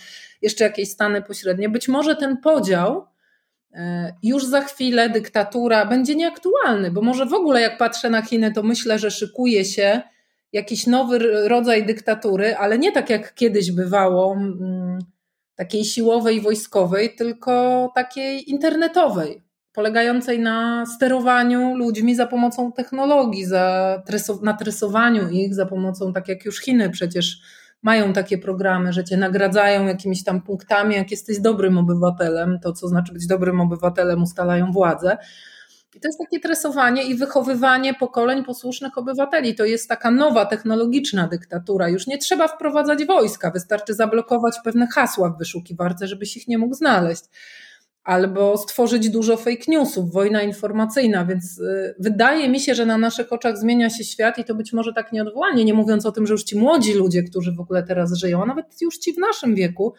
jeszcze 0.41 0.63
jakieś 0.63 0.91
stany 0.91 1.21
pośrednie. 1.21 1.69
Być 1.69 1.87
może 1.87 2.15
ten 2.15 2.37
podział 2.37 3.05
już 4.24 4.45
za 4.45 4.61
chwilę 4.61 5.09
dyktatura 5.09 5.86
będzie 5.86 6.15
nieaktualny, 6.15 6.91
bo 6.91 7.01
może 7.01 7.26
w 7.26 7.34
ogóle 7.34 7.61
jak 7.61 7.78
patrzę 7.78 8.09
na 8.09 8.22
Chiny, 8.22 8.51
to 8.53 8.63
myślę, 8.63 8.99
że 8.99 9.11
szykuje 9.11 9.65
się 9.65 10.01
jakiś 10.53 10.88
nowy 10.88 11.47
rodzaj 11.47 11.86
dyktatury, 11.86 12.55
ale 12.55 12.78
nie 12.78 12.91
tak 12.91 13.09
jak 13.09 13.34
kiedyś 13.34 13.72
bywało, 13.72 14.34
mm, 14.34 14.99
takiej 15.55 15.86
siłowej, 15.86 16.41
wojskowej, 16.41 17.15
tylko 17.15 17.91
takiej 17.95 18.49
internetowej, 18.49 19.43
polegającej 19.74 20.39
na 20.39 20.86
sterowaniu 20.86 21.76
ludźmi 21.76 22.15
za 22.15 22.28
pomocą 22.28 22.72
technologii, 22.72 23.45
za 23.45 24.03
na 24.41 24.53
tresowaniu 24.53 25.30
ich 25.30 25.55
za 25.55 25.65
pomocą, 25.65 26.13
tak 26.13 26.28
jak 26.28 26.45
już 26.45 26.59
Chiny 26.59 26.89
przecież 26.89 27.41
mają 27.84 28.13
takie 28.13 28.38
programy, 28.38 28.93
że 28.93 29.03
cię 29.03 29.17
nagradzają 29.17 29.86
jakimiś 29.86 30.23
tam 30.23 30.41
punktami, 30.41 30.95
jak 30.95 31.11
jesteś 31.11 31.39
dobrym 31.39 31.78
obywatelem, 31.78 32.59
to 32.63 32.73
co 32.73 32.88
znaczy 32.88 33.13
być 33.13 33.28
dobrym 33.28 33.61
obywatelem 33.61 34.23
ustalają 34.23 34.71
władze. 34.71 35.17
I 35.95 35.99
to 35.99 36.07
jest 36.07 36.19
takie 36.19 36.39
tresowanie 36.39 37.03
i 37.03 37.15
wychowywanie 37.15 37.93
pokoleń 37.93 38.43
posłusznych 38.43 38.97
obywateli. 38.97 39.55
To 39.55 39.65
jest 39.65 39.89
taka 39.89 40.11
nowa 40.11 40.45
technologiczna 40.45 41.28
dyktatura. 41.28 41.89
Już 41.89 42.07
nie 42.07 42.17
trzeba 42.17 42.47
wprowadzać 42.47 43.05
wojska, 43.05 43.51
wystarczy 43.51 43.93
zablokować 43.93 44.55
pewne 44.63 44.88
hasła 44.88 45.30
w 45.30 45.38
wyszukiwarce, 45.38 46.07
żebyś 46.07 46.38
ich 46.38 46.47
nie 46.47 46.57
mógł 46.57 46.75
znaleźć. 46.75 47.23
Albo 48.07 48.57
stworzyć 48.57 49.09
dużo 49.09 49.37
fake 49.37 49.63
newsów, 49.67 50.11
wojna 50.11 50.43
informacyjna, 50.43 51.25
więc 51.25 51.59
y, 51.59 51.95
wydaje 51.99 52.49
mi 52.49 52.59
się, 52.59 52.75
że 52.75 52.85
na 52.85 52.97
naszych 52.97 53.33
oczach 53.33 53.57
zmienia 53.57 53.89
się 53.89 54.03
świat 54.03 54.37
i 54.37 54.43
to 54.43 54.55
być 54.55 54.73
może 54.73 54.93
tak 54.93 55.11
nieodwołalnie, 55.11 55.65
nie 55.65 55.73
mówiąc 55.73 56.05
o 56.05 56.11
tym, 56.11 56.27
że 56.27 56.33
już 56.33 56.43
ci 56.43 56.57
młodzi 56.57 56.93
ludzie, 56.93 57.23
którzy 57.23 57.51
w 57.51 57.59
ogóle 57.59 57.83
teraz 57.83 58.13
żyją, 58.13 58.43
a 58.43 58.45
nawet 58.45 58.81
już 58.81 58.97
ci 58.97 59.13
w 59.13 59.17
naszym 59.17 59.55
wieku, 59.55 59.93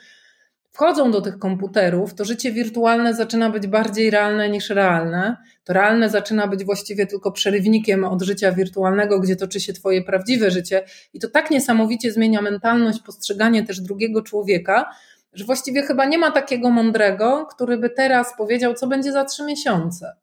wchodzą 0.70 1.10
do 1.10 1.20
tych 1.20 1.38
komputerów, 1.38 2.14
to 2.14 2.24
życie 2.24 2.52
wirtualne 2.52 3.14
zaczyna 3.14 3.50
być 3.50 3.66
bardziej 3.66 4.10
realne 4.10 4.50
niż 4.50 4.70
realne. 4.70 5.36
To 5.64 5.72
realne 5.72 6.10
zaczyna 6.10 6.46
być 6.46 6.64
właściwie 6.64 7.06
tylko 7.06 7.32
przerywnikiem 7.32 8.04
od 8.04 8.22
życia 8.22 8.52
wirtualnego, 8.52 9.20
gdzie 9.20 9.36
toczy 9.36 9.60
się 9.60 9.72
Twoje 9.72 10.02
prawdziwe 10.02 10.50
życie. 10.50 10.84
I 11.14 11.18
to 11.18 11.28
tak 11.28 11.50
niesamowicie 11.50 12.12
zmienia 12.12 12.42
mentalność, 12.42 13.00
postrzeganie 13.00 13.64
też 13.64 13.80
drugiego 13.80 14.22
człowieka, 14.22 14.90
że 15.32 15.44
właściwie 15.44 15.82
chyba 15.82 16.04
nie 16.04 16.18
ma 16.18 16.30
takiego 16.30 16.70
mądrego, 16.70 17.46
który 17.46 17.78
by 17.78 17.90
teraz 17.90 18.36
powiedział, 18.36 18.74
co 18.74 18.86
będzie 18.86 19.12
za 19.12 19.24
trzy 19.24 19.44
miesiące. 19.44 20.16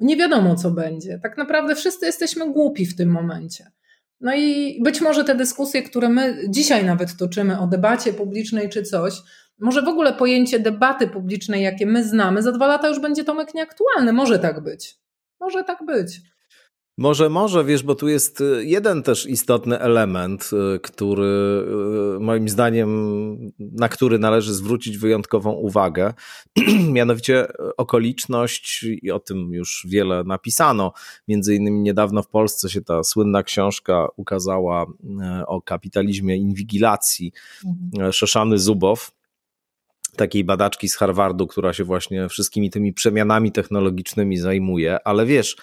Nie 0.00 0.16
wiadomo, 0.16 0.56
co 0.56 0.70
będzie. 0.70 1.18
Tak 1.22 1.36
naprawdę 1.36 1.74
wszyscy 1.74 2.06
jesteśmy 2.06 2.52
głupi 2.52 2.86
w 2.86 2.96
tym 2.96 3.10
momencie. 3.10 3.70
No 4.20 4.34
i 4.34 4.78
być 4.82 5.00
może 5.00 5.24
te 5.24 5.34
dyskusje, 5.34 5.82
które 5.82 6.08
my 6.08 6.38
dzisiaj 6.48 6.84
nawet 6.84 7.16
toczymy 7.16 7.60
o 7.60 7.66
debacie 7.66 8.12
publicznej 8.12 8.68
czy 8.68 8.82
coś, 8.82 9.14
może 9.58 9.82
w 9.82 9.88
ogóle 9.88 10.12
pojęcie 10.12 10.58
debaty 10.60 11.08
publicznej, 11.08 11.62
jakie 11.62 11.86
my 11.86 12.04
znamy, 12.04 12.42
za 12.42 12.52
dwa 12.52 12.66
lata 12.66 12.88
już 12.88 13.00
będzie 13.00 13.24
Tomek 13.24 13.54
nieaktualny. 13.54 14.12
Może 14.12 14.38
tak 14.38 14.60
być. 14.60 14.98
Może 15.40 15.64
tak 15.64 15.84
być. 15.86 16.20
Może, 16.98 17.28
może, 17.28 17.64
wiesz, 17.64 17.82
bo 17.82 17.94
tu 17.94 18.08
jest 18.08 18.40
y, 18.40 18.64
jeden 18.64 19.02
też 19.02 19.26
istotny 19.26 19.78
element, 19.78 20.50
y, 20.74 20.80
który 20.80 21.26
y, 22.16 22.20
moim 22.20 22.48
zdaniem, 22.48 23.52
na 23.58 23.88
który 23.88 24.18
należy 24.18 24.54
zwrócić 24.54 24.98
wyjątkową 24.98 25.52
uwagę, 25.52 26.14
mianowicie 26.92 27.46
okoliczność, 27.76 28.82
i 29.02 29.10
o 29.10 29.18
tym 29.18 29.52
już 29.52 29.86
wiele 29.88 30.24
napisano, 30.24 30.92
między 31.28 31.54
innymi 31.54 31.80
niedawno 31.80 32.22
w 32.22 32.28
Polsce 32.28 32.68
się 32.68 32.80
ta 32.80 33.02
słynna 33.02 33.42
książka 33.42 34.06
ukazała 34.16 34.86
o 35.46 35.62
kapitalizmie 35.62 36.36
inwigilacji 36.36 37.32
mhm. 37.64 38.12
Szoszany 38.12 38.58
Zubow 38.58 39.10
takiej 40.16 40.44
badaczki 40.44 40.88
z 40.88 40.96
Harvardu, 40.96 41.46
która 41.46 41.72
się 41.72 41.84
właśnie 41.84 42.28
wszystkimi 42.28 42.70
tymi 42.70 42.92
przemianami 42.92 43.52
technologicznymi 43.52 44.36
zajmuje, 44.36 44.98
ale 45.04 45.26
wiesz, 45.26 45.56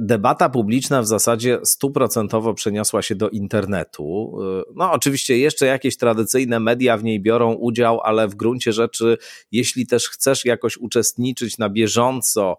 debata 0.00 0.48
publiczna 0.48 1.02
w 1.02 1.06
zasadzie 1.06 1.58
stuprocentowo 1.64 2.54
przeniosła 2.54 3.02
się 3.02 3.14
do 3.14 3.28
internetu. 3.28 4.38
E, 4.42 4.72
no, 4.76 4.92
oczywiście 4.92 5.38
jeszcze 5.38 5.66
jakieś 5.66 5.96
tradycyjne 5.96 6.60
media 6.60 6.96
w 6.96 7.04
niej 7.04 7.20
biorą 7.20 7.52
udział, 7.52 8.00
ale 8.00 8.28
w 8.28 8.34
gruncie 8.34 8.72
rzeczy, 8.72 9.18
jeśli 9.52 9.86
też 9.86 10.08
chcesz 10.08 10.44
jakoś 10.44 10.76
uczestniczyć 10.76 11.58
na 11.58 11.68
bieżąco, 11.68 12.56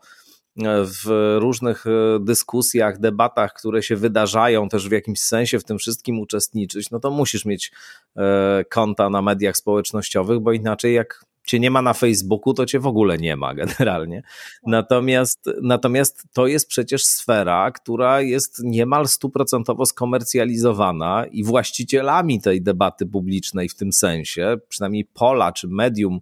w 0.86 1.38
różnych 1.39 1.88
e, 1.88 2.19
dyskusjach, 2.19 2.99
debatach, 2.99 3.53
które 3.53 3.84
się 3.84 3.95
wydarzają, 3.95 4.69
też 4.69 4.89
w 4.89 4.91
jakimś 4.91 5.19
sensie 5.19 5.59
w 5.59 5.63
tym 5.63 5.78
wszystkim 5.78 6.19
uczestniczyć, 6.19 6.91
no 6.91 6.99
to 6.99 7.11
musisz 7.11 7.45
mieć 7.45 7.72
e, 8.17 8.65
konta 8.69 9.09
na 9.09 9.22
mediach 9.22 9.57
społecznościowych, 9.57 10.39
bo 10.39 10.51
inaczej 10.51 10.93
jak 10.93 11.26
cię 11.45 11.59
nie 11.59 11.71
ma 11.71 11.81
na 11.81 11.93
Facebooku, 11.93 12.53
to 12.53 12.65
cię 12.65 12.79
w 12.79 12.87
ogóle 12.87 13.17
nie 13.17 13.35
ma 13.35 13.53
generalnie. 13.53 14.23
Natomiast, 14.67 15.49
natomiast 15.61 16.23
to 16.33 16.47
jest 16.47 16.67
przecież 16.67 17.05
sfera, 17.05 17.71
która 17.71 18.21
jest 18.21 18.59
niemal 18.63 19.07
stuprocentowo 19.07 19.85
skomercjalizowana 19.85 21.25
i 21.31 21.43
właścicielami 21.43 22.41
tej 22.41 22.61
debaty 22.61 23.05
publicznej 23.05 23.69
w 23.69 23.75
tym 23.75 23.93
sensie, 23.93 24.57
przynajmniej 24.69 25.05
pola 25.05 25.51
czy 25.51 25.67
medium, 25.67 26.19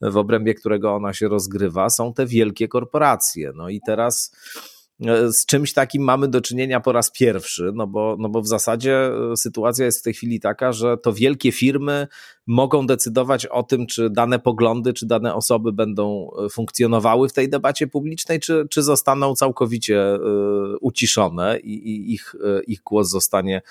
w 0.00 0.16
obrębie 0.16 0.54
którego 0.54 0.94
ona 0.94 1.12
się 1.12 1.28
rozgrywa, 1.28 1.90
są 1.90 2.14
te 2.14 2.26
wielkie 2.26 2.68
korporacje. 2.68 3.52
No 3.54 3.68
i 3.68 3.80
teraz 3.86 4.36
z 5.30 5.46
czymś 5.46 5.72
takim 5.72 6.02
mamy 6.02 6.28
do 6.28 6.40
czynienia 6.40 6.80
po 6.80 6.92
raz 6.92 7.10
pierwszy, 7.10 7.70
no 7.74 7.86
bo, 7.86 8.16
no 8.18 8.28
bo 8.28 8.42
w 8.42 8.46
zasadzie 8.46 9.10
e, 9.32 9.36
sytuacja 9.36 9.84
jest 9.84 10.00
w 10.00 10.02
tej 10.02 10.14
chwili 10.14 10.40
taka, 10.40 10.72
że 10.72 10.96
to 10.96 11.12
wielkie 11.12 11.52
firmy 11.52 12.06
mogą 12.46 12.86
decydować 12.86 13.46
o 13.46 13.62
tym, 13.62 13.86
czy 13.86 14.10
dane 14.10 14.38
poglądy, 14.38 14.92
czy 14.92 15.06
dane 15.06 15.34
osoby 15.34 15.72
będą 15.72 16.30
e, 16.46 16.48
funkcjonowały 16.48 17.28
w 17.28 17.32
tej 17.32 17.48
debacie 17.48 17.86
publicznej, 17.86 18.40
czy, 18.40 18.66
czy 18.70 18.82
zostaną 18.82 19.34
całkowicie 19.34 20.18
uciszone 20.80 21.58
i, 21.58 21.72
i 21.72 22.14
ich, 22.14 22.34
ich 22.66 22.80
głos 22.82 23.08
zostanie 23.08 23.62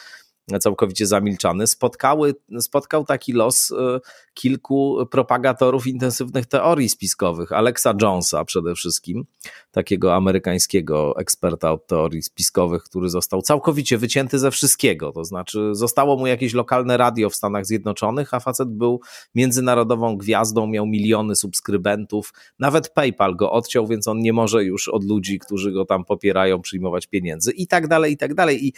całkowicie 0.59 1.07
zamilczany. 1.07 1.67
Spotkały, 1.67 2.35
spotkał 2.59 3.05
taki 3.05 3.33
los 3.33 3.71
e, 3.71 3.99
kilku 4.33 5.05
propagatorów 5.11 5.87
intensywnych 5.87 6.45
teorii 6.45 6.89
spiskowych. 6.89 7.51
Alexa 7.51 7.93
Jonesa 8.01 8.45
przede 8.45 8.75
wszystkim, 8.75 9.25
takiego 9.71 10.15
amerykańskiego 10.15 11.19
eksperta 11.19 11.71
od 11.71 11.87
teorii 11.87 12.21
spiskowych, 12.21 12.83
który 12.83 13.09
został 13.09 13.41
całkowicie 13.41 13.97
wycięty 13.97 14.39
ze 14.39 14.51
wszystkiego. 14.51 15.11
To 15.11 15.23
znaczy, 15.23 15.69
zostało 15.71 16.17
mu 16.17 16.27
jakieś 16.27 16.53
lokalne 16.53 16.97
radio 16.97 17.29
w 17.29 17.35
Stanach 17.35 17.65
Zjednoczonych, 17.65 18.33
a 18.33 18.39
facet 18.39 18.69
był 18.69 19.01
międzynarodową 19.35 20.17
gwiazdą, 20.17 20.67
miał 20.67 20.85
miliony 20.85 21.35
subskrybentów. 21.35 22.33
Nawet 22.59 22.89
PayPal 22.89 23.35
go 23.35 23.51
odciął, 23.51 23.87
więc 23.87 24.07
on 24.07 24.19
nie 24.19 24.33
może 24.33 24.63
już 24.63 24.87
od 24.87 25.03
ludzi, 25.03 25.39
którzy 25.39 25.71
go 25.71 25.85
tam 25.85 26.05
popierają, 26.05 26.61
przyjmować 26.61 27.07
pieniędzy 27.07 27.51
i 27.51 27.67
tak 27.67 27.87
dalej, 27.87 28.13
i 28.13 28.17
tak 28.17 28.33
dalej. 28.33 28.67
I 28.67 28.73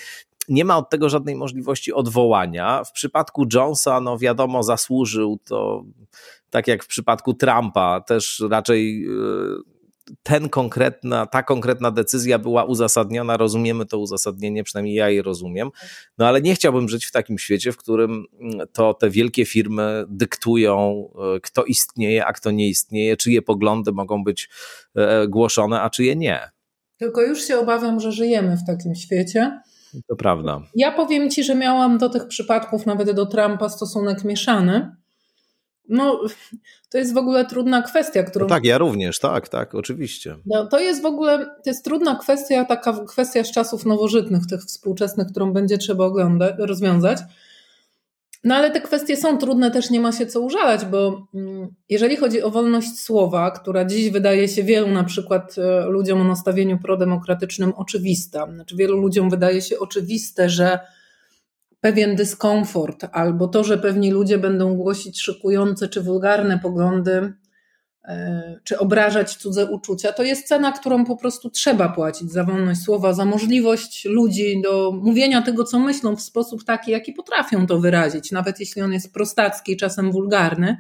nie 0.50 0.66
ma 0.66 0.78
od 0.78 0.90
tego 0.90 1.10
żadnej 1.10 1.36
możliwości 1.36 1.94
odwołania. 1.94 2.84
W 2.84 2.92
przypadku 2.92 3.46
Jonesa, 3.54 4.02
no 4.02 4.18
wiadomo, 4.18 4.64
zasłużył 4.64 5.40
to, 5.46 5.84
tak 6.50 6.68
jak 6.68 6.84
w 6.84 6.88
przypadku 6.88 7.34
Trumpa, 7.34 8.02
też 8.02 8.44
raczej 8.50 9.06
e, 9.06 9.10
ten 10.24 10.50
konkretna, 10.50 11.26
ta 11.26 11.44
konkretna 11.44 11.92
decyzja 11.92 12.40
była 12.40 12.64
uzasadniona, 12.64 13.38
rozumiemy 13.38 13.86
to 13.86 14.00
uzasadnienie, 14.00 14.64
przynajmniej 14.64 14.96
ja 14.96 15.10
je 15.10 15.22
rozumiem, 15.22 15.70
no 16.18 16.28
ale 16.28 16.42
nie 16.42 16.56
chciałbym 16.56 16.90
żyć 16.90 17.06
w 17.06 17.12
takim 17.12 17.38
świecie, 17.38 17.72
w 17.72 17.78
którym 17.78 18.26
mm, 18.42 18.68
to 18.74 18.94
te 18.94 19.10
wielkie 19.10 19.46
firmy 19.46 20.06
dyktują, 20.08 21.10
e, 21.36 21.40
kto 21.40 21.64
istnieje, 21.64 22.26
a 22.26 22.34
kto 22.34 22.52
nie 22.52 22.70
istnieje, 22.70 23.18
czyje 23.18 23.42
poglądy 23.42 23.92
mogą 23.92 24.24
być 24.24 24.50
e, 24.96 25.28
głoszone, 25.28 25.82
a 25.82 25.90
czyje 25.90 26.16
nie. 26.16 26.50
Tylko 26.98 27.22
już 27.22 27.44
się 27.44 27.60
obawiam, 27.60 28.00
że 28.00 28.12
żyjemy 28.12 28.58
w 28.58 28.66
takim 28.68 28.96
świecie, 28.96 29.62
to 30.08 30.16
prawda. 30.16 30.62
Ja 30.76 30.92
powiem 30.92 31.30
Ci, 31.30 31.44
że 31.44 31.56
miałam 31.56 31.98
do 31.98 32.10
tych 32.10 32.28
przypadków, 32.28 32.86
nawet 32.86 33.12
do 33.12 33.26
Trumpa, 33.26 33.70
stosunek 33.70 34.24
mieszany. 34.24 34.96
No, 35.90 36.22
to 36.90 36.98
jest 36.98 37.14
w 37.14 37.18
ogóle 37.18 37.46
trudna 37.46 37.82
kwestia, 37.82 38.24
którą. 38.24 38.46
No 38.46 38.50
tak, 38.50 38.66
ja 38.66 38.78
również, 38.78 39.20
tak, 39.20 39.50
tak, 39.50 39.76
oczywiście. 39.76 40.36
No, 40.46 40.68
to 40.68 40.80
jest 40.80 41.02
w 41.02 41.06
ogóle, 41.06 41.46
to 41.46 41.70
jest 41.70 41.86
trudna 41.86 42.16
kwestia, 42.16 42.66
taka 42.66 43.06
kwestia 43.06 43.44
z 43.44 43.52
czasów 43.52 43.86
nowożytnych, 43.86 44.48
tych 44.48 44.62
współczesnych, 44.62 45.28
którą 45.28 45.54
będzie 45.54 45.78
trzeba 45.78 46.06
oglądać, 46.06 46.56
rozwiązać. 46.58 47.20
No 48.44 48.56
ale 48.56 48.72
te 48.72 48.82
kwestie 48.82 49.18
są 49.18 49.38
trudne, 49.38 49.72
też 49.72 49.90
nie 49.90 50.00
ma 50.00 50.12
się 50.12 50.26
co 50.26 50.42
użalać, 50.42 50.86
bo 50.86 51.28
mm, 51.34 51.68
jeżeli 51.90 52.16
chodzi 52.16 52.42
o 52.42 52.50
wolność 52.52 53.00
słowa, 53.00 53.52
która 53.52 53.86
dziś 53.86 54.10
wydaje 54.10 54.48
się 54.48 54.64
wielu 54.64 54.88
na 54.88 55.04
przykład 55.04 55.56
e, 55.58 55.86
ludziom 55.86 56.22
o 56.22 56.24
nastawieniu 56.24 56.78
prodemokratycznym 56.78 57.74
oczywista, 57.76 58.48
znaczy 58.54 58.76
wielu 58.76 58.98
ludziom 58.98 59.30
wydaje 59.30 59.62
się 59.62 59.80
oczywiste, 59.80 60.50
że 60.50 60.80
pewien 61.82 62.16
dyskomfort 62.16 63.06
albo 63.12 63.48
to, 63.48 63.64
że 63.64 63.78
pewni 63.78 64.12
ludzie 64.12 64.38
będą 64.38 64.76
głosić 64.76 65.22
szykujące 65.22 65.88
czy 65.88 66.02
wulgarne 66.02 66.60
poglądy, 66.60 67.34
czy 68.64 68.80
obrażać 68.80 69.36
cudze 69.36 69.66
uczucia, 69.66 70.14
to 70.14 70.24
jest 70.24 70.48
cena, 70.48 70.72
którą 70.72 71.06
po 71.06 71.16
prostu 71.16 71.50
trzeba 71.50 71.90
płacić 71.90 72.32
za 72.32 72.44
wolność 72.44 72.82
słowa, 72.82 73.14
za 73.14 73.26
możliwość 73.26 74.06
ludzi 74.06 74.62
do 74.64 74.92
mówienia 74.92 75.42
tego, 75.42 75.64
co 75.64 75.80
myślą 75.80 76.16
w 76.16 76.22
sposób 76.22 76.64
taki, 76.64 76.92
jaki 76.92 77.14
potrafią 77.14 77.68
to 77.68 77.80
wyrazić, 77.80 78.32
nawet 78.32 78.60
jeśli 78.60 78.82
on 78.82 78.94
jest 78.94 79.14
prostacki, 79.14 79.78
czasem 79.78 80.12
wulgarny. 80.12 80.78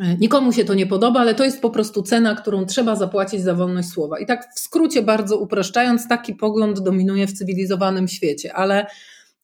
E, 0.00 0.16
nikomu 0.16 0.52
się 0.52 0.64
to 0.64 0.74
nie 0.74 0.86
podoba, 0.86 1.20
ale 1.20 1.34
to 1.34 1.44
jest 1.44 1.60
po 1.60 1.70
prostu 1.70 2.02
cena, 2.02 2.34
którą 2.34 2.66
trzeba 2.66 2.96
zapłacić 2.96 3.42
za 3.42 3.54
wolność 3.54 3.88
słowa. 3.88 4.18
I 4.18 4.26
tak 4.26 4.54
w 4.54 4.60
skrócie, 4.60 5.02
bardzo 5.02 5.38
upraszczając, 5.38 6.08
taki 6.08 6.34
pogląd 6.34 6.80
dominuje 6.80 7.26
w 7.26 7.32
cywilizowanym 7.32 8.08
świecie, 8.08 8.54
ale 8.54 8.86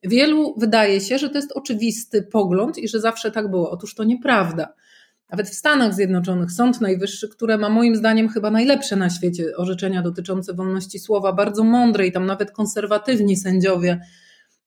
wielu 0.02 0.54
wydaje 0.58 1.00
się, 1.00 1.18
że 1.18 1.30
to 1.30 1.38
jest 1.38 1.52
oczywisty 1.52 2.22
pogląd 2.22 2.78
i 2.78 2.88
że 2.88 3.00
zawsze 3.00 3.30
tak 3.30 3.50
było. 3.50 3.70
Otóż 3.70 3.94
to 3.94 4.04
nieprawda. 4.04 4.74
Nawet 5.30 5.48
w 5.48 5.54
Stanach 5.54 5.94
Zjednoczonych 5.94 6.52
Sąd 6.52 6.80
Najwyższy, 6.80 7.28
które 7.28 7.58
ma 7.58 7.68
moim 7.68 7.96
zdaniem 7.96 8.28
chyba 8.28 8.50
najlepsze 8.50 8.96
na 8.96 9.10
świecie 9.10 9.56
orzeczenia 9.56 10.02
dotyczące 10.02 10.54
wolności 10.54 10.98
słowa, 10.98 11.32
bardzo 11.32 11.64
mądre 11.64 12.06
i 12.06 12.12
tam 12.12 12.26
nawet 12.26 12.50
konserwatywni 12.50 13.36
sędziowie 13.36 14.00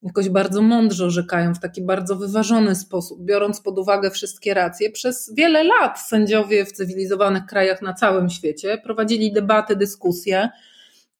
jakoś 0.03 0.30
bardzo 0.30 0.61
mądrze 0.61 1.05
orzekają, 1.05 1.53
w 1.53 1.59
taki 1.59 1.82
bardzo 1.82 2.16
wyważony 2.16 2.76
sposób, 2.76 3.26
biorąc 3.26 3.61
pod 3.61 3.80
uwagę 3.80 4.11
wszystkie 4.11 4.53
racje. 4.53 4.91
Przez 4.91 5.34
wiele 5.36 5.64
lat 5.64 5.99
sędziowie 5.99 6.66
w 6.66 6.72
cywilizowanych 6.72 7.45
krajach 7.45 7.82
na 7.82 7.93
całym 7.93 8.30
świecie 8.30 8.78
prowadzili 8.84 9.34
debaty, 9.34 9.76
dyskusje 9.76 10.49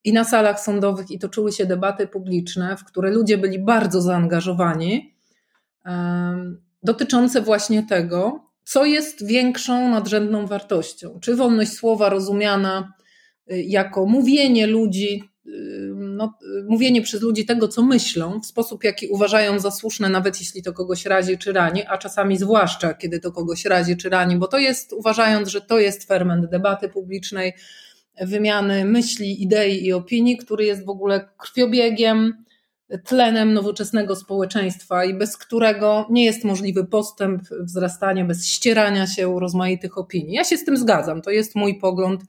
i 0.04 0.14
na 0.14 0.24
salach 0.24 0.60
sądowych 0.60 1.12
i 1.12 1.20
toczyły 1.20 1.52
się 1.52 1.66
debaty 1.66 2.08
publiczne, 2.08 2.78
w 2.78 2.84
które 2.84 3.12
ludzie 3.12 3.38
byli 3.38 3.60
bardzo 3.60 4.02
zaangażowani, 4.02 5.16
dotyczące 6.84 7.42
właśnie 7.42 7.84
tego, 7.84 8.40
co 8.64 8.86
jest 8.86 9.28
większą 9.28 9.90
nadrzędną 9.90 10.48
wartością. 10.48 11.20
Czy 11.22 11.36
wolność 11.36 11.72
słowa 11.72 12.10
rozumiana 12.10 12.94
y, 13.52 13.62
jako 13.62 14.06
mówienie 14.06 14.68
ludzi, 14.68 15.24
y, 15.48 15.52
no, 15.96 16.38
y, 16.60 16.64
mówienie 16.70 17.02
przez 17.02 17.22
ludzi 17.22 17.46
tego, 17.46 17.68
co 17.68 17.84
myślą, 17.84 18.40
w 18.40 18.46
sposób, 18.46 18.84
jaki 18.84 19.08
uważają 19.08 19.60
za 19.60 19.72
słuszne, 19.72 20.10
nawet 20.10 20.40
jeśli 20.40 20.64
to 20.64 20.74
kogoś 20.74 21.06
razi 21.06 21.38
czy 21.38 21.54
rani, 21.54 21.82
a 21.88 21.98
czasami 21.98 22.38
zwłaszcza, 22.38 22.94
kiedy 22.94 23.20
to 23.20 23.32
kogoś 23.32 23.66
razi 23.66 23.98
czy 23.98 24.10
rani, 24.10 24.38
bo 24.38 24.48
to 24.48 24.58
jest, 24.58 24.94
uważając, 24.94 25.50
że 25.50 25.62
to 25.62 25.80
jest 25.80 26.08
ferment 26.08 26.50
debaty 26.50 26.90
publicznej, 26.90 27.54
wymiany 28.22 28.86
myśli, 28.86 29.44
idei 29.44 29.86
i 29.86 29.94
opinii, 29.94 30.38
który 30.38 30.66
jest 30.66 30.86
w 30.86 30.90
ogóle 30.90 31.30
krwiobiegiem, 31.38 32.43
tlenem 32.98 33.54
nowoczesnego 33.54 34.16
społeczeństwa 34.16 35.06
i 35.06 35.14
bez 35.14 35.38
którego 35.38 36.08
nie 36.10 36.26
jest 36.26 36.44
możliwy 36.44 36.86
postęp, 36.86 37.42
wzrastanie, 37.60 38.26
bez 38.26 38.48
ścierania 38.48 39.08
się 39.08 39.40
rozmaitych 39.40 39.98
opinii. 39.98 40.36
Ja 40.36 40.44
się 40.44 40.58
z 40.58 40.66
tym 40.66 40.78
zgadzam, 40.78 41.22
to 41.22 41.32
jest 41.32 41.56
mój 41.56 41.80
pogląd. 41.80 42.22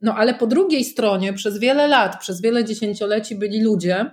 No 0.00 0.14
ale 0.16 0.34
po 0.34 0.46
drugiej 0.46 0.84
stronie 0.84 1.32
przez 1.32 1.58
wiele 1.58 1.88
lat, 1.88 2.20
przez 2.20 2.40
wiele 2.40 2.64
dziesięcioleci 2.64 3.34
byli 3.34 3.62
ludzie, 3.62 4.10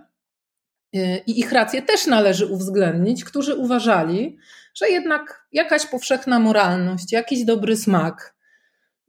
y, 0.96 1.22
i 1.28 1.40
ich 1.40 1.52
racje 1.52 1.82
też 1.82 2.08
należy 2.08 2.46
uwzględnić, 2.46 3.24
którzy 3.24 3.56
uważali, 3.56 4.38
że 4.74 4.90
jednak 4.90 5.48
jakaś 5.52 5.86
powszechna 5.86 6.40
moralność, 6.40 7.12
jakiś 7.12 7.46
dobry 7.46 7.78
smak, 7.78 8.36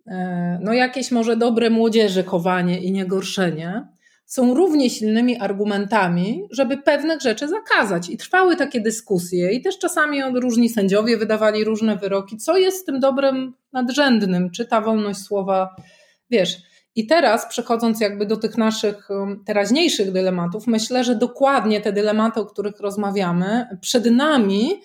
y, 0.06 0.12
no 0.60 0.72
jakieś 0.72 1.10
może 1.10 1.36
dobre 1.36 1.70
młodzieży 1.70 2.24
chowanie 2.24 2.80
i 2.80 2.92
niegorszenie 2.92 3.86
są 4.30 4.54
równie 4.54 4.90
silnymi 4.90 5.38
argumentami, 5.38 6.48
żeby 6.50 6.76
pewnych 6.76 7.20
rzeczy 7.20 7.48
zakazać. 7.48 8.10
I 8.10 8.16
trwały 8.16 8.56
takie 8.56 8.80
dyskusje, 8.80 9.52
i 9.52 9.62
też 9.62 9.78
czasami 9.78 10.22
różni 10.34 10.68
sędziowie 10.68 11.16
wydawali 11.16 11.64
różne 11.64 11.96
wyroki, 11.96 12.36
co 12.36 12.56
jest 12.56 12.86
tym 12.86 13.00
dobrem 13.00 13.54
nadrzędnym, 13.72 14.50
czy 14.50 14.66
ta 14.66 14.80
wolność 14.80 15.20
słowa, 15.20 15.76
wiesz. 16.30 16.56
I 16.96 17.06
teraz, 17.06 17.46
przechodząc 17.46 18.00
jakby 18.00 18.26
do 18.26 18.36
tych 18.36 18.58
naszych 18.58 19.10
um, 19.10 19.44
teraźniejszych 19.46 20.12
dylematów, 20.12 20.66
myślę, 20.66 21.04
że 21.04 21.14
dokładnie 21.14 21.80
te 21.80 21.92
dylematy, 21.92 22.40
o 22.40 22.46
których 22.46 22.80
rozmawiamy, 22.80 23.78
przed 23.80 24.06
nami 24.06 24.80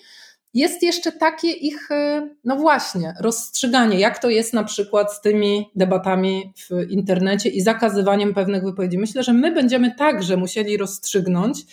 jest 0.56 0.82
jeszcze 0.82 1.12
takie 1.12 1.50
ich, 1.50 1.90
e, 1.90 2.28
no 2.44 2.56
właśnie, 2.56 3.14
rozstrzyganie, 3.20 3.98
jak 3.98 4.18
to 4.18 4.30
jest 4.30 4.52
na 4.52 4.64
przykład 4.64 5.12
z 5.12 5.20
tymi 5.20 5.70
debatami 5.74 6.52
w 6.56 6.90
internecie 6.90 7.48
i 7.48 7.60
zakazywaniem 7.60 8.34
pewnych 8.34 8.64
wypowiedzi. 8.64 8.98
Myślę, 8.98 9.22
że 9.22 9.32
my 9.32 9.52
będziemy 9.52 9.94
także 9.94 10.36
musieli 10.36 10.76
rozstrzygnąć 10.76 11.66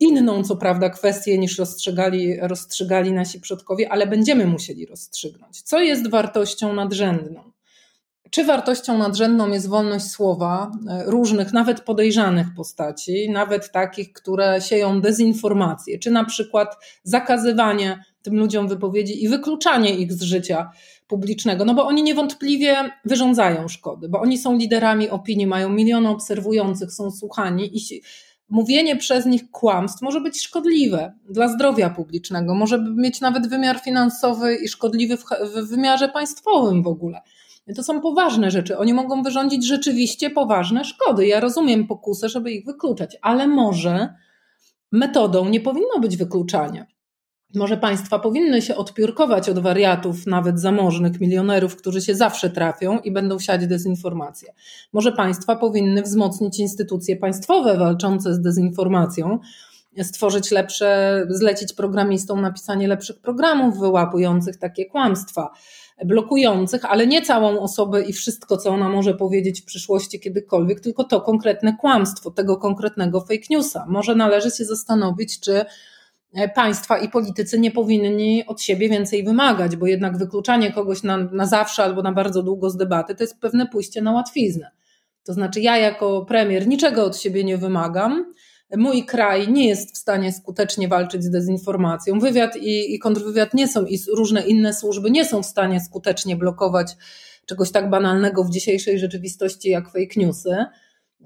inną, 0.00 0.44
co 0.44 0.56
prawda, 0.56 0.90
kwestię 0.90 1.38
niż 1.38 1.58
rozstrzygali, 1.58 2.36
rozstrzygali 2.40 3.12
nasi 3.12 3.40
przodkowie, 3.40 3.92
ale 3.92 4.06
będziemy 4.06 4.46
musieli 4.46 4.86
rozstrzygnąć. 4.86 5.62
Co 5.62 5.80
jest 5.80 6.10
wartością 6.10 6.72
nadrzędną? 6.72 7.55
Czy 8.30 8.44
wartością 8.44 8.98
nadrzędną 8.98 9.48
jest 9.48 9.68
wolność 9.68 10.10
słowa 10.10 10.70
e, 10.88 11.04
różnych, 11.06 11.52
nawet 11.52 11.80
podejrzanych 11.80 12.46
postaci, 12.56 13.30
nawet 13.30 13.72
takich, 13.72 14.12
które 14.12 14.60
sieją 14.60 15.00
dezinformację, 15.00 15.98
czy 15.98 16.10
na 16.10 16.24
przykład 16.24 16.76
zakazywanie 17.02 18.04
tym 18.22 18.38
ludziom 18.38 18.68
wypowiedzi 18.68 19.24
i 19.24 19.28
wykluczanie 19.28 19.94
ich 19.94 20.12
z 20.12 20.22
życia 20.22 20.70
publicznego, 21.06 21.64
no 21.64 21.74
bo 21.74 21.86
oni 21.86 22.02
niewątpliwie 22.02 22.76
wyrządzają 23.04 23.68
szkody, 23.68 24.08
bo 24.08 24.20
oni 24.20 24.38
są 24.38 24.56
liderami 24.56 25.10
opinii, 25.10 25.46
mają 25.46 25.68
miliony 25.68 26.08
obserwujących, 26.08 26.92
są 26.92 27.10
słuchani 27.10 27.76
i 27.76 28.02
mówienie 28.48 28.96
przez 28.96 29.26
nich 29.26 29.50
kłamstw 29.50 30.02
może 30.02 30.20
być 30.20 30.42
szkodliwe 30.42 31.12
dla 31.28 31.48
zdrowia 31.48 31.90
publicznego, 31.90 32.54
może 32.54 32.84
mieć 32.96 33.20
nawet 33.20 33.48
wymiar 33.48 33.80
finansowy 33.80 34.56
i 34.56 34.68
szkodliwy 34.68 35.16
w 35.16 35.68
wymiarze 35.68 36.08
państwowym 36.08 36.82
w 36.82 36.86
ogóle. 36.86 37.20
To 37.74 37.82
są 37.82 38.00
poważne 38.00 38.50
rzeczy. 38.50 38.78
Oni 38.78 38.94
mogą 38.94 39.22
wyrządzić 39.22 39.66
rzeczywiście 39.66 40.30
poważne 40.30 40.84
szkody. 40.84 41.26
Ja 41.26 41.40
rozumiem 41.40 41.86
pokusę, 41.86 42.28
żeby 42.28 42.52
ich 42.52 42.64
wykluczać, 42.64 43.16
ale 43.22 43.46
może 43.46 44.14
metodą 44.92 45.48
nie 45.48 45.60
powinno 45.60 45.98
być 46.00 46.16
wykluczanie. 46.16 46.86
Może 47.54 47.76
państwa 47.76 48.18
powinny 48.18 48.62
się 48.62 48.76
odpiórkować 48.76 49.48
od 49.48 49.58
wariatów, 49.58 50.26
nawet 50.26 50.60
zamożnych 50.60 51.20
milionerów, 51.20 51.76
którzy 51.76 52.00
się 52.00 52.14
zawsze 52.14 52.50
trafią 52.50 52.98
i 52.98 53.12
będą 53.12 53.38
siać 53.38 53.66
dezinformację. 53.66 54.52
Może 54.92 55.12
państwa 55.12 55.56
powinny 55.56 56.02
wzmocnić 56.02 56.58
instytucje 56.58 57.16
państwowe 57.16 57.78
walczące 57.78 58.34
z 58.34 58.40
dezinformacją, 58.40 59.38
stworzyć 60.02 60.50
lepsze, 60.50 61.22
zlecić 61.30 61.72
programistom 61.72 62.40
napisanie 62.40 62.88
lepszych 62.88 63.20
programów 63.20 63.78
wyłapujących 63.78 64.56
takie 64.56 64.86
kłamstwa 64.86 65.50
blokujących, 66.04 66.84
ale 66.84 67.06
nie 67.06 67.22
całą 67.22 67.60
osobę 67.60 68.02
i 68.02 68.12
wszystko, 68.12 68.56
co 68.56 68.70
ona 68.70 68.88
może 68.88 69.14
powiedzieć 69.14 69.60
w 69.60 69.64
przyszłości 69.64 70.20
kiedykolwiek, 70.20 70.80
tylko 70.80 71.04
to 71.04 71.20
konkretne 71.20 71.76
kłamstwo, 71.80 72.30
tego 72.30 72.56
konkretnego 72.56 73.20
fake 73.20 73.46
newsa. 73.50 73.84
Może 73.88 74.14
należy 74.14 74.50
się 74.50 74.64
zastanowić, 74.64 75.40
czy 75.40 75.64
e, 76.34 76.48
państwa 76.48 76.98
i 76.98 77.08
politycy 77.08 77.58
nie 77.58 77.70
powinni 77.70 78.46
od 78.46 78.62
siebie 78.62 78.88
więcej 78.88 79.24
wymagać, 79.24 79.76
bo 79.76 79.86
jednak 79.86 80.18
wykluczanie 80.18 80.72
kogoś 80.72 81.02
na, 81.02 81.16
na 81.16 81.46
zawsze 81.46 81.84
albo 81.84 82.02
na 82.02 82.12
bardzo 82.12 82.42
długo 82.42 82.70
z 82.70 82.76
debaty 82.76 83.14
to 83.14 83.24
jest 83.24 83.40
pewne 83.40 83.66
pójście 83.66 84.02
na 84.02 84.12
łatwiznę. 84.12 84.70
To 85.24 85.32
znaczy, 85.32 85.60
ja 85.60 85.76
jako 85.76 86.24
premier 86.24 86.66
niczego 86.66 87.04
od 87.04 87.16
siebie 87.16 87.44
nie 87.44 87.58
wymagam, 87.58 88.32
mój 88.76 89.04
kraj 89.04 89.52
nie 89.52 89.68
jest 89.68 89.94
w 89.94 89.98
stanie 89.98 90.32
skutecznie 90.32 90.88
walczyć 90.88 91.24
z 91.24 91.30
dezinformacją. 91.30 92.18
Wywiad 92.18 92.56
i, 92.56 92.94
i 92.94 92.98
kontrwywiad 92.98 93.54
nie 93.54 93.68
są 93.68 93.84
i 93.84 93.98
różne 94.16 94.46
inne 94.46 94.74
służby 94.74 95.10
nie 95.10 95.24
są 95.24 95.42
w 95.42 95.46
stanie 95.46 95.80
skutecznie 95.80 96.36
blokować 96.36 96.96
czegoś 97.46 97.70
tak 97.70 97.90
banalnego 97.90 98.44
w 98.44 98.50
dzisiejszej 98.50 98.98
rzeczywistości 98.98 99.68
jak 99.68 99.86
fake 99.86 100.16
newsy. 100.16 100.66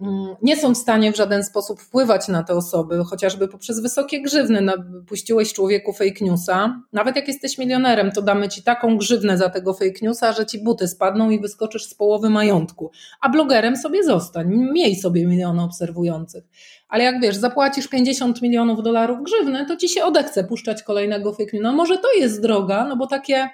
Mm, 0.03 0.37
nie 0.43 0.57
są 0.57 0.75
w 0.75 0.79
stanie 0.79 1.13
w 1.13 1.17
żaden 1.17 1.45
sposób 1.45 1.81
wpływać 1.81 2.29
na 2.29 2.43
te 2.43 2.55
osoby, 2.55 3.05
chociażby 3.05 3.49
poprzez 3.49 3.81
wysokie 3.81 4.23
grzywny. 4.23 4.61
No, 4.61 4.73
puściłeś 5.09 5.53
człowieku 5.53 5.93
fake 5.93 6.25
newsa, 6.25 6.83
nawet 6.93 7.17
jak 7.17 7.29
jesteś 7.29 7.59
milionerem, 7.59 8.13
to 8.13 8.23
damy 8.23 8.49
ci 8.49 8.63
taką 8.63 8.99
grzywnę 8.99 9.39
za 9.39 9.49
tego 9.49 9.75
fake 9.75 9.99
newsa, 10.03 10.33
że 10.33 10.47
ci 10.47 10.65
buty 10.65 10.89
spadną 10.89 11.31
i 11.31 11.41
wyskoczysz 11.41 11.85
z 11.85 11.95
połowy 11.95 12.31
majątku. 12.31 12.91
A 13.21 13.29
blogerem 13.29 13.77
sobie 13.77 14.05
zostań, 14.05 14.49
miej 14.73 14.97
sobie 14.97 15.27
miliony 15.27 15.63
obserwujących. 15.63 16.45
Ale 16.89 17.05
jak 17.05 17.21
wiesz, 17.21 17.37
zapłacisz 17.37 17.89
50 17.89 18.43
milionów 18.43 18.83
dolarów 18.83 19.19
grzywny, 19.23 19.67
to 19.67 19.77
ci 19.77 19.89
się 19.89 20.05
odechce 20.05 20.45
puszczać 20.45 20.83
kolejnego 20.83 21.33
fake 21.33 21.45
newsa. 21.45 21.63
No 21.63 21.73
może 21.73 21.99
to 21.99 22.13
jest 22.13 22.43
droga, 22.43 22.85
no 22.85 22.97
bo 22.97 23.07
takie 23.07 23.51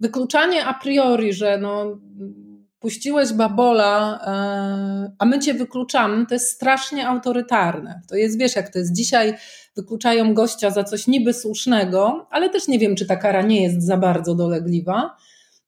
wykluczanie 0.00 0.64
a 0.64 0.74
priori, 0.74 1.32
że 1.32 1.58
no 1.58 1.98
puściłeś 2.86 3.32
babola, 3.32 4.20
e, 4.26 5.12
a 5.18 5.24
my 5.24 5.38
cię 5.38 5.54
wykluczamy, 5.54 6.26
to 6.26 6.34
jest 6.34 6.50
strasznie 6.50 7.08
autorytarne. 7.08 8.00
To 8.08 8.16
jest, 8.16 8.38
wiesz, 8.38 8.56
jak 8.56 8.72
to 8.72 8.78
jest 8.78 8.92
dzisiaj, 8.92 9.34
wykluczają 9.76 10.34
gościa 10.34 10.70
za 10.70 10.84
coś 10.84 11.06
niby 11.06 11.34
słusznego, 11.34 12.26
ale 12.30 12.50
też 12.50 12.68
nie 12.68 12.78
wiem, 12.78 12.96
czy 12.96 13.06
ta 13.06 13.16
kara 13.16 13.42
nie 13.42 13.62
jest 13.62 13.86
za 13.86 13.96
bardzo 13.96 14.34
dolegliwa. 14.34 15.16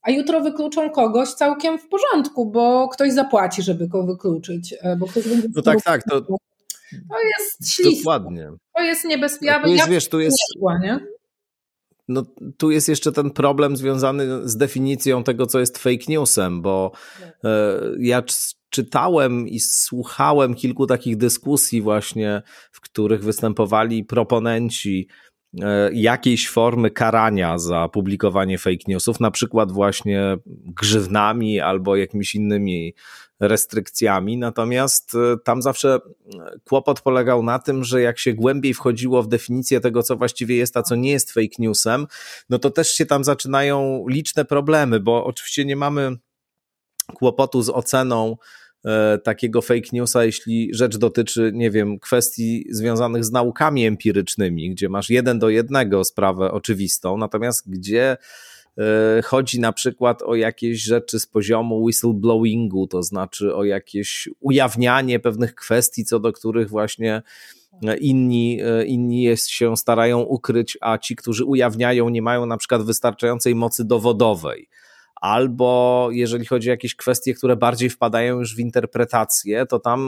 A 0.03 0.11
jutro 0.11 0.41
wykluczą 0.41 0.91
kogoś 0.91 1.29
całkiem 1.29 1.79
w 1.79 1.89
porządku, 1.89 2.51
bo 2.51 2.89
ktoś 2.89 3.13
zapłaci, 3.13 3.63
żeby 3.63 3.89
go 3.89 4.07
wykluczyć. 4.07 4.75
E, 4.81 4.97
bo 4.97 5.07
ktoś 5.07 5.29
będzie 5.29 5.49
no 5.55 5.63
tak, 5.63 5.83
tak. 5.83 6.03
To, 6.03 6.21
to 6.21 6.37
jest. 7.39 7.83
Dokładnie. 7.99 8.51
To 8.77 8.83
jest 8.83 9.05
niebezpieczne. 9.05 9.71
Jest, 9.71 9.89
wiesz, 9.89 10.09
tu 10.09 10.21
jest, 10.21 10.37
nie? 10.83 11.01
No 12.09 12.23
tu 12.57 12.71
jest 12.71 12.89
jeszcze 12.89 13.13
ten 13.13 13.31
problem 13.31 13.77
związany 13.77 14.49
z 14.49 14.57
definicją 14.57 15.25
tego, 15.25 15.47
co 15.47 15.61
jest 15.61 15.79
fake 15.79 16.05
newsem, 16.09 16.63
bo 16.63 16.93
e, 17.45 17.81
ja 17.99 18.23
czytałem 18.71 19.49
i 19.49 19.61
słuchałem 19.61 20.55
kilku 20.55 20.87
takich 20.87 21.17
dyskusji 21.17 21.83
właśnie, 21.83 22.43
w 22.73 22.81
których 22.81 23.25
występowali 23.25 24.05
proponenci 24.05 25.09
e, 25.61 25.91
jakiejś 25.93 26.49
formy 26.49 26.91
karania 26.91 27.59
za 27.59 27.89
publikowanie 27.89 28.59
fake 28.59 28.85
newsów, 28.89 29.21
na 29.21 29.31
przykład 29.31 29.73
właśnie 29.73 30.37
grzywnami 30.67 31.61
albo 31.61 31.97
jakimiś 31.97 32.35
innymi 32.35 32.95
restrykcjami, 33.41 34.39
natomiast 34.39 35.15
e, 35.15 35.37
tam 35.45 35.63
zawsze 35.63 35.95
e, 35.95 36.01
kłopot 36.65 37.01
polegał 37.01 37.43
na 37.43 37.59
tym, 37.59 37.85
że 37.85 38.03
jak 38.03 38.19
się 38.19 38.35
głębiej 38.35 38.75
wchodziło 38.75 39.23
w 39.23 39.29
definicję 39.29 39.81
tego, 39.81 40.03
co 40.03 40.17
właściwie 40.17 40.57
jest, 40.57 40.77
a 40.77 40.83
co 40.83 40.95
nie 40.95 41.11
jest 41.11 41.33
fake 41.33 41.57
newsem, 41.59 42.07
no 42.51 42.59
to 42.59 42.71
też 42.71 42.93
się 42.93 43.07
tam 43.07 43.25
zaczynają 43.25 44.05
liczne 44.09 44.45
problemy, 44.45 45.01
bo 45.01 45.25
oczywiście 45.25 45.65
nie 45.65 45.77
mamy 45.77 46.17
kłopotu 47.15 47.63
z 47.63 47.69
oceną 47.69 48.37
e, 48.85 49.19
takiego 49.19 49.63
fake 49.63 49.89
newsa, 49.93 50.25
jeśli 50.25 50.71
rzecz 50.75 50.97
dotyczy, 50.97 51.51
nie 51.55 51.71
wiem, 51.71 51.99
kwestii 51.99 52.67
związanych 52.71 53.25
z 53.25 53.33
naukami 53.33 53.87
empirycznymi, 53.87 54.71
gdzie 54.71 54.89
masz 54.89 55.11
jeden 55.11 55.39
do 55.39 55.49
jednego 55.49 56.05
sprawę 56.05 56.53
oczywistą, 56.53 57.17
natomiast 57.17 57.71
gdzie 57.71 58.17
chodzi 59.25 59.61
na 59.61 59.73
przykład 59.73 60.23
o 60.23 60.35
jakieś 60.35 60.83
rzeczy 60.83 61.21
z 61.21 61.27
poziomu 61.27 61.83
whistleblowingu, 61.83 62.87
to 62.87 63.03
znaczy 63.03 63.55
o 63.55 63.65
jakieś 63.65 64.29
ujawnianie 64.41 65.21
pewnych 65.21 65.55
kwestii, 65.55 66.05
co 66.05 66.21
do 66.21 66.33
których 66.33 66.69
właśnie 66.69 67.23
inni, 68.01 68.61
e, 68.63 68.85
inni 68.85 69.23
jest, 69.23 69.49
się 69.49 69.77
starają 69.77 70.21
ukryć, 70.21 70.79
a 70.81 70.99
ci, 70.99 71.17
którzy 71.17 71.45
ujawniają, 71.45 72.09
nie 72.09 72.23
mają 72.23 72.47
na 72.47 72.57
przykład 72.57 72.83
wystarczającej 72.83 73.55
mocy 73.55 73.85
dowodowej. 73.85 74.69
Albo 75.21 76.09
jeżeli 76.13 76.47
chodzi 76.47 76.69
o 76.69 76.71
jakieś 76.71 76.97
kwestie, 76.97 77.35
które 77.35 77.57
bardziej 77.57 77.91
wpadają 77.91 78.39
już 78.39 78.57
w 78.57 78.59
interpretację, 78.59 79.67
to 79.67 79.79
tam 79.79 80.01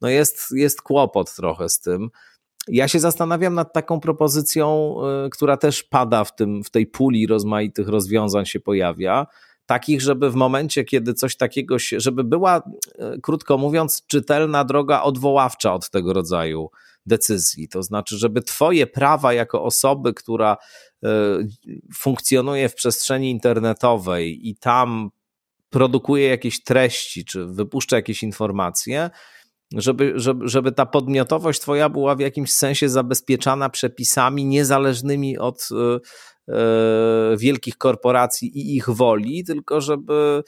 no 0.00 0.08
jest, 0.08 0.50
jest 0.50 0.82
kłopot 0.82 1.34
trochę 1.34 1.68
z 1.68 1.80
tym. 1.80 2.10
Ja 2.68 2.88
się 2.88 3.00
zastanawiam 3.00 3.54
nad 3.54 3.72
taką 3.72 4.00
propozycją, 4.00 4.94
e, 5.26 5.30
która 5.30 5.56
też 5.56 5.82
pada 5.82 6.24
w, 6.24 6.36
tym, 6.36 6.64
w 6.64 6.70
tej 6.70 6.86
puli 6.86 7.26
rozmaitych 7.26 7.88
rozwiązań 7.88 8.46
się 8.46 8.60
pojawia, 8.60 9.26
takich, 9.66 10.02
żeby 10.02 10.30
w 10.30 10.34
momencie, 10.34 10.84
kiedy 10.84 11.14
coś 11.14 11.36
takiego 11.36 11.78
się, 11.78 12.00
żeby 12.00 12.24
była, 12.24 12.62
e, 12.98 13.18
krótko 13.22 13.58
mówiąc, 13.58 14.02
czytelna 14.06 14.64
droga 14.64 15.02
odwoławcza 15.02 15.74
od 15.74 15.90
tego 15.90 16.12
rodzaju 16.12 16.70
decyzji. 17.06 17.68
To 17.68 17.82
znaczy, 17.82 18.18
żeby 18.18 18.42
Twoje 18.42 18.86
prawa 18.86 19.32
jako 19.32 19.64
osoby, 19.64 20.14
która 20.14 20.56
e, 21.04 21.08
funkcjonuje 21.94 22.68
w 22.68 22.74
przestrzeni 22.74 23.30
internetowej 23.30 24.48
i 24.48 24.56
tam 24.56 25.10
produkuje 25.70 26.28
jakieś 26.28 26.62
treści, 26.62 27.24
czy 27.24 27.46
wypuszcza 27.46 27.96
jakieś 27.96 28.22
informacje, 28.22 29.10
żeby, 29.76 30.12
żeby, 30.16 30.48
żeby 30.48 30.72
ta 30.72 30.86
podmiotowość 30.86 31.60
Twoja 31.60 31.88
była 31.88 32.14
w 32.14 32.20
jakimś 32.20 32.52
sensie 32.52 32.88
zabezpieczana 32.88 33.70
przepisami 33.70 34.44
niezależnymi 34.44 35.38
od 35.38 35.68
e, 35.72 35.98
E, 36.48 37.36
wielkich 37.36 37.78
korporacji 37.78 38.58
i 38.58 38.76
ich 38.76 38.90
woli, 38.90 39.44
tylko 39.44 39.80
żeby, 39.80 40.42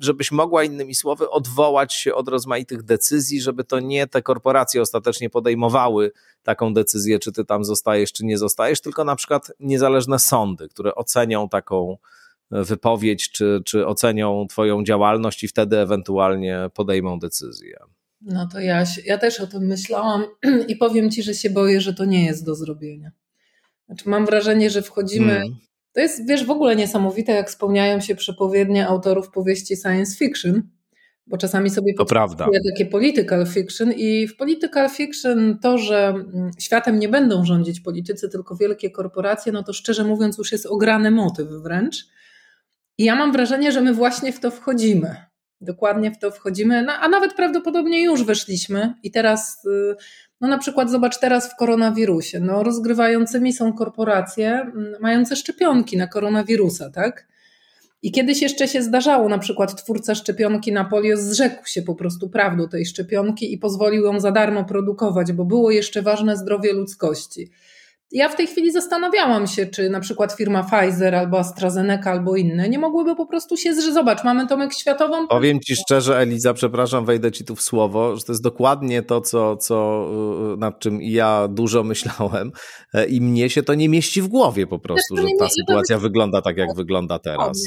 żebyś 0.00 0.32
mogła 0.32 0.64
innymi 0.64 0.94
słowy 0.94 1.30
odwołać 1.30 1.94
się 1.94 2.14
od 2.14 2.28
rozmaitych 2.28 2.82
decyzji, 2.82 3.40
żeby 3.40 3.64
to 3.64 3.80
nie 3.80 4.06
te 4.06 4.22
korporacje 4.22 4.82
ostatecznie 4.82 5.30
podejmowały 5.30 6.12
taką 6.42 6.74
decyzję, 6.74 7.18
czy 7.18 7.32
ty 7.32 7.44
tam 7.44 7.64
zostajesz, 7.64 8.12
czy 8.12 8.24
nie 8.24 8.38
zostajesz, 8.38 8.80
tylko 8.80 9.04
na 9.04 9.16
przykład 9.16 9.52
niezależne 9.60 10.18
sądy, 10.18 10.68
które 10.68 10.94
ocenią 10.94 11.48
taką 11.48 11.96
wypowiedź, 12.50 13.30
czy, 13.30 13.62
czy 13.64 13.86
ocenią 13.86 14.46
twoją 14.50 14.84
działalność 14.84 15.44
i 15.44 15.48
wtedy 15.48 15.78
ewentualnie 15.78 16.70
podejmą 16.74 17.18
decyzję. 17.18 17.78
No 18.24 18.48
to 18.52 18.60
ja, 18.60 18.84
ja 19.04 19.18
też 19.18 19.40
o 19.40 19.46
tym 19.46 19.66
myślałam 19.66 20.24
i 20.68 20.76
powiem 20.76 21.10
ci, 21.10 21.22
że 21.22 21.34
się 21.34 21.50
boję, 21.50 21.80
że 21.80 21.94
to 21.94 22.04
nie 22.04 22.24
jest 22.24 22.44
do 22.44 22.54
zrobienia. 22.54 23.10
Znaczy 23.86 24.08
mam 24.08 24.26
wrażenie, 24.26 24.70
że 24.70 24.82
wchodzimy. 24.82 25.36
Mm. 25.36 25.56
To 25.92 26.00
jest, 26.00 26.28
wiesz, 26.28 26.44
w 26.44 26.50
ogóle 26.50 26.76
niesamowite, 26.76 27.32
jak 27.32 27.50
spełniają 27.50 28.00
się 28.00 28.14
przepowiednie 28.14 28.86
autorów 28.86 29.30
powieści 29.30 29.76
science 29.76 30.16
fiction, 30.16 30.62
bo 31.26 31.38
czasami 31.38 31.70
sobie 31.70 31.94
to 31.94 32.04
prawda. 32.04 32.48
takie 32.70 32.86
political 32.86 33.46
fiction 33.46 33.92
i 33.92 34.28
w 34.28 34.36
political 34.36 34.90
fiction 34.90 35.58
to, 35.62 35.78
że 35.78 36.08
mm, 36.08 36.50
światem 36.58 36.98
nie 36.98 37.08
będą 37.08 37.44
rządzić 37.44 37.80
politycy, 37.80 38.28
tylko 38.28 38.56
wielkie 38.56 38.90
korporacje, 38.90 39.52
no 39.52 39.62
to 39.62 39.72
szczerze 39.72 40.04
mówiąc 40.04 40.38
już 40.38 40.52
jest 40.52 40.66
ograny 40.66 41.10
motyw 41.10 41.48
wręcz. 41.48 42.06
I 42.98 43.04
ja 43.04 43.14
mam 43.14 43.32
wrażenie, 43.32 43.72
że 43.72 43.80
my 43.80 43.94
właśnie 43.94 44.32
w 44.32 44.40
to 44.40 44.50
wchodzimy. 44.50 45.16
Dokładnie 45.60 46.10
w 46.10 46.18
to 46.18 46.30
wchodzimy, 46.30 46.82
no, 46.82 46.92
a 46.92 47.08
nawet 47.08 47.34
prawdopodobnie 47.34 48.04
już 48.04 48.24
weszliśmy 48.24 48.94
i 49.02 49.10
teraz 49.10 49.64
y, 49.64 49.96
no 50.40 50.48
na 50.48 50.58
przykład 50.58 50.90
zobacz 50.90 51.18
teraz 51.18 51.52
w 51.52 51.56
koronawirusie. 51.56 52.40
No 52.40 52.62
rozgrywającymi 52.62 53.52
są 53.52 53.72
korporacje 53.72 54.50
mm, 54.50 54.94
mające 55.00 55.36
szczepionki 55.36 55.96
na 55.96 56.06
koronawirusa, 56.06 56.90
tak? 56.90 57.26
I 58.02 58.12
kiedyś 58.12 58.42
jeszcze 58.42 58.68
się 58.68 58.82
zdarzało, 58.82 59.28
na 59.28 59.38
przykład 59.38 59.82
twórca 59.82 60.14
szczepionki 60.14 60.72
na 60.72 60.84
polio 60.84 61.16
zrzekł 61.16 61.68
się 61.68 61.82
po 61.82 61.94
prostu 61.94 62.28
prawdu 62.28 62.68
tej 62.68 62.86
szczepionki 62.86 63.52
i 63.52 63.58
pozwolił 63.58 64.04
ją 64.04 64.20
za 64.20 64.32
darmo 64.32 64.64
produkować, 64.64 65.32
bo 65.32 65.44
było 65.44 65.70
jeszcze 65.70 66.02
ważne 66.02 66.36
zdrowie 66.36 66.72
ludzkości. 66.72 67.50
Ja 68.12 68.28
w 68.28 68.36
tej 68.36 68.46
chwili 68.46 68.72
zastanawiałam 68.72 69.46
się, 69.46 69.66
czy 69.66 69.90
na 69.90 70.00
przykład 70.00 70.32
firma 70.32 70.64
Pfizer 70.64 71.14
albo 71.14 71.38
AstraZeneca 71.38 72.10
albo 72.10 72.36
inne 72.36 72.68
nie 72.68 72.78
mogłyby 72.78 73.16
po 73.16 73.26
prostu 73.26 73.56
się 73.56 73.74
zrzeć. 73.74 73.94
Zobacz, 73.94 74.24
mamy 74.24 74.46
Tomek 74.46 74.74
światową. 74.74 75.28
Powiem 75.28 75.60
ci 75.60 75.76
szczerze, 75.76 76.18
Eliza, 76.18 76.54
przepraszam, 76.54 77.04
wejdę 77.04 77.32
ci 77.32 77.44
tu 77.44 77.56
w 77.56 77.62
słowo, 77.62 78.16
że 78.16 78.22
to 78.24 78.32
jest 78.32 78.42
dokładnie 78.42 79.02
to, 79.02 79.20
co, 79.20 79.56
co, 79.56 80.06
y, 80.54 80.56
nad 80.56 80.78
czym 80.78 81.02
ja 81.02 81.48
dużo 81.48 81.82
myślałem 81.84 82.52
e, 82.94 83.06
i 83.06 83.20
mnie 83.20 83.50
się 83.50 83.62
to 83.62 83.74
nie 83.74 83.88
mieści 83.88 84.22
w 84.22 84.28
głowie 84.28 84.66
po 84.66 84.78
prostu, 84.78 85.16
że 85.16 85.26
ta 85.38 85.48
sytuacja 85.48 85.98
wygląda 85.98 86.42
tak, 86.42 86.56
jak 86.56 86.76
wygląda 86.76 87.18
teraz. 87.18 87.58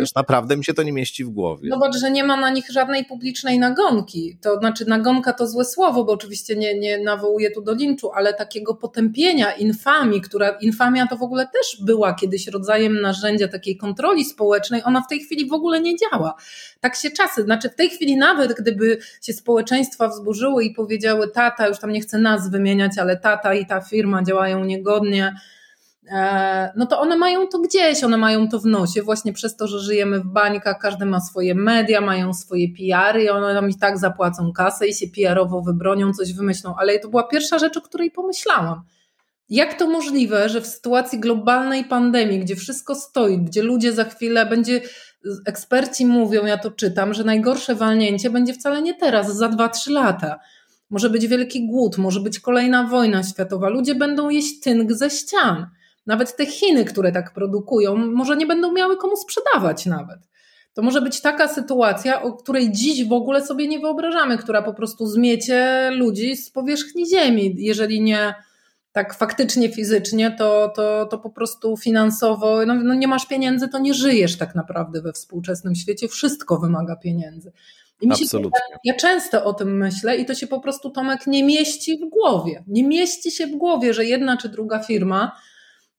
Już 0.00 0.14
naprawdę 0.14 0.56
mi 0.56 0.64
się 0.64 0.74
to 0.74 0.82
nie 0.82 0.92
mieści 0.92 1.24
w 1.24 1.28
głowie. 1.28 1.70
Zobacz, 1.70 1.96
że 1.96 2.10
nie 2.10 2.24
ma 2.24 2.36
na 2.36 2.50
nich 2.50 2.70
żadnej 2.70 3.04
publicznej 3.04 3.58
nagonki. 3.58 4.38
To 4.42 4.58
znaczy, 4.58 4.84
nagonka 4.88 5.32
to 5.32 5.46
złe 5.46 5.64
słowo, 5.64 6.04
bo 6.04 6.12
oczywiście 6.12 6.56
nie, 6.56 6.78
nie 6.78 6.98
nawołuje 6.98 7.50
tu 7.50 7.62
do 7.62 7.72
linczu, 7.72 8.10
ale 8.14 8.34
takiego 8.34 8.74
potępienia 8.74 9.52
infamii, 9.52 10.20
która 10.20 10.50
infamia 10.50 11.06
to 11.06 11.16
w 11.16 11.22
ogóle 11.22 11.46
też 11.46 11.84
była 11.84 12.14
kiedyś 12.14 12.46
rodzajem 12.46 13.00
narzędzia 13.00 13.48
takiej 13.48 13.76
kontroli 13.76 14.24
społecznej, 14.24 14.82
ona 14.84 15.00
w 15.00 15.08
tej 15.08 15.20
chwili 15.20 15.48
w 15.48 15.52
ogóle 15.52 15.80
nie 15.80 15.96
działa. 15.96 16.34
Tak 16.80 16.96
się 16.96 17.10
czasy, 17.10 17.42
znaczy 17.42 17.70
w 17.70 17.74
tej 17.74 17.90
chwili 17.90 18.16
nawet 18.16 18.52
gdyby 18.52 18.98
się 19.22 19.32
społeczeństwa 19.32 20.08
wzburzyły 20.08 20.64
i 20.64 20.74
powiedziały, 20.74 21.28
tata, 21.28 21.68
już 21.68 21.78
tam 21.78 21.92
nie 21.92 22.00
chcę 22.00 22.18
nas 22.18 22.50
wymieniać, 22.50 22.98
ale 22.98 23.16
tata 23.16 23.54
i 23.54 23.66
ta 23.66 23.80
firma 23.80 24.22
działają 24.22 24.64
niegodnie, 24.64 25.34
no 26.76 26.86
to 26.86 27.00
one 27.00 27.16
mają 27.16 27.46
to 27.46 27.58
gdzieś, 27.58 28.04
one 28.04 28.16
mają 28.16 28.48
to 28.48 28.60
w 28.60 28.66
nosie, 28.66 29.02
właśnie 29.02 29.32
przez 29.32 29.56
to, 29.56 29.66
że 29.66 29.80
żyjemy 29.80 30.20
w 30.20 30.26
bańkach, 30.26 30.78
każdy 30.80 31.06
ma 31.06 31.20
swoje 31.20 31.54
media, 31.54 32.00
mają 32.00 32.34
swoje 32.34 32.68
PR-y 32.68 33.24
i 33.24 33.28
one 33.28 33.54
nam 33.54 33.70
i 33.70 33.78
tak 33.78 33.98
zapłacą 33.98 34.52
kasę 34.52 34.86
i 34.86 34.94
się 34.94 35.06
PR-owo 35.06 35.62
wybronią, 35.62 36.12
coś 36.12 36.32
wymyślą. 36.32 36.74
Ale 36.78 36.98
to 36.98 37.08
była 37.08 37.22
pierwsza 37.22 37.58
rzecz, 37.58 37.76
o 37.76 37.80
której 37.80 38.10
pomyślałam. 38.10 38.82
Jak 39.48 39.74
to 39.74 39.88
możliwe, 39.88 40.48
że 40.48 40.60
w 40.60 40.66
sytuacji 40.66 41.20
globalnej 41.20 41.84
pandemii, 41.84 42.40
gdzie 42.40 42.56
wszystko 42.56 42.94
stoi, 42.94 43.38
gdzie 43.38 43.62
ludzie 43.62 43.92
za 43.92 44.04
chwilę 44.04 44.46
będzie, 44.46 44.80
eksperci 45.46 46.06
mówią, 46.06 46.46
ja 46.46 46.58
to 46.58 46.70
czytam, 46.70 47.14
że 47.14 47.24
najgorsze 47.24 47.74
walnięcie 47.74 48.30
będzie 48.30 48.54
wcale 48.54 48.82
nie 48.82 48.94
teraz, 48.94 49.36
za 49.36 49.48
2-3 49.48 49.90
lata. 49.90 50.38
Może 50.90 51.10
być 51.10 51.26
wielki 51.26 51.66
głód, 51.66 51.98
może 51.98 52.20
być 52.20 52.40
kolejna 52.40 52.84
wojna 52.84 53.22
światowa. 53.22 53.68
Ludzie 53.68 53.94
będą 53.94 54.28
jeść 54.28 54.60
tynk 54.60 54.92
ze 54.92 55.10
ścian. 55.10 55.66
Nawet 56.06 56.36
te 56.36 56.46
Chiny, 56.46 56.84
które 56.84 57.12
tak 57.12 57.34
produkują, 57.34 57.96
może 57.96 58.36
nie 58.36 58.46
będą 58.46 58.72
miały 58.72 58.96
komu 58.96 59.16
sprzedawać 59.16 59.86
nawet. 59.86 60.18
To 60.74 60.82
może 60.82 61.00
być 61.00 61.20
taka 61.20 61.48
sytuacja, 61.48 62.22
o 62.22 62.32
której 62.32 62.72
dziś 62.72 63.08
w 63.08 63.12
ogóle 63.12 63.46
sobie 63.46 63.68
nie 63.68 63.78
wyobrażamy, 63.78 64.38
która 64.38 64.62
po 64.62 64.74
prostu 64.74 65.06
zmiecie 65.06 65.90
ludzi 65.90 66.36
z 66.36 66.50
powierzchni 66.50 67.06
Ziemi. 67.06 67.54
Jeżeli 67.58 68.00
nie 68.00 68.34
tak 68.92 69.14
faktycznie, 69.14 69.72
fizycznie, 69.72 70.30
to, 70.38 70.72
to, 70.76 71.06
to 71.06 71.18
po 71.18 71.30
prostu 71.30 71.76
finansowo, 71.76 72.66
no, 72.66 72.74
no 72.74 72.94
nie 72.94 73.08
masz 73.08 73.26
pieniędzy, 73.26 73.68
to 73.68 73.78
nie 73.78 73.94
żyjesz 73.94 74.38
tak 74.38 74.54
naprawdę 74.54 75.02
we 75.02 75.12
współczesnym 75.12 75.74
świecie. 75.74 76.08
Wszystko 76.08 76.58
wymaga 76.58 76.96
pieniędzy. 76.96 77.52
I 78.00 78.08
mi 78.08 78.16
się, 78.16 78.24
ja 78.84 78.94
często 78.94 79.44
o 79.44 79.54
tym 79.54 79.76
myślę 79.76 80.16
i 80.16 80.26
to 80.26 80.34
się 80.34 80.46
po 80.46 80.60
prostu 80.60 80.90
Tomek 80.90 81.26
nie 81.26 81.44
mieści 81.44 81.98
w 81.98 82.08
głowie. 82.08 82.64
Nie 82.66 82.84
mieści 82.84 83.30
się 83.30 83.46
w 83.46 83.56
głowie, 83.56 83.94
że 83.94 84.04
jedna 84.04 84.36
czy 84.36 84.48
druga 84.48 84.78
firma 84.78 85.36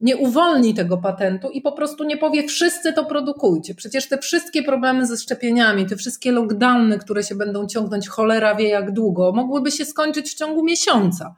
nie 0.02 0.18
uwolni 0.18 0.74
tego 0.74 0.98
patentu 0.98 1.50
i 1.50 1.62
po 1.62 1.72
prostu 1.72 2.04
nie 2.04 2.18
powie, 2.18 2.48
wszyscy 2.48 2.94
to 2.94 3.06
produkujcie. 3.06 3.76
Przecież 3.76 4.08
te 4.08 4.18
wszystkie 4.18 4.64
problemy 4.64 5.06
ze 5.06 5.18
szczepieniami, 5.18 5.86
te 5.86 5.96
wszystkie 5.96 6.32
lockdowny, 6.32 7.00
które 7.00 7.24
się 7.24 7.36
będą 7.36 7.68
ciągnąć 7.68 8.08
cholera 8.08 8.56
wie 8.56 8.70
jak 8.70 8.92
długo, 8.92 9.32
mogłyby 9.32 9.72
się 9.72 9.86
skończyć 9.86 10.32
w 10.32 10.36
ciągu 10.36 10.64
miesiąca. 10.64 11.36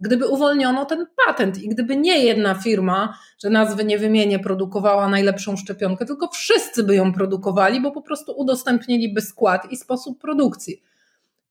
Gdyby 0.00 0.26
uwolniono 0.26 0.84
ten 0.84 1.06
patent 1.26 1.62
i 1.62 1.68
gdyby 1.68 1.96
nie 1.96 2.24
jedna 2.24 2.54
firma, 2.54 3.18
że 3.38 3.50
nazwy 3.50 3.84
nie 3.84 3.98
wymienię, 3.98 4.38
produkowała 4.38 5.08
najlepszą 5.08 5.56
szczepionkę, 5.56 6.06
tylko 6.06 6.28
wszyscy 6.28 6.84
by 6.84 6.94
ją 6.94 7.12
produkowali, 7.12 7.82
bo 7.82 7.92
po 7.92 8.02
prostu 8.02 8.32
udostępniliby 8.36 9.20
skład 9.20 9.72
i 9.72 9.76
sposób 9.76 10.20
produkcji 10.20 10.82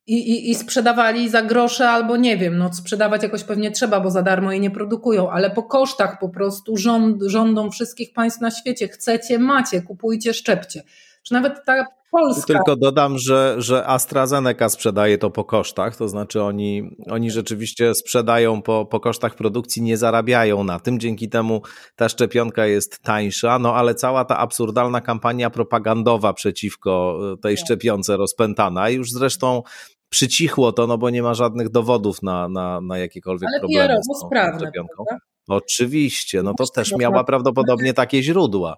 i, 0.07 0.31
i, 0.31 0.51
i 0.51 0.55
sprzedawali 0.55 1.29
za 1.29 1.41
grosze 1.41 1.89
albo 1.89 2.17
nie 2.17 2.37
wiem, 2.37 2.57
no 2.57 2.73
sprzedawać 2.73 3.23
jakoś 3.23 3.43
pewnie 3.43 3.71
trzeba, 3.71 3.99
bo 3.99 4.11
za 4.11 4.21
darmo 4.21 4.51
jej 4.51 4.61
nie 4.61 4.71
produkują, 4.71 5.31
ale 5.31 5.51
po 5.51 5.63
kosztach 5.63 6.19
po 6.19 6.29
prostu 6.29 6.77
rząd, 6.77 7.23
rządom 7.23 7.71
wszystkich 7.71 8.13
państw 8.13 8.41
na 8.41 8.51
świecie 8.51 8.87
chcecie, 8.87 9.39
macie, 9.39 9.81
kupujcie, 9.81 10.33
szczepcie. 10.33 10.83
Czy 11.23 11.33
nawet 11.33 11.65
ta 11.65 11.87
Polska. 12.13 12.53
Tylko 12.53 12.75
dodam, 12.75 13.17
że, 13.17 13.55
że 13.57 13.87
AstraZeneca 13.87 14.69
sprzedaje 14.69 15.17
to 15.17 15.29
po 15.29 15.43
kosztach, 15.43 15.95
to 15.95 16.07
znaczy 16.07 16.41
oni, 16.41 16.95
oni 17.09 17.31
rzeczywiście 17.31 17.95
sprzedają 17.95 18.61
po, 18.61 18.85
po 18.85 18.99
kosztach 18.99 19.35
produkcji, 19.35 19.81
nie 19.81 19.97
zarabiają 19.97 20.63
na 20.63 20.79
tym, 20.79 20.99
dzięki 20.99 21.29
temu 21.29 21.61
ta 21.95 22.09
szczepionka 22.09 22.65
jest 22.65 22.99
tańsza, 22.99 23.59
no 23.59 23.75
ale 23.75 23.95
cała 23.95 24.25
ta 24.25 24.37
absurdalna 24.37 25.01
kampania 25.01 25.49
propagandowa 25.49 26.33
przeciwko 26.33 27.19
e, 27.33 27.37
tej 27.37 27.55
tak. 27.55 27.65
szczepionce 27.65 28.17
rozpętana, 28.17 28.89
już 28.89 29.11
zresztą 29.11 29.63
przycichło 30.09 30.71
to, 30.71 30.87
no 30.87 30.97
bo 30.97 31.09
nie 31.09 31.23
ma 31.23 31.33
żadnych 31.33 31.69
dowodów 31.69 32.23
na, 32.23 32.49
na, 32.49 32.81
na 32.81 32.97
jakiekolwiek 32.97 33.49
ale 33.49 33.59
problemy 33.59 33.99
z 34.03 34.21
tą 34.21 34.29
szczepionką. 34.57 35.03
Prawda? 35.07 35.25
Oczywiście, 35.47 36.43
no 36.43 36.53
to 36.53 36.65
też 36.67 36.95
miała 36.97 37.23
prawdopodobnie 37.23 37.93
takie 37.93 38.23
źródła. 38.23 38.77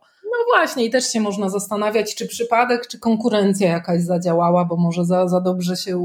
Właśnie, 0.55 0.85
i 0.85 0.89
też 0.89 1.11
się 1.11 1.19
można 1.19 1.49
zastanawiać, 1.49 2.15
czy 2.15 2.27
przypadek, 2.27 2.87
czy 2.87 2.99
konkurencja 2.99 3.69
jakaś 3.69 4.01
zadziałała, 4.01 4.65
bo 4.65 4.75
może 4.77 5.05
za, 5.05 5.27
za 5.27 5.41
dobrze 5.41 5.75
się 5.75 5.99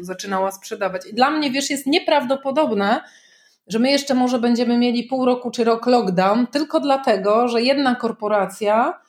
zaczynała 0.00 0.50
sprzedawać. 0.50 1.06
I 1.06 1.14
dla 1.14 1.30
mnie, 1.30 1.50
wiesz, 1.50 1.70
jest 1.70 1.86
nieprawdopodobne, 1.86 3.00
że 3.66 3.78
my 3.78 3.90
jeszcze 3.90 4.14
może 4.14 4.38
będziemy 4.38 4.78
mieli 4.78 5.04
pół 5.04 5.24
roku 5.24 5.50
czy 5.50 5.64
rok 5.64 5.86
lockdown, 5.86 6.46
tylko 6.46 6.80
dlatego, 6.80 7.48
że 7.48 7.62
jedna 7.62 7.94
korporacja 7.94 9.00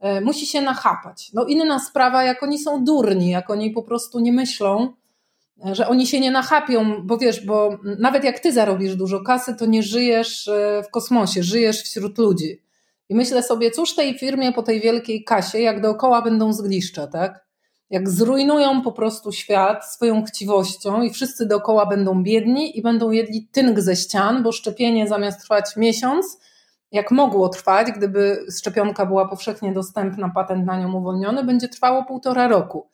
e, 0.00 0.20
musi 0.20 0.46
się 0.46 0.60
nachapać. 0.60 1.30
No 1.34 1.44
inna 1.44 1.78
sprawa, 1.78 2.24
jak 2.24 2.42
oni 2.42 2.58
są 2.58 2.84
durni, 2.84 3.30
jak 3.30 3.50
oni 3.50 3.70
po 3.70 3.82
prostu 3.82 4.20
nie 4.20 4.32
myślą, 4.32 4.92
że 5.72 5.88
oni 5.88 6.06
się 6.06 6.20
nie 6.20 6.30
nachapią, 6.30 7.02
bo 7.02 7.18
wiesz, 7.18 7.46
bo 7.46 7.78
nawet 7.98 8.24
jak 8.24 8.40
ty 8.40 8.52
zarobisz 8.52 8.96
dużo 8.96 9.20
kasy, 9.20 9.56
to 9.56 9.66
nie 9.66 9.82
żyjesz 9.82 10.48
e, 10.48 10.82
w 10.82 10.90
kosmosie, 10.90 11.42
żyjesz 11.42 11.82
wśród 11.82 12.18
ludzi. 12.18 12.67
I 13.08 13.14
myślę 13.14 13.42
sobie, 13.42 13.70
cóż 13.70 13.94
tej 13.94 14.18
firmie 14.18 14.52
po 14.52 14.62
tej 14.62 14.80
wielkiej 14.80 15.24
kasie, 15.24 15.58
jak 15.58 15.80
dookoła 15.80 16.22
będą 16.22 16.52
zgliszcza, 16.52 17.06
tak? 17.06 17.48
Jak 17.90 18.10
zrujnują 18.10 18.82
po 18.82 18.92
prostu 18.92 19.32
świat 19.32 19.84
swoją 19.84 20.24
chciwością 20.24 21.02
i 21.02 21.10
wszyscy 21.10 21.46
dookoła 21.46 21.86
będą 21.86 22.22
biedni 22.22 22.78
i 22.78 22.82
będą 22.82 23.10
jedli 23.10 23.48
tynk 23.52 23.80
ze 23.80 23.96
ścian, 23.96 24.42
bo 24.42 24.52
szczepienie 24.52 25.08
zamiast 25.08 25.40
trwać 25.40 25.76
miesiąc, 25.76 26.38
jak 26.92 27.10
mogło 27.10 27.48
trwać, 27.48 27.92
gdyby 27.92 28.46
szczepionka 28.58 29.06
była 29.06 29.28
powszechnie 29.28 29.72
dostępna, 29.72 30.30
patent 30.34 30.66
na 30.66 30.80
nią 30.80 30.92
uwolniony, 30.92 31.44
będzie 31.44 31.68
trwało 31.68 32.04
półtora 32.04 32.48
roku 32.48 32.88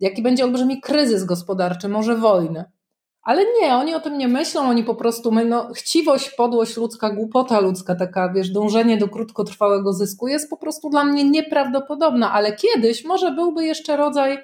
jaki 0.00 0.22
będzie 0.22 0.44
olbrzymi 0.44 0.80
kryzys 0.80 1.24
gospodarczy, 1.24 1.88
może 1.88 2.16
wojny. 2.16 2.64
Ale 3.22 3.44
nie, 3.60 3.74
oni 3.74 3.94
o 3.94 4.00
tym 4.00 4.18
nie 4.18 4.28
myślą, 4.28 4.60
oni 4.60 4.84
po 4.84 4.94
prostu, 4.94 5.32
no, 5.32 5.68
chciwość, 5.74 6.30
podłość 6.30 6.76
ludzka, 6.76 7.10
głupota 7.10 7.60
ludzka, 7.60 7.94
taka, 7.94 8.32
wiesz, 8.32 8.50
dążenie 8.50 8.96
do 8.96 9.08
krótkotrwałego 9.08 9.92
zysku 9.92 10.28
jest 10.28 10.50
po 10.50 10.56
prostu 10.56 10.90
dla 10.90 11.04
mnie 11.04 11.24
nieprawdopodobna, 11.24 12.32
ale 12.32 12.56
kiedyś 12.56 13.04
może 13.04 13.30
byłby 13.30 13.64
jeszcze 13.64 13.96
rodzaj 13.96 14.38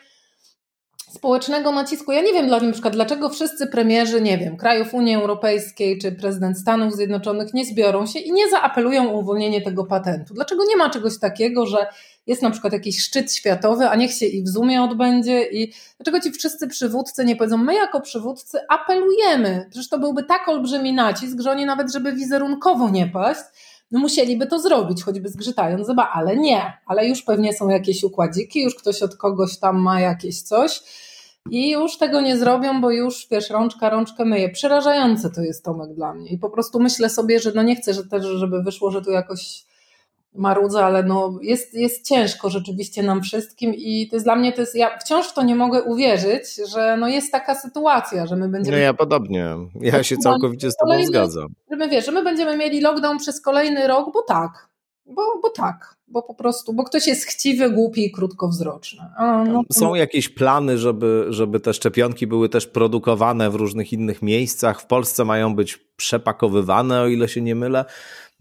społecznego 1.14 1.72
nacisku. 1.72 2.12
Ja 2.12 2.22
nie 2.22 2.32
wiem 2.32 2.46
na 2.46 2.72
przykład, 2.72 2.94
dlaczego 2.94 3.30
wszyscy 3.30 3.66
premierzy, 3.66 4.20
nie 4.20 4.38
wiem, 4.38 4.56
krajów 4.56 4.94
Unii 4.94 5.14
Europejskiej 5.14 5.98
czy 5.98 6.12
prezydent 6.12 6.58
Stanów 6.58 6.94
Zjednoczonych 6.94 7.54
nie 7.54 7.64
zbiorą 7.64 8.06
się 8.06 8.18
i 8.18 8.32
nie 8.32 8.50
zaapelują 8.50 9.12
o 9.12 9.18
uwolnienie 9.18 9.62
tego 9.62 9.86
patentu. 9.86 10.34
Dlaczego 10.34 10.64
nie 10.64 10.76
ma 10.76 10.90
czegoś 10.90 11.18
takiego, 11.18 11.66
że 11.66 11.86
jest 12.26 12.42
na 12.42 12.50
przykład 12.50 12.72
jakiś 12.72 13.02
szczyt 13.02 13.32
światowy, 13.32 13.88
a 13.88 13.96
niech 13.96 14.12
się 14.12 14.26
i 14.26 14.42
w 14.42 14.48
Zoomie 14.48 14.82
odbędzie 14.82 15.42
i 15.42 15.72
dlaczego 15.96 16.20
ci 16.20 16.30
wszyscy 16.32 16.68
przywódcy 16.68 17.24
nie 17.24 17.36
powiedzą, 17.36 17.56
my 17.56 17.74
jako 17.74 18.00
przywódcy 18.00 18.58
apelujemy, 18.68 19.66
przecież 19.70 19.88
to 19.88 19.98
byłby 19.98 20.22
tak 20.22 20.48
olbrzymi 20.48 20.92
nacisk, 20.92 21.40
że 21.40 21.50
oni 21.50 21.66
nawet, 21.66 21.92
żeby 21.92 22.12
wizerunkowo 22.12 22.90
nie 22.90 23.06
paść, 23.06 23.40
no 23.94 24.00
musieliby 24.00 24.46
to 24.46 24.58
zrobić, 24.58 25.02
choćby 25.02 25.28
zgrzytając 25.28 25.86
zęba, 25.86 26.10
ale 26.12 26.36
nie, 26.36 26.72
ale 26.86 27.06
już 27.06 27.22
pewnie 27.22 27.52
są 27.52 27.68
jakieś 27.68 28.04
układziki, 28.04 28.62
już 28.62 28.74
ktoś 28.74 29.02
od 29.02 29.16
kogoś 29.16 29.58
tam 29.58 29.82
ma 29.82 30.00
jakieś 30.00 30.42
coś 30.42 30.82
i 31.50 31.70
już 31.70 31.98
tego 31.98 32.20
nie 32.20 32.36
zrobią, 32.38 32.80
bo 32.80 32.90
już, 32.90 33.26
wiesz, 33.30 33.50
rączka 33.50 33.90
rączkę 33.90 34.24
myje. 34.24 34.48
Przerażające 34.48 35.30
to 35.30 35.40
jest 35.40 35.64
Tomek 35.64 35.94
dla 35.94 36.14
mnie 36.14 36.30
i 36.30 36.38
po 36.38 36.50
prostu 36.50 36.80
myślę 36.80 37.10
sobie, 37.10 37.40
że 37.40 37.52
no 37.54 37.62
nie 37.62 37.76
chcę, 37.76 37.94
że 37.94 38.04
też, 38.04 38.24
żeby 38.24 38.62
wyszło, 38.62 38.90
że 38.90 39.02
tu 39.02 39.10
jakoś 39.10 39.64
marudza, 40.34 40.86
ale 40.86 41.02
no 41.02 41.38
jest, 41.42 41.74
jest 41.74 42.08
ciężko 42.08 42.50
rzeczywiście 42.50 43.02
nam 43.02 43.22
wszystkim 43.22 43.74
i 43.74 44.08
to 44.08 44.16
jest 44.16 44.26
dla 44.26 44.36
mnie, 44.36 44.52
to 44.52 44.60
jest, 44.60 44.74
ja 44.74 44.98
wciąż 44.98 45.26
w 45.26 45.32
to 45.32 45.42
nie 45.42 45.56
mogę 45.56 45.82
uwierzyć, 45.82 46.44
że 46.72 46.96
no 46.96 47.08
jest 47.08 47.32
taka 47.32 47.54
sytuacja, 47.54 48.26
że 48.26 48.36
my 48.36 48.48
będziemy... 48.48 48.76
No 48.76 48.82
ja 48.82 48.94
podobnie, 48.94 49.56
ja 49.80 50.02
się 50.02 50.16
całkowicie 50.16 50.70
z 50.70 50.76
tobą 50.76 51.04
zgadzam. 51.04 51.46
Że 51.70 51.76
my, 51.76 51.88
wiesz, 51.88 52.06
że 52.06 52.12
my 52.12 52.24
będziemy 52.24 52.56
mieli 52.56 52.80
lockdown 52.80 53.18
przez 53.18 53.40
kolejny 53.40 53.86
rok, 53.86 54.10
bo 54.14 54.22
tak, 54.22 54.68
bo, 55.06 55.22
bo 55.42 55.50
tak, 55.50 55.96
bo 56.08 56.22
po 56.22 56.34
prostu, 56.34 56.72
bo 56.72 56.84
ktoś 56.84 57.06
jest 57.06 57.24
chciwy, 57.24 57.70
głupi 57.70 58.06
i 58.06 58.12
krótkowzroczny. 58.12 59.02
A, 59.16 59.44
no, 59.44 59.62
Są 59.72 59.94
jakieś 59.94 60.28
plany, 60.28 60.78
żeby, 60.78 61.26
żeby 61.28 61.60
te 61.60 61.74
szczepionki 61.74 62.26
były 62.26 62.48
też 62.48 62.66
produkowane 62.66 63.50
w 63.50 63.54
różnych 63.54 63.92
innych 63.92 64.22
miejscach. 64.22 64.80
W 64.80 64.86
Polsce 64.86 65.24
mają 65.24 65.54
być 65.54 65.76
przepakowywane, 65.96 67.00
o 67.00 67.06
ile 67.06 67.28
się 67.28 67.40
nie 67.40 67.54
mylę. 67.54 67.84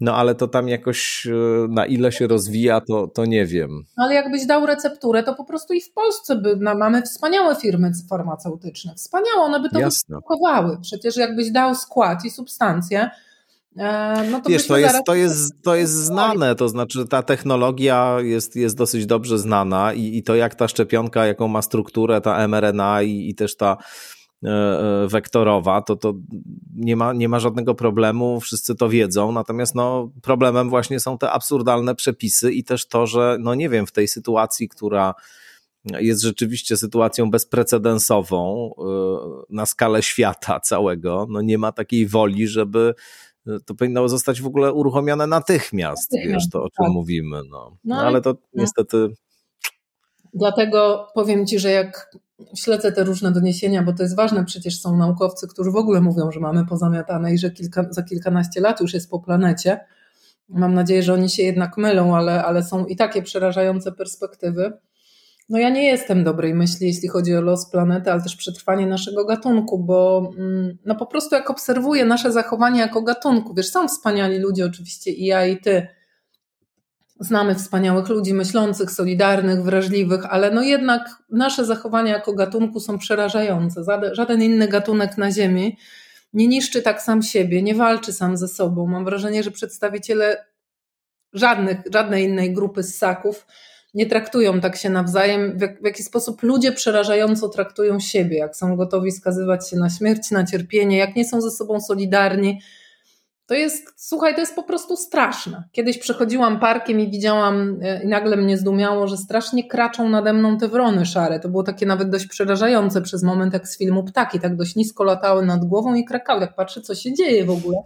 No 0.00 0.16
ale 0.16 0.34
to 0.34 0.48
tam 0.48 0.68
jakoś 0.68 1.26
e, 1.26 1.32
na 1.68 1.86
ile 1.86 2.12
się 2.12 2.26
rozwija, 2.26 2.80
to, 2.80 3.06
to 3.06 3.24
nie 3.24 3.46
wiem. 3.46 3.84
Ale 3.96 4.14
jakbyś 4.14 4.46
dał 4.46 4.66
recepturę, 4.66 5.22
to 5.22 5.34
po 5.34 5.44
prostu 5.44 5.74
i 5.74 5.80
w 5.80 5.92
Polsce 5.92 6.36
by, 6.36 6.56
no, 6.60 6.74
mamy 6.74 7.02
wspaniałe 7.02 7.56
firmy 7.56 7.92
farmaceutyczne. 8.10 8.94
Wspaniałe, 8.94 9.40
one 9.40 9.60
by 9.60 9.68
to 9.68 9.78
wyprodukowały. 9.78 10.78
Przecież 10.82 11.16
jakbyś 11.16 11.50
dał 11.50 11.74
skład 11.74 12.24
i 12.24 12.30
substancje, 12.30 13.10
e, 13.76 14.24
no 14.30 14.40
to 14.40 14.50
Wiesz, 14.50 14.66
to 14.66 14.76
jest, 14.76 15.04
to, 15.06 15.14
jest, 15.14 15.62
to 15.62 15.74
jest 15.74 15.92
znane, 15.92 16.54
to 16.54 16.68
znaczy 16.68 17.08
ta 17.08 17.22
technologia 17.22 18.16
jest, 18.20 18.56
jest 18.56 18.76
dosyć 18.76 19.06
dobrze 19.06 19.38
znana 19.38 19.92
i, 19.92 20.16
i 20.16 20.22
to 20.22 20.34
jak 20.34 20.54
ta 20.54 20.68
szczepionka, 20.68 21.26
jaką 21.26 21.48
ma 21.48 21.62
strukturę, 21.62 22.20
ta 22.20 22.48
mRNA 22.48 23.02
i, 23.02 23.28
i 23.28 23.34
też 23.34 23.56
ta 23.56 23.76
wektorowa, 25.08 25.82
to, 25.82 25.96
to 25.96 26.14
nie, 26.74 26.96
ma, 26.96 27.12
nie 27.12 27.28
ma 27.28 27.40
żadnego 27.40 27.74
problemu, 27.74 28.40
wszyscy 28.40 28.74
to 28.74 28.88
wiedzą, 28.88 29.32
natomiast 29.32 29.74
no, 29.74 30.10
problemem 30.22 30.70
właśnie 30.70 31.00
są 31.00 31.18
te 31.18 31.30
absurdalne 31.30 31.94
przepisy 31.94 32.52
i 32.52 32.64
też 32.64 32.88
to, 32.88 33.06
że 33.06 33.36
no 33.40 33.54
nie 33.54 33.68
wiem, 33.68 33.86
w 33.86 33.92
tej 33.92 34.08
sytuacji, 34.08 34.68
która 34.68 35.14
jest 35.84 36.22
rzeczywiście 36.22 36.76
sytuacją 36.76 37.30
bezprecedensową 37.30 38.70
e, 38.78 38.82
na 39.50 39.66
skalę 39.66 40.02
świata 40.02 40.60
całego, 40.60 41.26
no 41.30 41.42
nie 41.42 41.58
ma 41.58 41.72
takiej 41.72 42.06
woli, 42.06 42.48
żeby 42.48 42.94
to 43.66 43.74
powinno 43.74 44.08
zostać 44.08 44.40
w 44.40 44.46
ogóle 44.46 44.72
uruchomione 44.72 45.26
natychmiast, 45.26 46.12
natychmiast 46.12 46.44
wiesz, 46.44 46.50
to 46.50 46.62
o 46.62 46.70
czym 46.70 46.84
tak. 46.84 46.92
mówimy. 46.92 47.36
No. 47.36 47.76
no. 47.84 47.96
no 47.96 47.96
ale 47.96 48.20
to 48.20 48.30
no. 48.30 48.62
niestety... 48.62 49.08
Dlatego 50.34 51.08
powiem 51.14 51.46
Ci, 51.46 51.58
że 51.58 51.70
jak 51.70 52.10
śledzę 52.56 52.92
te 52.92 53.04
różne 53.04 53.32
doniesienia, 53.32 53.82
bo 53.82 53.92
to 53.92 54.02
jest 54.02 54.16
ważne, 54.16 54.44
przecież 54.44 54.80
są 54.80 54.96
naukowcy, 54.96 55.48
którzy 55.48 55.70
w 55.70 55.76
ogóle 55.76 56.00
mówią, 56.00 56.30
że 56.30 56.40
mamy 56.40 56.66
pozamiatane 56.66 57.34
i 57.34 57.38
że 57.38 57.50
kilka, 57.50 57.86
za 57.90 58.02
kilkanaście 58.02 58.60
lat 58.60 58.80
już 58.80 58.94
jest 58.94 59.10
po 59.10 59.20
planecie. 59.20 59.80
Mam 60.48 60.74
nadzieję, 60.74 61.02
że 61.02 61.14
oni 61.14 61.30
się 61.30 61.42
jednak 61.42 61.76
mylą, 61.76 62.16
ale, 62.16 62.44
ale 62.44 62.62
są 62.62 62.86
i 62.86 62.96
takie 62.96 63.22
przerażające 63.22 63.92
perspektywy. 63.92 64.72
No 65.48 65.58
ja 65.58 65.70
nie 65.70 65.86
jestem 65.86 66.24
dobrej 66.24 66.54
myśli, 66.54 66.86
jeśli 66.86 67.08
chodzi 67.08 67.34
o 67.34 67.40
los 67.40 67.70
planety, 67.70 68.12
ale 68.12 68.22
też 68.22 68.36
przetrwanie 68.36 68.86
naszego 68.86 69.24
gatunku, 69.24 69.78
bo 69.78 70.30
mm, 70.38 70.78
no 70.84 70.94
po 70.94 71.06
prostu 71.06 71.34
jak 71.34 71.50
obserwuję 71.50 72.04
nasze 72.04 72.32
zachowanie 72.32 72.80
jako 72.80 73.02
gatunku, 73.02 73.54
wiesz, 73.54 73.70
są 73.70 73.88
wspaniali 73.88 74.38
ludzie 74.38 74.66
oczywiście 74.66 75.10
i 75.10 75.26
ja 75.26 75.46
i 75.46 75.60
ty, 75.60 75.86
Znamy 77.20 77.54
wspaniałych 77.54 78.08
ludzi, 78.08 78.34
myślących, 78.34 78.90
solidarnych, 78.90 79.62
wrażliwych, 79.62 80.24
ale 80.26 80.50
no 80.50 80.62
jednak 80.62 81.08
nasze 81.30 81.64
zachowania 81.64 82.12
jako 82.12 82.32
gatunku 82.32 82.80
są 82.80 82.98
przerażające. 82.98 83.82
Żaden 84.12 84.42
inny 84.42 84.68
gatunek 84.68 85.18
na 85.18 85.32
Ziemi 85.32 85.76
nie 86.32 86.46
niszczy 86.46 86.82
tak 86.82 87.02
sam 87.02 87.22
siebie, 87.22 87.62
nie 87.62 87.74
walczy 87.74 88.12
sam 88.12 88.36
ze 88.36 88.48
sobą. 88.48 88.86
Mam 88.86 89.04
wrażenie, 89.04 89.42
że 89.42 89.50
przedstawiciele 89.50 90.44
żadnych, 91.32 91.78
żadnej 91.92 92.24
innej 92.24 92.52
grupy 92.52 92.82
ssaków 92.82 93.46
nie 93.94 94.06
traktują 94.06 94.60
tak 94.60 94.76
się 94.76 94.90
nawzajem, 94.90 95.58
w, 95.58 95.60
jak, 95.60 95.82
w 95.82 95.84
jaki 95.84 96.02
sposób 96.02 96.42
ludzie 96.42 96.72
przerażająco 96.72 97.48
traktują 97.48 98.00
siebie, 98.00 98.38
jak 98.38 98.56
są 98.56 98.76
gotowi 98.76 99.12
skazywać 99.12 99.70
się 99.70 99.76
na 99.76 99.90
śmierć, 99.90 100.30
na 100.30 100.44
cierpienie, 100.44 100.98
jak 100.98 101.16
nie 101.16 101.24
są 101.24 101.40
ze 101.40 101.50
sobą 101.50 101.80
solidarni, 101.80 102.60
to 103.46 103.54
jest, 103.54 103.92
słuchaj, 103.96 104.34
to 104.34 104.40
jest 104.40 104.54
po 104.54 104.62
prostu 104.62 104.96
straszne. 104.96 105.64
Kiedyś 105.72 105.98
przechodziłam 105.98 106.60
parkiem 106.60 107.00
i 107.00 107.10
widziałam, 107.10 107.78
e, 107.82 108.02
i 108.02 108.06
nagle 108.06 108.36
mnie 108.36 108.58
zdumiało, 108.58 109.08
że 109.08 109.16
strasznie 109.16 109.68
kraczą 109.68 110.08
nade 110.08 110.32
mną 110.32 110.58
te 110.58 110.68
wrony 110.68 111.06
szare. 111.06 111.40
To 111.40 111.48
było 111.48 111.62
takie 111.62 111.86
nawet 111.86 112.10
dość 112.10 112.26
przerażające 112.26 113.02
przez 113.02 113.22
moment, 113.22 113.52
jak 113.52 113.68
z 113.68 113.78
filmu 113.78 114.04
ptaki, 114.04 114.40
tak 114.40 114.56
dość 114.56 114.76
nisko 114.76 115.04
latały 115.04 115.46
nad 115.46 115.64
głową 115.64 115.94
i 115.94 116.04
krakały. 116.04 116.40
Jak 116.40 116.54
patrzę, 116.54 116.80
co 116.80 116.94
się 116.94 117.14
dzieje 117.14 117.44
w 117.44 117.50
ogóle, 117.50 117.78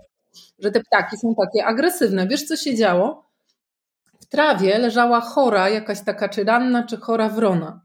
że 0.58 0.70
te 0.70 0.80
ptaki 0.80 1.16
są 1.16 1.34
takie 1.34 1.66
agresywne. 1.66 2.26
Wiesz, 2.26 2.44
co 2.44 2.56
się 2.56 2.74
działo? 2.74 3.28
W 4.20 4.26
trawie 4.26 4.78
leżała 4.78 5.20
chora, 5.20 5.68
jakaś 5.68 6.04
taka, 6.04 6.28
czy 6.28 6.44
ranna, 6.44 6.82
czy 6.82 6.96
chora 6.96 7.28
wrona. 7.28 7.80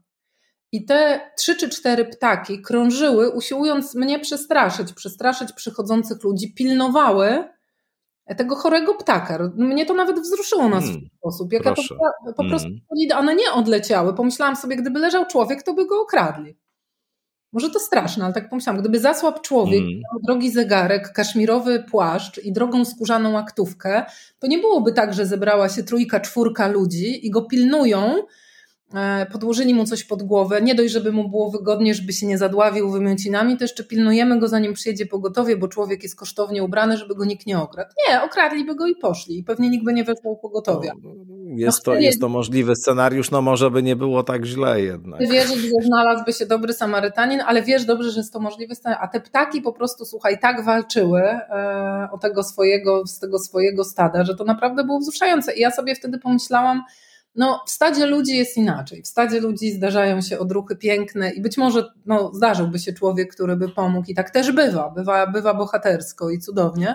I 0.72 0.84
te 0.84 1.20
trzy 1.36 1.56
czy 1.56 1.68
cztery 1.68 2.04
ptaki 2.04 2.62
krążyły, 2.62 3.30
usiłując 3.30 3.94
mnie 3.94 4.20
przestraszyć, 4.20 4.92
przestraszyć 4.92 5.52
przychodzących 5.52 6.22
ludzi, 6.22 6.54
pilnowały, 6.54 7.44
tego 8.36 8.56
chorego 8.56 8.94
ptaka. 8.94 9.50
Mnie 9.56 9.86
to 9.86 9.94
nawet 9.94 10.20
wzruszyło 10.20 10.68
na 10.68 10.80
swój 10.80 10.92
hmm, 10.92 11.10
sposób. 11.18 11.52
Jak 11.52 11.64
ja 11.64 11.74
to 11.74 11.82
po 12.36 12.44
prostu, 12.44 12.68
hmm. 12.68 13.18
one 13.18 13.34
nie 13.34 13.52
odleciały. 13.52 14.14
Pomyślałam 14.14 14.56
sobie, 14.56 14.76
gdyby 14.76 15.00
leżał 15.00 15.26
człowiek, 15.26 15.62
to 15.62 15.74
by 15.74 15.86
go 15.86 16.00
okradli. 16.00 16.56
Może 17.54 17.70
to 17.70 17.78
straszne, 17.78 18.24
ale 18.24 18.34
tak 18.34 18.48
pomyślałam, 18.48 18.80
gdyby 18.80 19.00
zasłab 19.00 19.40
człowiek, 19.40 19.80
mm. 19.80 20.00
drogi 20.26 20.50
zegarek, 20.50 21.12
kaszmirowy 21.12 21.84
płaszcz 21.90 22.38
i 22.38 22.52
drogą 22.52 22.84
skórzaną 22.84 23.38
aktówkę, 23.38 24.04
to 24.38 24.46
nie 24.46 24.58
byłoby 24.58 24.92
tak, 24.92 25.14
że 25.14 25.26
zebrała 25.26 25.68
się 25.68 25.82
trójka, 25.82 26.20
czwórka 26.20 26.68
ludzi 26.68 27.26
i 27.26 27.30
go 27.30 27.42
pilnują, 27.42 28.22
podłożyli 29.32 29.74
mu 29.74 29.84
coś 29.84 30.04
pod 30.04 30.22
głowę, 30.22 30.62
nie 30.62 30.74
dość, 30.74 30.92
żeby 30.92 31.12
mu 31.12 31.28
było 31.28 31.50
wygodnie, 31.50 31.94
żeby 31.94 32.12
się 32.12 32.26
nie 32.26 32.38
zadławił 32.38 32.90
wymiocinami, 32.90 33.56
to 33.56 33.64
jeszcze 33.64 33.84
pilnujemy 33.84 34.38
go 34.38 34.48
zanim 34.48 34.72
przyjedzie 34.72 35.06
pogotowie, 35.06 35.56
bo 35.56 35.68
człowiek 35.68 36.02
jest 36.02 36.16
kosztownie 36.16 36.62
ubrany, 36.64 36.96
żeby 36.96 37.14
go 37.14 37.24
nikt 37.24 37.46
nie 37.46 37.58
okradł. 37.58 37.90
Nie, 38.08 38.22
okradliby 38.22 38.74
go 38.74 38.86
i 38.86 38.96
poszli 38.96 39.38
i 39.38 39.44
pewnie 39.44 39.70
nikt 39.70 39.84
by 39.84 39.92
nie 39.92 40.04
weszł 40.04 40.36
pogotowia. 40.42 40.92
No, 41.02 41.10
jest, 41.56 41.86
no, 41.86 41.92
to, 41.92 41.98
jest 41.98 42.20
to 42.20 42.28
możliwy 42.28 42.76
scenariusz, 42.76 43.30
no 43.30 43.42
może 43.42 43.70
by 43.70 43.82
nie 43.82 43.96
było 43.96 44.22
tak 44.22 44.44
źle 44.44 44.80
jednak. 44.82 45.20
Ty 45.20 45.26
wierzysz, 45.26 45.58
że 45.58 45.86
znalazłby 45.86 46.32
się 46.32 46.46
dobry 46.46 46.72
Samarytanin, 46.72 47.40
ale 47.46 47.62
wiesz 47.62 47.84
dobrze, 47.84 48.10
że 48.10 48.20
jest 48.20 48.32
to 48.32 48.40
możliwy 48.40 48.74
scenariusz, 48.74 49.04
a 49.04 49.08
te 49.08 49.20
ptaki 49.20 49.62
po 49.62 49.72
prostu, 49.72 50.04
słuchaj, 50.04 50.38
tak 50.38 50.64
walczyły 50.64 51.20
e, 51.20 52.08
o 52.12 52.18
tego 52.18 52.42
swojego, 52.42 53.06
z 53.06 53.18
tego 53.18 53.38
swojego 53.38 53.84
stada, 53.84 54.24
że 54.24 54.34
to 54.34 54.44
naprawdę 54.44 54.84
było 54.84 54.98
wzruszające 54.98 55.54
i 55.54 55.60
ja 55.60 55.70
sobie 55.70 55.94
wtedy 55.94 56.18
pomyślałam, 56.18 56.82
no, 57.34 57.62
w 57.66 57.70
stadzie 57.70 58.06
ludzi 58.06 58.36
jest 58.36 58.56
inaczej. 58.56 59.02
W 59.02 59.06
stadzie 59.06 59.40
ludzi 59.40 59.72
zdarzają 59.72 60.20
się 60.20 60.38
odruchy 60.38 60.76
piękne 60.76 61.30
i 61.30 61.40
być 61.40 61.56
może 61.56 61.84
no, 62.06 62.32
zdarzyłby 62.34 62.78
się 62.78 62.92
człowiek, 62.92 63.34
który 63.34 63.56
by 63.56 63.68
pomógł 63.68 64.10
i 64.10 64.14
tak 64.14 64.30
też 64.30 64.52
bywa, 64.52 64.90
bywa, 64.90 65.26
bywa 65.26 65.54
bohatersko 65.54 66.30
i 66.30 66.38
cudownie. 66.38 66.94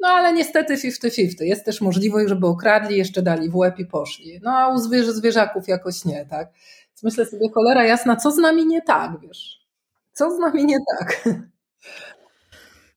No 0.00 0.08
ale 0.08 0.32
niestety 0.32 0.76
50-50. 0.76 1.28
Jest 1.40 1.64
też 1.64 1.80
możliwość, 1.80 2.28
żeby 2.28 2.46
okradli, 2.46 2.98
jeszcze 2.98 3.22
dali 3.22 3.50
w 3.50 3.56
łeb 3.56 3.78
i 3.78 3.86
poszli. 3.86 4.40
No 4.42 4.50
a 4.50 4.68
u 4.68 4.78
zwierzę, 4.78 5.12
zwierzaków 5.12 5.68
jakoś 5.68 6.04
nie, 6.04 6.26
tak? 6.26 6.48
Więc 6.88 7.02
myślę 7.02 7.26
sobie, 7.26 7.48
cholera 7.54 7.84
jasna, 7.84 8.16
co 8.16 8.30
z 8.30 8.38
nami 8.38 8.66
nie 8.66 8.82
tak, 8.82 9.20
wiesz? 9.20 9.66
Co 10.12 10.36
z 10.36 10.38
nami 10.38 10.64
nie 10.64 10.76
tak? 10.98 11.28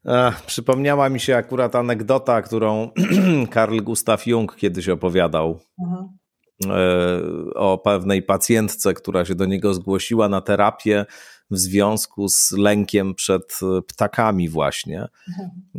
Ach, 0.05 0.45
przypomniała 0.45 1.09
mi 1.09 1.19
się 1.19 1.35
akurat 1.35 1.75
anegdota, 1.75 2.41
którą 2.41 2.91
Karl 3.51 3.79
Gustav 3.79 4.17
Jung 4.25 4.55
kiedyś 4.55 4.89
opowiadał. 4.89 5.59
Aha. 5.87 6.16
E, 6.65 7.21
o 7.55 7.77
pewnej 7.77 8.23
pacjentce, 8.23 8.93
która 8.93 9.25
się 9.25 9.35
do 9.35 9.45
niego 9.45 9.73
zgłosiła 9.73 10.29
na 10.29 10.41
terapię 10.41 11.05
w 11.51 11.57
związku 11.57 12.29
z 12.29 12.51
lękiem 12.51 13.15
przed 13.15 13.59
ptakami 13.87 14.49
właśnie. 14.49 15.07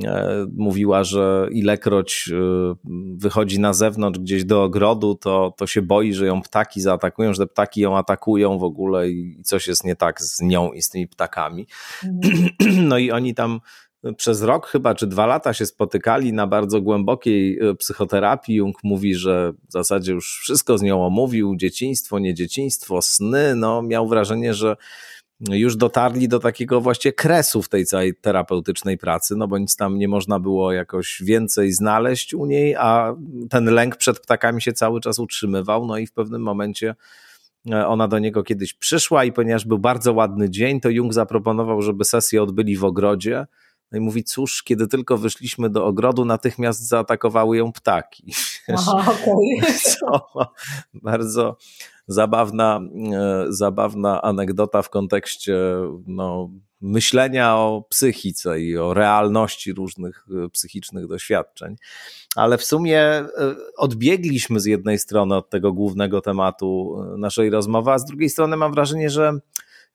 E, 0.05 0.47
mówiła, 0.57 1.05
że 1.05 1.49
ilekroć 1.53 2.31
e, 2.33 2.75
wychodzi 3.17 3.61
na 3.61 3.73
zewnątrz 3.73 4.19
gdzieś 4.19 4.45
do 4.45 4.63
ogrodu, 4.63 5.15
to, 5.15 5.55
to 5.57 5.67
się 5.67 5.83
boi, 5.83 6.15
że 6.15 6.27
ją 6.27 6.43
ptaki 6.43 6.81
zaatakują, 6.81 7.35
że 7.35 7.39
te 7.39 7.47
ptaki 7.47 7.81
ją 7.81 7.99
atakują 7.99 8.59
w 8.59 8.65
ogóle 8.65 9.11
i 9.11 9.43
coś 9.45 9.69
jest 9.69 9.85
nie 9.85 9.97
tak 9.97 10.23
z 10.23 10.41
nią 10.41 10.73
i 10.73 10.83
z 10.83 10.91
tymi 10.91 11.09
ptakami. 11.09 11.67
Mhm. 12.05 12.49
No 12.89 12.99
i 12.99 13.11
oni 13.11 13.35
tam 13.35 13.61
przez 14.17 14.43
rok 14.43 14.67
chyba, 14.67 14.95
czy 14.95 15.07
dwa 15.07 15.27
lata 15.27 15.53
się 15.53 15.67
spotykali 15.67 16.33
na 16.33 16.47
bardzo 16.47 16.81
głębokiej 16.81 17.59
e, 17.59 17.75
psychoterapii. 17.75 18.55
Jung 18.55 18.77
mówi, 18.85 19.15
że 19.15 19.53
w 19.69 19.73
zasadzie 19.73 20.13
już 20.13 20.39
wszystko 20.43 20.79
z 20.79 20.83
nią 20.83 21.07
omówił, 21.07 21.57
dzieciństwo, 21.57 22.19
nie 22.19 22.35
dzieciństwo, 22.35 23.03
sny. 23.03 23.55
No, 23.55 23.83
miał 23.83 24.09
wrażenie, 24.09 24.55
że 24.55 24.77
już 25.41 25.77
dotarli 25.77 26.29
do 26.29 26.39
takiego 26.39 26.81
właściwie 26.81 27.13
kresu 27.13 27.63
w 27.63 27.69
tej 27.69 27.87
całej 27.87 28.15
terapeutycznej 28.15 28.99
pracy, 28.99 29.37
no 29.37 29.49
bo 29.49 29.59
nic 29.59 29.77
tam 29.77 29.99
nie 29.99 30.09
można 30.09 30.41
było 30.41 30.73
jakoś 30.73 31.23
więcej 31.25 31.73
znaleźć 31.73 32.35
u 32.35 32.47
niej, 32.47 32.77
a 32.77 33.17
ten 33.51 33.65
lęk 33.65 33.97
przed 33.97 34.21
ptakami 34.21 34.63
się 34.63 34.73
cały 34.73 35.01
czas 35.01 35.19
utrzymywał, 35.19 35.87
no 35.87 35.99
i 35.99 36.07
w 36.07 36.13
pewnym 36.13 36.43
momencie 36.43 36.95
e, 37.71 37.87
ona 37.87 38.09
do 38.09 38.19
niego 38.19 38.43
kiedyś 38.43 38.75
przyszła 38.75 39.25
i 39.25 39.33
ponieważ 39.33 39.65
był 39.65 39.79
bardzo 39.79 40.13
ładny 40.13 40.51
dzień, 40.51 40.81
to 40.81 40.91
Jung 40.91 41.13
zaproponował, 41.13 41.83
żeby 41.83 42.05
sesję 42.05 42.43
odbyli 42.43 42.77
w 42.77 42.85
ogrodzie, 42.85 43.47
no 43.93 43.99
i 43.99 44.01
mówi, 44.01 44.25
cóż, 44.25 44.63
kiedy 44.63 44.89
tylko 44.89 45.19
wyszliśmy 45.19 45.71
do 45.71 45.87
ogrodu, 45.87 46.25
natychmiast 46.25 46.89
zaatakowały 46.89 47.57
ją 47.57 47.73
ptaki. 47.73 48.33
Aha, 48.75 49.13
okay. 49.23 50.47
bardzo 50.95 51.57
zabawna, 52.07 52.81
e, 53.13 53.45
zabawna 53.49 54.23
anegdota 54.23 54.83
w 54.83 54.91
kontekście 54.91 55.57
no, 56.07 56.51
myślenia 56.81 57.57
o 57.57 57.85
psychice 57.89 58.61
i 58.61 58.77
o 58.77 58.95
realności 58.95 59.73
różnych 59.73 60.27
e, 60.45 60.49
psychicznych 60.49 61.07
doświadczeń. 61.07 61.77
Ale 62.37 62.59
w 62.59 62.65
sumie 62.65 63.01
e, 63.01 63.27
odbiegliśmy 63.77 64.61
z 64.61 64.65
jednej 64.65 64.99
strony 64.99 65.37
od 65.37 65.51
tego 65.51 65.73
głównego 65.73 66.21
tematu 66.21 66.97
naszej 67.19 67.51
rozmowy, 67.51 67.91
a 67.91 67.99
z 67.99 68.05
drugiej 68.05 68.31
strony 68.31 68.57
mam 68.57 68.73
wrażenie, 68.73 69.11
że 69.11 69.33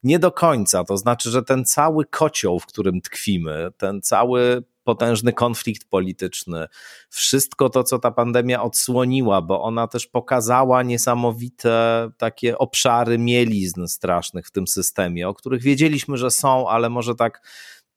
nie 0.04 0.18
do 0.18 0.32
końca. 0.32 0.84
To 0.84 0.96
znaczy, 0.96 1.30
że 1.30 1.42
ten 1.42 1.64
cały 1.64 2.04
kocioł, 2.04 2.60
w 2.60 2.66
którym 2.66 3.00
tkwimy, 3.00 3.68
ten 3.76 4.02
cały 4.02 4.64
potężny 4.84 5.32
konflikt 5.32 5.88
polityczny, 5.88 6.66
wszystko 7.08 7.70
to, 7.70 7.84
co 7.84 7.98
ta 7.98 8.10
pandemia 8.10 8.62
odsłoniła, 8.62 9.42
bo 9.42 9.62
ona 9.62 9.88
też 9.88 10.06
pokazała 10.06 10.82
niesamowite 10.82 12.10
takie 12.18 12.58
obszary 12.58 13.18
mielizn 13.18 13.86
strasznych 13.86 14.46
w 14.46 14.50
tym 14.50 14.66
systemie, 14.66 15.28
o 15.28 15.34
których 15.34 15.62
wiedzieliśmy, 15.62 16.16
że 16.16 16.30
są, 16.30 16.68
ale 16.68 16.90
może 16.90 17.14
tak 17.14 17.42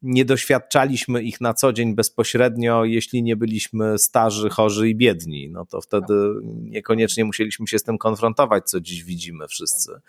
nie 0.02 0.24
doświadczaliśmy 0.24 1.22
ich 1.22 1.40
na 1.40 1.54
co 1.54 1.72
dzień 1.72 1.94
bezpośrednio, 1.94 2.84
jeśli 2.84 3.22
nie 3.22 3.36
byliśmy 3.36 3.98
starzy, 3.98 4.50
chorzy 4.50 4.88
i 4.88 4.96
biedni. 4.96 5.50
No 5.50 5.66
to 5.66 5.80
wtedy 5.80 6.14
niekoniecznie 6.44 7.24
musieliśmy 7.24 7.66
się 7.66 7.78
z 7.78 7.82
tym 7.82 7.98
konfrontować, 7.98 8.70
co 8.70 8.80
dziś 8.80 9.04
widzimy 9.04 9.48
wszyscy. 9.48 10.00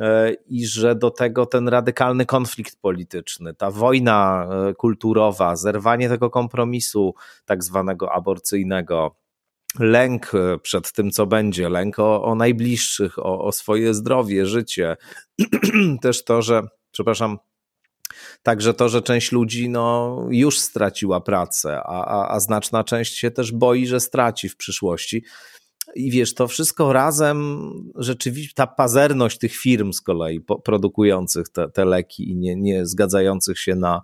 E, 0.00 0.32
i 0.32 0.66
że 0.66 0.94
do 0.94 1.10
tego 1.10 1.46
ten 1.46 1.68
radykalny 1.68 2.26
konflikt 2.26 2.80
polityczny, 2.80 3.54
ta 3.54 3.70
wojna 3.70 4.48
e, 4.50 4.74
kulturowa, 4.74 5.56
zerwanie 5.56 6.08
tego 6.08 6.30
kompromisu 6.30 7.14
tak 7.44 7.64
zwanego 7.64 8.12
aborcyjnego, 8.12 9.16
lęk 9.78 10.34
e, 10.34 10.58
przed 10.58 10.92
tym, 10.92 11.10
co 11.10 11.26
będzie, 11.26 11.68
lęk 11.68 11.98
o, 11.98 12.24
o 12.24 12.34
najbliższych, 12.34 13.18
o, 13.18 13.44
o 13.44 13.52
swoje 13.52 13.94
zdrowie, 13.94 14.46
życie, 14.46 14.96
też 16.02 16.24
to, 16.24 16.42
że, 16.42 16.62
przepraszam, 16.90 17.38
Także 18.42 18.74
to, 18.74 18.88
że 18.88 19.02
część 19.02 19.32
ludzi 19.32 19.68
no, 19.68 20.18
już 20.30 20.58
straciła 20.58 21.20
pracę, 21.20 21.80
a, 21.84 22.04
a, 22.04 22.34
a 22.34 22.40
znaczna 22.40 22.84
część 22.84 23.18
się 23.18 23.30
też 23.30 23.52
boi, 23.52 23.86
że 23.86 24.00
straci 24.00 24.48
w 24.48 24.56
przyszłości. 24.56 25.24
I 25.94 26.10
wiesz, 26.10 26.34
to 26.34 26.48
wszystko 26.48 26.92
razem, 26.92 27.70
rzeczywiście 27.94 28.54
ta 28.54 28.66
pazerność 28.66 29.38
tych 29.38 29.56
firm 29.56 29.92
z 29.92 30.00
kolei 30.00 30.40
produkujących 30.64 31.48
te, 31.48 31.68
te 31.68 31.84
leki 31.84 32.30
i 32.30 32.36
nie, 32.36 32.56
nie 32.56 32.86
zgadzających 32.86 33.58
się 33.58 33.74
na 33.74 34.02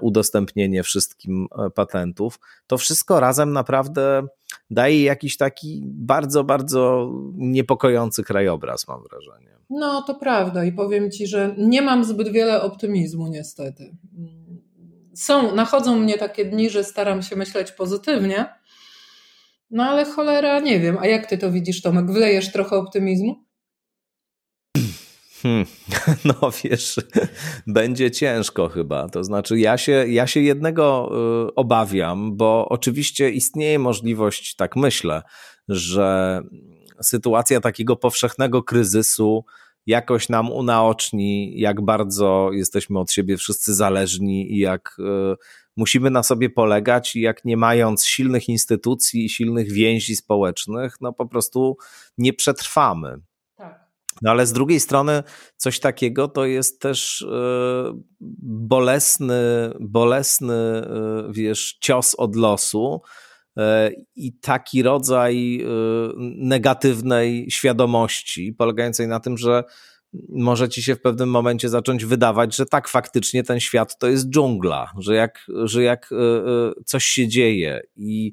udostępnienie 0.00 0.82
wszystkim 0.82 1.46
e, 1.58 1.70
patentów, 1.70 2.38
to 2.66 2.78
wszystko 2.78 3.20
razem 3.20 3.52
naprawdę 3.52 4.22
daje 4.70 5.02
jakiś 5.02 5.36
taki 5.36 5.82
bardzo, 5.86 6.44
bardzo 6.44 7.10
niepokojący 7.34 8.24
krajobraz, 8.24 8.88
mam 8.88 9.02
wrażenie. 9.10 9.54
No, 9.70 10.02
to 10.02 10.14
prawda 10.14 10.64
i 10.64 10.72
powiem 10.72 11.10
Ci, 11.10 11.26
że 11.26 11.54
nie 11.58 11.82
mam 11.82 12.04
zbyt 12.04 12.28
wiele 12.28 12.62
optymizmu 12.62 13.28
niestety. 13.28 13.96
Są, 15.14 15.54
nachodzą 15.54 15.98
mnie 15.98 16.18
takie 16.18 16.44
dni, 16.44 16.70
że 16.70 16.84
staram 16.84 17.22
się 17.22 17.36
myśleć 17.36 17.72
pozytywnie, 17.72 18.46
no 19.70 19.84
ale 19.84 20.04
cholera, 20.04 20.60
nie 20.60 20.80
wiem. 20.80 20.98
A 20.98 21.06
jak 21.06 21.26
ty 21.26 21.38
to 21.38 21.52
widzisz, 21.52 21.82
Tomek? 21.82 22.06
Wlejesz 22.06 22.52
trochę 22.52 22.76
optymizmu? 22.76 23.44
Hmm. 25.42 25.66
No 26.24 26.50
wiesz, 26.64 27.00
będzie 27.66 28.10
ciężko 28.10 28.68
chyba. 28.68 29.08
To 29.08 29.24
znaczy, 29.24 29.58
ja 29.58 29.78
się, 29.78 30.04
ja 30.08 30.26
się 30.26 30.40
jednego 30.40 31.10
y, 31.48 31.54
obawiam, 31.54 32.36
bo 32.36 32.68
oczywiście 32.68 33.30
istnieje 33.30 33.78
możliwość, 33.78 34.56
tak 34.56 34.76
myślę, 34.76 35.22
że 35.68 36.40
sytuacja 37.02 37.60
takiego 37.60 37.96
powszechnego 37.96 38.62
kryzysu 38.62 39.44
jakoś 39.86 40.28
nam 40.28 40.52
unaoczni, 40.52 41.60
jak 41.60 41.80
bardzo 41.84 42.50
jesteśmy 42.52 42.98
od 42.98 43.12
siebie 43.12 43.36
wszyscy 43.36 43.74
zależni 43.74 44.52
i 44.52 44.58
jak 44.58 44.96
y, 44.98 45.36
musimy 45.76 46.10
na 46.10 46.22
sobie 46.22 46.50
polegać 46.50 47.16
i 47.16 47.20
jak 47.20 47.44
nie 47.44 47.56
mając 47.56 48.04
silnych 48.04 48.48
instytucji 48.48 49.24
i 49.24 49.28
silnych 49.28 49.72
więzi 49.72 50.16
społecznych, 50.16 50.96
no 51.00 51.12
po 51.12 51.26
prostu 51.26 51.76
nie 52.18 52.32
przetrwamy. 52.32 53.20
Tak. 53.56 53.84
No 54.22 54.30
ale 54.30 54.46
z 54.46 54.52
drugiej 54.52 54.80
strony 54.80 55.22
coś 55.56 55.80
takiego 55.80 56.28
to 56.28 56.46
jest 56.46 56.80
też 56.80 57.22
e, 57.22 58.00
bolesny, 58.20 59.34
bolesny, 59.80 60.54
e, 60.54 60.84
wiesz, 61.30 61.78
cios 61.80 62.14
od 62.14 62.36
losu 62.36 63.02
e, 63.56 63.90
i 64.16 64.32
taki 64.32 64.82
rodzaj 64.82 65.64
negatywnej 66.36 67.50
świadomości, 67.50 68.52
polegającej 68.52 69.08
na 69.08 69.20
tym, 69.20 69.38
że 69.38 69.64
może 70.28 70.68
ci 70.68 70.82
się 70.82 70.94
w 70.94 71.00
pewnym 71.00 71.30
momencie 71.30 71.68
zacząć 71.68 72.04
wydawać, 72.04 72.56
że 72.56 72.66
tak, 72.66 72.88
faktycznie 72.88 73.44
ten 73.44 73.60
świat 73.60 73.98
to 73.98 74.08
jest 74.08 74.30
dżungla, 74.30 74.92
że 74.98 75.14
jak, 75.14 75.46
że 75.64 75.82
jak 75.82 76.10
e, 76.12 76.16
e, 76.16 76.72
coś 76.84 77.04
się 77.04 77.28
dzieje 77.28 77.80
i, 77.96 78.32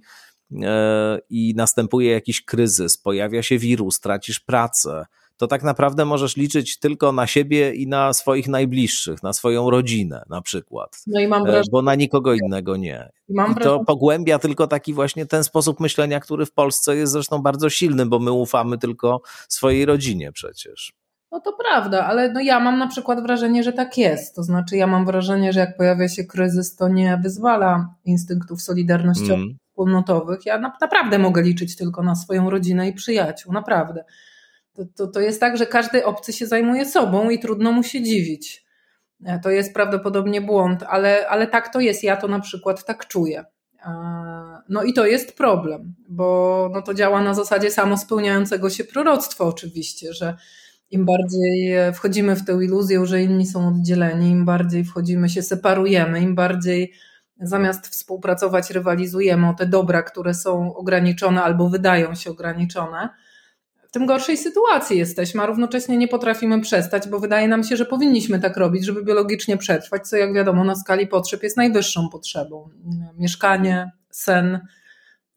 e, 0.63 1.19
i 1.29 1.53
następuje 1.55 2.11
jakiś 2.11 2.45
kryzys, 2.45 2.97
pojawia 2.97 3.43
się 3.43 3.57
wirus, 3.57 3.99
tracisz 3.99 4.39
pracę, 4.39 5.05
to 5.37 5.47
tak 5.47 5.63
naprawdę 5.63 6.05
możesz 6.05 6.37
liczyć 6.37 6.79
tylko 6.79 7.11
na 7.11 7.27
siebie 7.27 7.73
i 7.73 7.87
na 7.87 8.13
swoich 8.13 8.47
najbliższych, 8.47 9.23
na 9.23 9.33
swoją 9.33 9.69
rodzinę 9.69 10.23
na 10.29 10.41
przykład. 10.41 11.03
No 11.07 11.19
i 11.19 11.27
mam 11.27 11.43
wrażenie, 11.43 11.69
bo 11.71 11.81
na 11.81 11.95
nikogo 11.95 12.33
innego 12.33 12.77
nie. 12.77 13.11
I, 13.29 13.33
I 13.51 13.55
to 13.55 13.79
pogłębia 13.87 14.39
tylko 14.39 14.67
taki 14.67 14.93
właśnie 14.93 15.25
ten 15.25 15.43
sposób 15.43 15.79
myślenia, 15.79 16.19
który 16.19 16.45
w 16.45 16.51
Polsce 16.51 16.95
jest 16.95 17.13
zresztą 17.13 17.41
bardzo 17.41 17.69
silny, 17.69 18.05
bo 18.05 18.19
my 18.19 18.31
ufamy 18.31 18.77
tylko 18.77 19.21
swojej 19.47 19.85
rodzinie 19.85 20.31
przecież. 20.31 20.93
No 21.31 21.39
to 21.39 21.53
prawda, 21.53 22.05
ale 22.05 22.31
no 22.31 22.39
ja 22.39 22.59
mam 22.59 22.79
na 22.79 22.87
przykład 22.87 23.21
wrażenie, 23.21 23.63
że 23.63 23.73
tak 23.73 23.97
jest. 23.97 24.35
To 24.35 24.43
znaczy, 24.43 24.77
ja 24.77 24.87
mam 24.87 25.05
wrażenie, 25.05 25.53
że 25.53 25.59
jak 25.59 25.77
pojawia 25.77 26.09
się 26.09 26.23
kryzys, 26.23 26.75
to 26.75 26.89
nie 26.89 27.19
wyzwala 27.23 27.95
instynktów 28.05 28.61
solidarnościowych, 28.61 29.33
mm. 29.33 29.57
wspólnotowych. 29.69 30.45
Ja 30.45 30.59
na, 30.59 30.73
naprawdę 30.81 31.19
mogę 31.19 31.41
liczyć 31.41 31.75
tylko 31.75 32.03
na 32.03 32.15
swoją 32.15 32.49
rodzinę 32.49 32.87
i 32.87 32.93
przyjaciół, 32.93 33.53
naprawdę. 33.53 34.03
To, 34.73 34.83
to, 34.95 35.07
to 35.07 35.19
jest 35.19 35.39
tak, 35.39 35.57
że 35.57 35.65
każdy 35.65 36.05
obcy 36.05 36.33
się 36.33 36.47
zajmuje 36.47 36.85
sobą 36.85 37.29
i 37.29 37.39
trudno 37.39 37.71
mu 37.71 37.83
się 37.83 38.01
dziwić. 38.01 38.65
E, 39.25 39.39
to 39.39 39.49
jest 39.49 39.73
prawdopodobnie 39.73 40.41
błąd, 40.41 40.83
ale, 40.83 41.27
ale 41.29 41.47
tak 41.47 41.73
to 41.73 41.79
jest. 41.79 42.03
Ja 42.03 42.17
to 42.17 42.27
na 42.27 42.39
przykład 42.39 42.85
tak 42.85 43.07
czuję. 43.07 43.45
E, 43.85 43.91
no 44.69 44.83
i 44.83 44.93
to 44.93 45.05
jest 45.05 45.37
problem, 45.37 45.95
bo 46.09 46.69
no 46.73 46.81
to 46.81 46.93
działa 46.93 47.21
na 47.21 47.33
zasadzie 47.33 47.71
samospełniającego 47.71 48.69
się 48.69 48.83
proroctwa 48.83 49.43
oczywiście, 49.43 50.13
że 50.13 50.37
im 50.91 51.05
bardziej 51.05 51.75
wchodzimy 51.93 52.35
w 52.35 52.45
tę 52.45 52.53
iluzję, 52.63 53.05
że 53.05 53.23
inni 53.23 53.45
są 53.45 53.67
oddzieleni, 53.67 54.29
im 54.29 54.45
bardziej 54.45 54.83
wchodzimy, 54.83 55.29
się 55.29 55.41
separujemy, 55.41 56.21
im 56.21 56.35
bardziej 56.35 56.93
zamiast 57.41 57.87
współpracować, 57.87 58.71
rywalizujemy 58.71 59.49
o 59.49 59.53
te 59.53 59.65
dobra, 59.65 60.03
które 60.03 60.33
są 60.33 60.75
ograniczone 60.75 61.43
albo 61.43 61.69
wydają 61.69 62.15
się 62.15 62.31
ograniczone, 62.31 63.09
tym 63.91 64.05
gorszej 64.05 64.37
sytuacji 64.37 64.97
jesteśmy, 64.97 65.41
a 65.41 65.45
równocześnie 65.45 65.97
nie 65.97 66.07
potrafimy 66.07 66.61
przestać, 66.61 67.07
bo 67.07 67.19
wydaje 67.19 67.47
nam 67.47 67.63
się, 67.63 67.77
że 67.77 67.85
powinniśmy 67.85 68.39
tak 68.39 68.57
robić, 68.57 68.85
żeby 68.85 69.03
biologicznie 69.03 69.57
przetrwać, 69.57 70.07
co 70.07 70.17
jak 70.17 70.33
wiadomo 70.33 70.63
na 70.63 70.75
skali 70.75 71.07
potrzeb 71.07 71.43
jest 71.43 71.57
najwyższą 71.57 72.09
potrzebą. 72.09 72.69
Mieszkanie, 73.17 73.91
sen, 74.09 74.55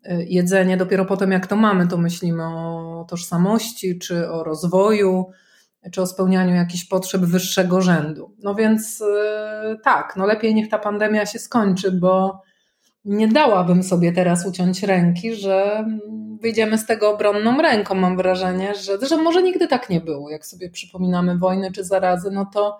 y, 0.06 0.26
jedzenie. 0.28 0.76
Dopiero 0.76 1.04
potem, 1.04 1.32
jak 1.32 1.46
to 1.46 1.56
mamy, 1.56 1.88
to 1.88 1.96
myślimy 1.96 2.44
o 2.44 3.06
tożsamości, 3.08 3.98
czy 3.98 4.30
o 4.30 4.44
rozwoju, 4.44 5.30
czy 5.92 6.02
o 6.02 6.06
spełnianiu 6.06 6.54
jakichś 6.54 6.84
potrzeb 6.84 7.22
wyższego 7.22 7.82
rzędu. 7.82 8.34
No 8.42 8.54
więc 8.54 9.00
y, 9.00 9.04
tak, 9.82 10.14
no 10.16 10.26
lepiej 10.26 10.54
niech 10.54 10.68
ta 10.68 10.78
pandemia 10.78 11.26
się 11.26 11.38
skończy, 11.38 11.92
bo 11.92 12.42
nie 13.04 13.28
dałabym 13.28 13.82
sobie 13.82 14.12
teraz 14.12 14.46
uciąć 14.46 14.82
ręki, 14.82 15.34
że 15.34 15.86
wyjdziemy 16.40 16.78
z 16.78 16.86
tego 16.86 17.10
obronną 17.10 17.62
ręką. 17.62 17.94
Mam 17.94 18.16
wrażenie, 18.16 18.74
że, 18.74 19.06
że 19.06 19.16
może 19.16 19.42
nigdy 19.42 19.68
tak 19.68 19.90
nie 19.90 20.00
było. 20.00 20.30
Jak 20.30 20.46
sobie 20.46 20.70
przypominamy 20.70 21.38
wojny 21.38 21.72
czy 21.72 21.84
zarazy, 21.84 22.30
no 22.30 22.46
to 22.54 22.78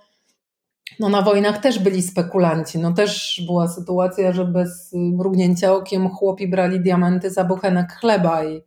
no 1.01 1.09
na 1.09 1.23
wojnach 1.23 1.59
też 1.59 1.79
byli 1.79 2.03
spekulanci. 2.03 2.79
No 2.79 2.93
też 2.93 3.43
była 3.47 3.69
sytuacja, 3.69 4.33
że 4.33 4.45
bez 4.45 4.93
mrugnięcia 4.93 5.73
okiem 5.73 6.09
chłopi 6.09 6.49
brali 6.49 6.81
diamenty 6.81 7.31
za 7.31 7.45
buchenek 7.45 7.93
chleba 7.93 8.45
i, 8.45 8.63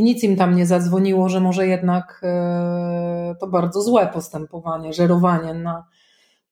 i 0.00 0.02
nic 0.02 0.24
im 0.24 0.36
tam 0.36 0.56
nie 0.56 0.66
zadzwoniło, 0.66 1.28
że 1.28 1.40
może 1.40 1.66
jednak 1.66 2.20
e, 2.22 3.34
to 3.40 3.46
bardzo 3.46 3.82
złe 3.82 4.06
postępowanie, 4.06 4.92
żerowanie 4.92 5.54
na, 5.54 5.86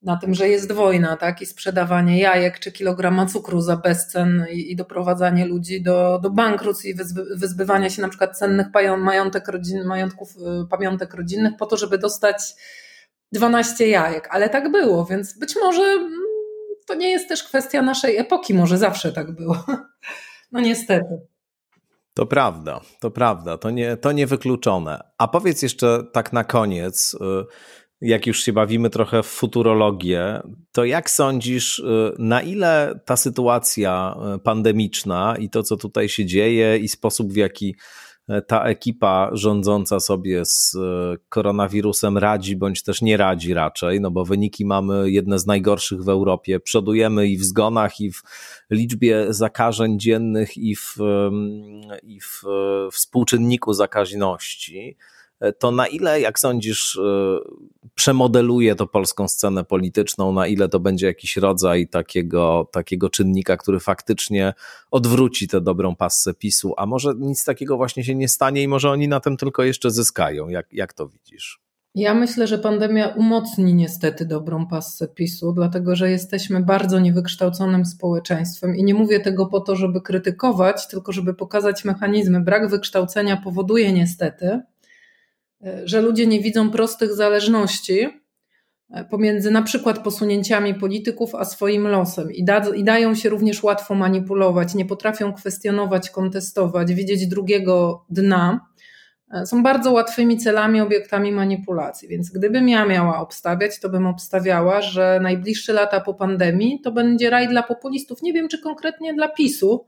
na 0.02 0.16
tym, 0.16 0.34
że 0.34 0.48
jest 0.48 0.72
wojna, 0.72 1.16
tak? 1.16 1.42
I 1.42 1.46
sprzedawanie 1.46 2.18
jajek 2.18 2.58
czy 2.58 2.72
kilograma 2.72 3.26
cukru 3.26 3.60
za 3.60 3.76
bezcen 3.76 4.46
i, 4.52 4.72
i 4.72 4.76
doprowadzanie 4.76 5.46
ludzi 5.46 5.82
do, 5.82 6.18
do 6.22 6.30
bankructw 6.30 6.84
i 6.84 6.94
wyzbywania 7.36 7.90
się 7.90 8.02
na 8.02 8.08
przykład 8.08 8.38
cennych 8.38 8.66
majątek 8.98 9.48
rodzin, 9.48 9.84
majątków, 9.84 10.36
y, 10.36 10.66
pamiątek 10.70 11.14
rodzinnych 11.14 11.52
po 11.58 11.66
to, 11.66 11.76
żeby 11.76 11.98
dostać 11.98 12.54
12 13.32 13.88
jajek. 13.88 14.28
Ale 14.30 14.48
tak 14.48 14.72
było, 14.72 15.04
więc 15.04 15.38
być 15.38 15.56
może 15.56 15.82
mm, 15.82 16.12
to 16.86 16.94
nie 16.94 17.10
jest 17.10 17.28
też 17.28 17.44
kwestia 17.44 17.82
naszej 17.82 18.16
epoki, 18.16 18.54
może 18.54 18.78
zawsze 18.78 19.12
tak 19.12 19.30
było. 19.32 19.64
No 20.52 20.60
niestety. 20.60 21.37
To 22.18 22.26
prawda, 22.26 22.80
to 23.00 23.10
prawda, 23.10 23.58
to, 23.58 23.70
nie, 23.70 23.96
to 23.96 24.12
niewykluczone. 24.12 25.00
A 25.18 25.28
powiedz 25.28 25.62
jeszcze 25.62 26.04
tak 26.12 26.32
na 26.32 26.44
koniec, 26.44 27.14
y, 27.14 27.18
jak 28.00 28.26
już 28.26 28.42
się 28.42 28.52
bawimy 28.52 28.90
trochę 28.90 29.22
w 29.22 29.26
futurologię, 29.26 30.40
to 30.72 30.84
jak 30.84 31.10
sądzisz, 31.10 31.78
y, 31.78 32.12
na 32.18 32.42
ile 32.42 33.00
ta 33.04 33.16
sytuacja 33.16 34.16
y, 34.36 34.38
pandemiczna 34.38 35.36
i 35.38 35.50
to, 35.50 35.62
co 35.62 35.76
tutaj 35.76 36.08
się 36.08 36.26
dzieje, 36.26 36.78
i 36.78 36.88
sposób, 36.88 37.32
w 37.32 37.36
jaki 37.36 37.76
ta 38.46 38.64
ekipa 38.64 39.30
rządząca 39.32 40.00
sobie 40.00 40.44
z 40.44 40.76
koronawirusem 41.28 42.18
radzi, 42.18 42.56
bądź 42.56 42.82
też 42.82 43.02
nie 43.02 43.16
radzi 43.16 43.54
raczej, 43.54 44.00
no 44.00 44.10
bo 44.10 44.24
wyniki 44.24 44.64
mamy 44.64 45.10
jedne 45.10 45.38
z 45.38 45.46
najgorszych 45.46 46.04
w 46.04 46.08
Europie. 46.08 46.60
Przodujemy 46.60 47.28
i 47.28 47.38
w 47.38 47.44
zgonach, 47.44 48.00
i 48.00 48.12
w 48.12 48.22
liczbie 48.70 49.26
zakażeń 49.28 50.00
dziennych, 50.00 50.56
i 50.56 50.76
w, 50.76 50.96
i 52.02 52.20
w 52.20 52.42
współczynniku 52.92 53.72
zakaźności 53.72 54.96
to 55.58 55.70
na 55.70 55.86
ile, 55.86 56.20
jak 56.20 56.38
sądzisz, 56.38 56.96
y, 56.96 57.38
przemodeluje 57.94 58.74
to 58.74 58.86
polską 58.86 59.28
scenę 59.28 59.64
polityczną, 59.64 60.32
na 60.32 60.46
ile 60.46 60.68
to 60.68 60.80
będzie 60.80 61.06
jakiś 61.06 61.36
rodzaj 61.36 61.88
takiego, 61.88 62.68
takiego 62.72 63.10
czynnika, 63.10 63.56
który 63.56 63.80
faktycznie 63.80 64.54
odwróci 64.90 65.48
tę 65.48 65.60
dobrą 65.60 65.96
passę 65.96 66.34
PiSu, 66.34 66.74
a 66.76 66.86
może 66.86 67.12
nic 67.18 67.44
takiego 67.44 67.76
właśnie 67.76 68.04
się 68.04 68.14
nie 68.14 68.28
stanie 68.28 68.62
i 68.62 68.68
może 68.68 68.90
oni 68.90 69.08
na 69.08 69.20
tym 69.20 69.36
tylko 69.36 69.62
jeszcze 69.62 69.90
zyskają. 69.90 70.48
Jak, 70.48 70.72
jak 70.72 70.92
to 70.92 71.08
widzisz? 71.08 71.60
Ja 71.94 72.14
myślę, 72.14 72.46
że 72.46 72.58
pandemia 72.58 73.08
umocni 73.08 73.74
niestety 73.74 74.26
dobrą 74.26 74.66
passę 74.66 75.08
PiSu, 75.08 75.52
dlatego 75.52 75.96
że 75.96 76.10
jesteśmy 76.10 76.60
bardzo 76.60 76.98
niewykształconym 76.98 77.84
społeczeństwem 77.84 78.76
i 78.76 78.84
nie 78.84 78.94
mówię 78.94 79.20
tego 79.20 79.46
po 79.46 79.60
to, 79.60 79.76
żeby 79.76 80.00
krytykować, 80.00 80.88
tylko 80.88 81.12
żeby 81.12 81.34
pokazać 81.34 81.84
mechanizmy. 81.84 82.40
Brak 82.40 82.70
wykształcenia 82.70 83.36
powoduje 83.36 83.92
niestety, 83.92 84.60
że 85.84 86.00
ludzie 86.00 86.26
nie 86.26 86.40
widzą 86.40 86.70
prostych 86.70 87.14
zależności 87.14 88.08
e, 88.90 89.04
pomiędzy 89.04 89.50
na 89.50 89.62
przykład 89.62 89.98
posunięciami 89.98 90.74
polityków 90.74 91.34
a 91.34 91.44
swoim 91.44 91.88
losem 91.88 92.32
i, 92.32 92.44
da, 92.44 92.68
i 92.68 92.84
dają 92.84 93.14
się 93.14 93.28
również 93.28 93.62
łatwo 93.62 93.94
manipulować, 93.94 94.74
nie 94.74 94.84
potrafią 94.84 95.32
kwestionować, 95.32 96.10
kontestować, 96.10 96.94
widzieć 96.94 97.26
drugiego 97.26 98.04
dna. 98.10 98.68
E, 99.34 99.46
są 99.46 99.62
bardzo 99.62 99.92
łatwymi 99.92 100.36
celami, 100.36 100.80
obiektami 100.80 101.32
manipulacji. 101.32 102.08
Więc 102.08 102.30
gdybym 102.30 102.68
ja 102.68 102.84
miała 102.84 103.20
obstawiać, 103.20 103.80
to 103.80 103.88
bym 103.88 104.06
obstawiała, 104.06 104.82
że 104.82 105.20
najbliższe 105.22 105.72
lata 105.72 106.00
po 106.00 106.14
pandemii 106.14 106.80
to 106.84 106.92
będzie 106.92 107.30
raj 107.30 107.48
dla 107.48 107.62
populistów. 107.62 108.22
Nie 108.22 108.32
wiem, 108.32 108.48
czy 108.48 108.62
konkretnie 108.62 109.14
dla 109.14 109.28
PiSu, 109.28 109.86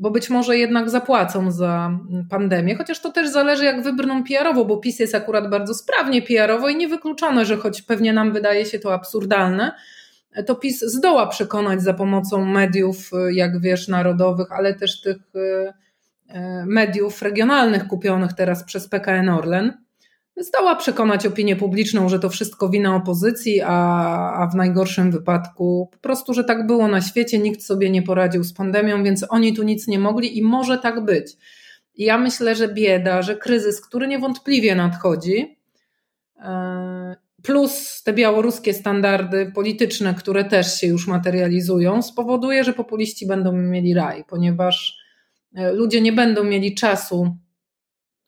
bo 0.00 0.10
być 0.10 0.30
może 0.30 0.58
jednak 0.58 0.90
zapłacą 0.90 1.50
za 1.50 1.98
pandemię, 2.30 2.74
chociaż 2.74 3.00
to 3.00 3.12
też 3.12 3.28
zależy, 3.28 3.64
jak 3.64 3.82
wybrną 3.82 4.24
PR-owo, 4.24 4.64
bo 4.64 4.76
PiS 4.76 4.98
jest 4.98 5.14
akurat 5.14 5.50
bardzo 5.50 5.74
sprawnie 5.74 6.22
PR-owo 6.22 6.68
i 6.68 6.76
niewykluczone, 6.76 7.44
że 7.44 7.56
choć 7.56 7.82
pewnie 7.82 8.12
nam 8.12 8.32
wydaje 8.32 8.66
się 8.66 8.78
to 8.78 8.94
absurdalne, 8.94 9.72
to 10.46 10.54
PiS 10.54 10.80
zdoła 10.80 11.26
przekonać 11.26 11.82
za 11.82 11.94
pomocą 11.94 12.44
mediów, 12.44 13.10
jak 13.32 13.60
wiesz, 13.60 13.88
narodowych, 13.88 14.52
ale 14.52 14.74
też 14.74 15.00
tych 15.00 15.16
e, 15.34 15.72
e, 16.28 16.66
mediów 16.66 17.22
regionalnych 17.22 17.86
kupionych 17.86 18.32
teraz 18.32 18.64
przez 18.64 18.88
PKN 18.88 19.28
Orlen, 19.28 19.72
zdoła 20.40 20.76
przekonać 20.76 21.26
opinię 21.26 21.56
publiczną, 21.56 22.08
że 22.08 22.18
to 22.18 22.28
wszystko 22.28 22.68
wina 22.68 22.96
opozycji, 22.96 23.60
a, 23.60 24.32
a 24.32 24.46
w 24.46 24.54
najgorszym 24.54 25.10
wypadku 25.10 25.88
po 25.92 25.98
prostu, 25.98 26.34
że 26.34 26.44
tak 26.44 26.66
było 26.66 26.88
na 26.88 27.00
świecie, 27.00 27.38
nikt 27.38 27.62
sobie 27.62 27.90
nie 27.90 28.02
poradził 28.02 28.44
z 28.44 28.52
pandemią, 28.52 29.04
więc 29.04 29.26
oni 29.28 29.54
tu 29.54 29.62
nic 29.62 29.88
nie 29.88 29.98
mogli 29.98 30.38
i 30.38 30.42
może 30.42 30.78
tak 30.78 31.04
być. 31.04 31.36
I 31.94 32.04
ja 32.04 32.18
myślę, 32.18 32.56
że 32.56 32.68
bieda, 32.68 33.22
że 33.22 33.36
kryzys, 33.36 33.80
który 33.80 34.08
niewątpliwie 34.08 34.74
nadchodzi, 34.74 35.58
e, 36.42 37.16
plus 37.42 38.02
te 38.02 38.12
białoruskie 38.12 38.74
standardy 38.74 39.52
polityczne, 39.54 40.14
które 40.14 40.44
też 40.44 40.80
się 40.80 40.86
już 40.86 41.06
materializują, 41.06 42.02
spowoduje, 42.02 42.64
że 42.64 42.72
populiści 42.72 43.26
będą 43.26 43.52
mieli 43.52 43.94
raj, 43.94 44.24
ponieważ 44.28 44.96
e, 45.54 45.72
ludzie 45.72 46.00
nie 46.00 46.12
będą 46.12 46.44
mieli 46.44 46.74
czasu 46.74 47.36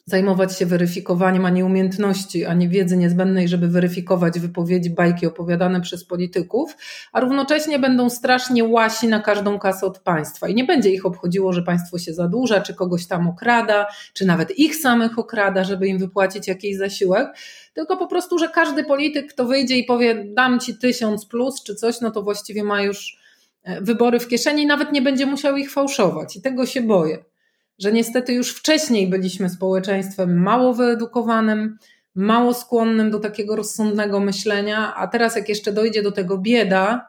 zajmować 0.04 0.58
się 0.58 0.66
weryfikowaniem, 0.66 1.44
a 1.44 1.50
nie 1.50 1.64
umiejętności, 1.64 2.44
a 2.44 2.54
nie 2.54 2.68
wiedzy 2.68 2.96
niezbędnej, 2.96 3.48
żeby 3.48 3.68
weryfikować 3.68 4.40
wypowiedzi, 4.40 4.90
bajki 4.90 5.26
opowiadane 5.26 5.80
przez 5.80 6.04
polityków, 6.04 6.76
a 7.12 7.20
równocześnie 7.20 7.78
będą 7.78 8.10
strasznie 8.10 8.64
łasi 8.64 9.08
na 9.08 9.20
każdą 9.20 9.58
kasę 9.58 9.86
od 9.86 9.98
państwa. 9.98 10.48
I 10.48 10.54
nie 10.54 10.64
będzie 10.64 10.90
ich 10.90 11.06
obchodziło, 11.06 11.52
że 11.52 11.62
państwo 11.62 11.98
się 11.98 12.14
zadłuża, 12.14 12.60
czy 12.60 12.74
kogoś 12.74 13.06
tam 13.06 13.28
okrada, 13.28 13.86
czy 14.12 14.26
nawet 14.26 14.58
ich 14.58 14.76
samych 14.76 15.18
okrada, 15.18 15.64
żeby 15.64 15.88
im 15.88 15.98
wypłacić 15.98 16.48
jakiś 16.48 16.76
zasiłek, 16.76 17.28
tylko 17.74 17.96
po 17.96 18.06
prostu, 18.06 18.38
że 18.38 18.48
każdy 18.48 18.84
polityk, 18.84 19.32
kto 19.32 19.44
wyjdzie 19.44 19.76
i 19.76 19.84
powie, 19.84 20.24
dam 20.24 20.60
ci 20.60 20.78
tysiąc 20.78 21.26
plus 21.26 21.62
czy 21.62 21.74
coś, 21.74 22.00
no 22.00 22.10
to 22.10 22.22
właściwie 22.22 22.64
ma 22.64 22.82
już 22.82 23.18
e, 23.62 23.80
wybory 23.80 24.20
w 24.20 24.28
kieszeni 24.28 24.62
i 24.62 24.66
nawet 24.66 24.92
nie 24.92 25.02
będzie 25.02 25.26
musiał 25.26 25.56
ich 25.56 25.72
fałszować. 25.72 26.36
I 26.36 26.42
tego 26.42 26.66
się 26.66 26.80
boję 26.80 27.31
że 27.78 27.92
niestety 27.92 28.32
już 28.32 28.54
wcześniej 28.54 29.08
byliśmy 29.08 29.50
społeczeństwem 29.50 30.42
mało 30.42 30.74
wyedukowanym, 30.74 31.78
mało 32.14 32.54
skłonnym 32.54 33.10
do 33.10 33.20
takiego 33.20 33.56
rozsądnego 33.56 34.20
myślenia, 34.20 34.94
a 34.96 35.06
teraz 35.06 35.36
jak 35.36 35.48
jeszcze 35.48 35.72
dojdzie 35.72 36.02
do 36.02 36.12
tego 36.12 36.38
bieda 36.38 37.08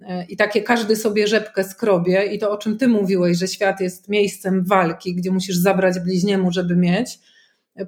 e, 0.00 0.24
i 0.28 0.36
takie 0.36 0.62
każdy 0.62 0.96
sobie 0.96 1.26
rzepkę 1.26 1.64
skrobie 1.64 2.24
i 2.24 2.38
to 2.38 2.50
o 2.50 2.58
czym 2.58 2.78
ty 2.78 2.88
mówiłeś, 2.88 3.38
że 3.38 3.48
świat 3.48 3.80
jest 3.80 4.08
miejscem 4.08 4.64
walki, 4.64 5.14
gdzie 5.14 5.30
musisz 5.30 5.56
zabrać 5.56 5.98
bliźniemu, 5.98 6.52
żeby 6.52 6.76
mieć, 6.76 7.18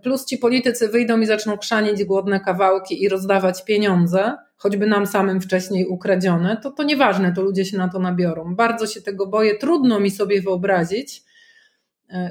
plus 0.02 0.24
ci 0.24 0.38
politycy 0.38 0.88
wyjdą 0.88 1.20
i 1.20 1.26
zaczną 1.26 1.58
krzanić 1.58 2.04
głodne 2.04 2.40
kawałki 2.40 3.02
i 3.02 3.08
rozdawać 3.08 3.64
pieniądze, 3.64 4.36
choćby 4.56 4.86
nam 4.86 5.06
samym 5.06 5.40
wcześniej 5.40 5.86
ukradzione, 5.86 6.56
to 6.62 6.70
to 6.70 6.82
nieważne, 6.82 7.32
to 7.32 7.42
ludzie 7.42 7.64
się 7.64 7.78
na 7.78 7.88
to 7.88 7.98
nabiorą. 7.98 8.54
Bardzo 8.54 8.86
się 8.86 9.02
tego 9.02 9.26
boję, 9.26 9.58
trudno 9.58 10.00
mi 10.00 10.10
sobie 10.10 10.42
wyobrazić, 10.42 11.22
E, 11.22 11.31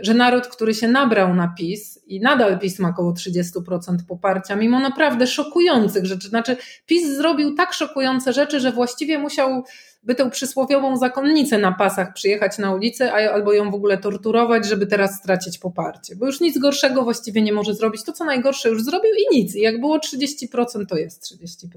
że 0.02 0.14
naród, 0.14 0.48
który 0.48 0.74
się 0.74 0.88
nabrał 0.88 1.36
na 1.36 1.54
PiS 1.58 2.00
i 2.08 2.20
nadal 2.20 2.60
PiS 2.60 2.80
ma 2.80 2.90
około 2.90 3.14
30% 3.14 3.96
poparcia, 4.08 4.56
mimo 4.56 4.80
naprawdę 4.80 5.28
szokujących 5.28 6.06
rzeczy. 6.06 6.28
Znaczy, 6.28 6.58
PiS 6.86 7.08
zrobił 7.18 7.56
tak 7.56 7.74
szokujące 7.74 8.34
rzeczy, 8.34 8.60
że 8.60 8.72
właściwie 8.72 9.18
musiał 9.18 9.64
by 10.04 10.16
tę 10.16 10.30
przysłowiową 10.30 10.98
zakonnicę 10.98 11.58
na 11.58 11.72
pasach 11.72 12.14
przyjechać 12.14 12.58
na 12.58 12.76
ulicę, 12.76 13.14
albo 13.14 13.54
ją 13.54 13.72
w 13.72 13.76
ogóle 13.76 13.98
torturować, 13.98 14.66
żeby 14.66 14.88
teraz 14.88 15.16
stracić 15.16 15.58
poparcie. 15.58 16.16
Bo 16.16 16.26
już 16.26 16.42
nic 16.42 16.58
gorszego 16.58 17.04
właściwie 17.04 17.42
nie 17.42 17.54
może 17.54 17.74
zrobić. 17.74 18.04
To, 18.04 18.12
co 18.14 18.26
najgorsze, 18.26 18.70
już 18.70 18.84
zrobił 18.84 19.12
i 19.14 19.36
nic. 19.36 19.56
I 19.56 19.62
jak 19.62 19.80
było 19.80 19.98
30%, 19.98 20.86
to 20.90 20.98
jest 20.98 21.24
30%. 21.24 21.68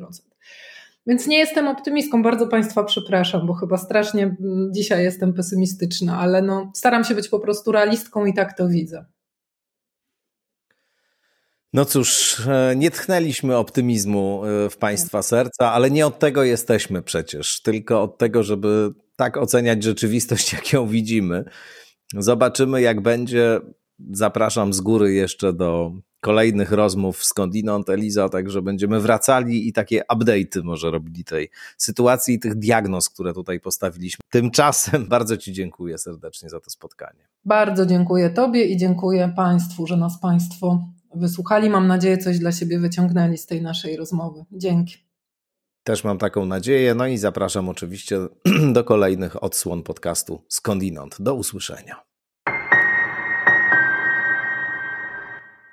Więc 1.07 1.27
nie 1.27 1.39
jestem 1.39 1.69
optymistką, 1.69 2.23
bardzo 2.23 2.47
Państwa 2.47 2.85
przepraszam, 2.85 3.47
bo 3.47 3.55
chyba 3.55 3.79
strasznie 3.79 4.23
mm, 4.23 4.69
dzisiaj 4.73 5.05
jestem 5.05 5.33
pesymistyczna, 5.33 6.19
ale 6.19 6.43
no, 6.43 6.73
staram 6.75 7.05
się 7.05 7.15
być 7.15 7.29
po 7.29 7.41
prostu 7.41 7.73
realistką 7.73 8.27
i 8.27 8.35
tak 8.35 8.57
to 8.57 8.69
widzę. 8.69 9.05
No 11.73 11.85
cóż, 11.85 12.41
e, 12.47 12.77
nie 12.77 12.91
tchnęliśmy 12.91 13.57
optymizmu 13.57 14.43
e, 14.45 14.71
w 14.71 14.77
Państwa 14.77 15.23
serca, 15.23 15.73
ale 15.73 15.91
nie 15.91 16.07
od 16.07 16.19
tego 16.19 16.43
jesteśmy 16.45 17.03
przecież, 17.03 17.63
tylko 17.63 18.03
od 18.03 18.19
tego, 18.19 18.43
żeby 18.43 18.91
tak 19.17 19.37
oceniać 19.37 19.83
rzeczywistość, 19.83 20.53
jak 20.53 20.73
ją 20.73 20.87
widzimy. 20.87 21.45
Zobaczymy, 22.15 22.81
jak 22.81 23.01
będzie. 23.01 23.61
Zapraszam 24.11 24.73
z 24.73 24.81
góry 24.81 25.13
jeszcze 25.13 25.53
do 25.53 25.93
kolejnych 26.25 26.73
rozmów 26.73 27.25
skądinąd, 27.25 27.91
Eliza, 27.91 28.29
także 28.29 28.63
będziemy 28.63 29.01
wracali 29.01 29.69
i 29.69 29.73
takie 29.73 30.03
update'y 30.13 30.63
może 30.63 30.91
robili 30.91 31.25
tej 31.25 31.51
sytuacji 31.79 32.35
i 32.35 32.39
tych 32.39 32.55
diagnoz, 32.55 33.09
które 33.09 33.33
tutaj 33.33 33.61
postawiliśmy. 33.61 34.21
Tymczasem 34.31 35.07
bardzo 35.15 35.37
Ci 35.37 35.53
dziękuję 35.53 35.99
serdecznie 35.99 36.51
za 36.51 36.61
to 36.61 36.71
spotkanie. 36.71 37.29
Bardzo 37.45 37.87
dziękuję 37.87 38.31
Tobie 38.31 38.65
i 38.65 38.77
dziękuję 38.77 39.33
Państwu, 39.37 39.87
że 39.87 39.97
nas 39.97 40.21
Państwo 40.21 40.89
wysłuchali. 41.15 41.71
Mam 41.71 41.87
nadzieję, 41.87 42.19
coś 42.19 42.39
dla 42.39 42.53
siebie 42.53 42.79
wyciągnęli 42.79 43.39
z 43.39 43.47
tej 43.47 43.63
naszej 43.63 43.97
rozmowy. 43.97 44.45
Dzięki. 44.53 44.97
Też 45.83 46.05
mam 46.05 46.19
taką 46.19 46.47
nadzieję. 46.47 46.95
No 46.95 47.07
i 47.07 47.19
zapraszam 47.19 47.69
oczywiście 47.69 48.19
do 48.77 48.85
kolejnych 48.85 49.43
odsłon 49.43 49.83
podcastu 49.83 50.43
Skądinąd. 50.49 51.17
Do 51.21 51.35
usłyszenia. 51.35 52.14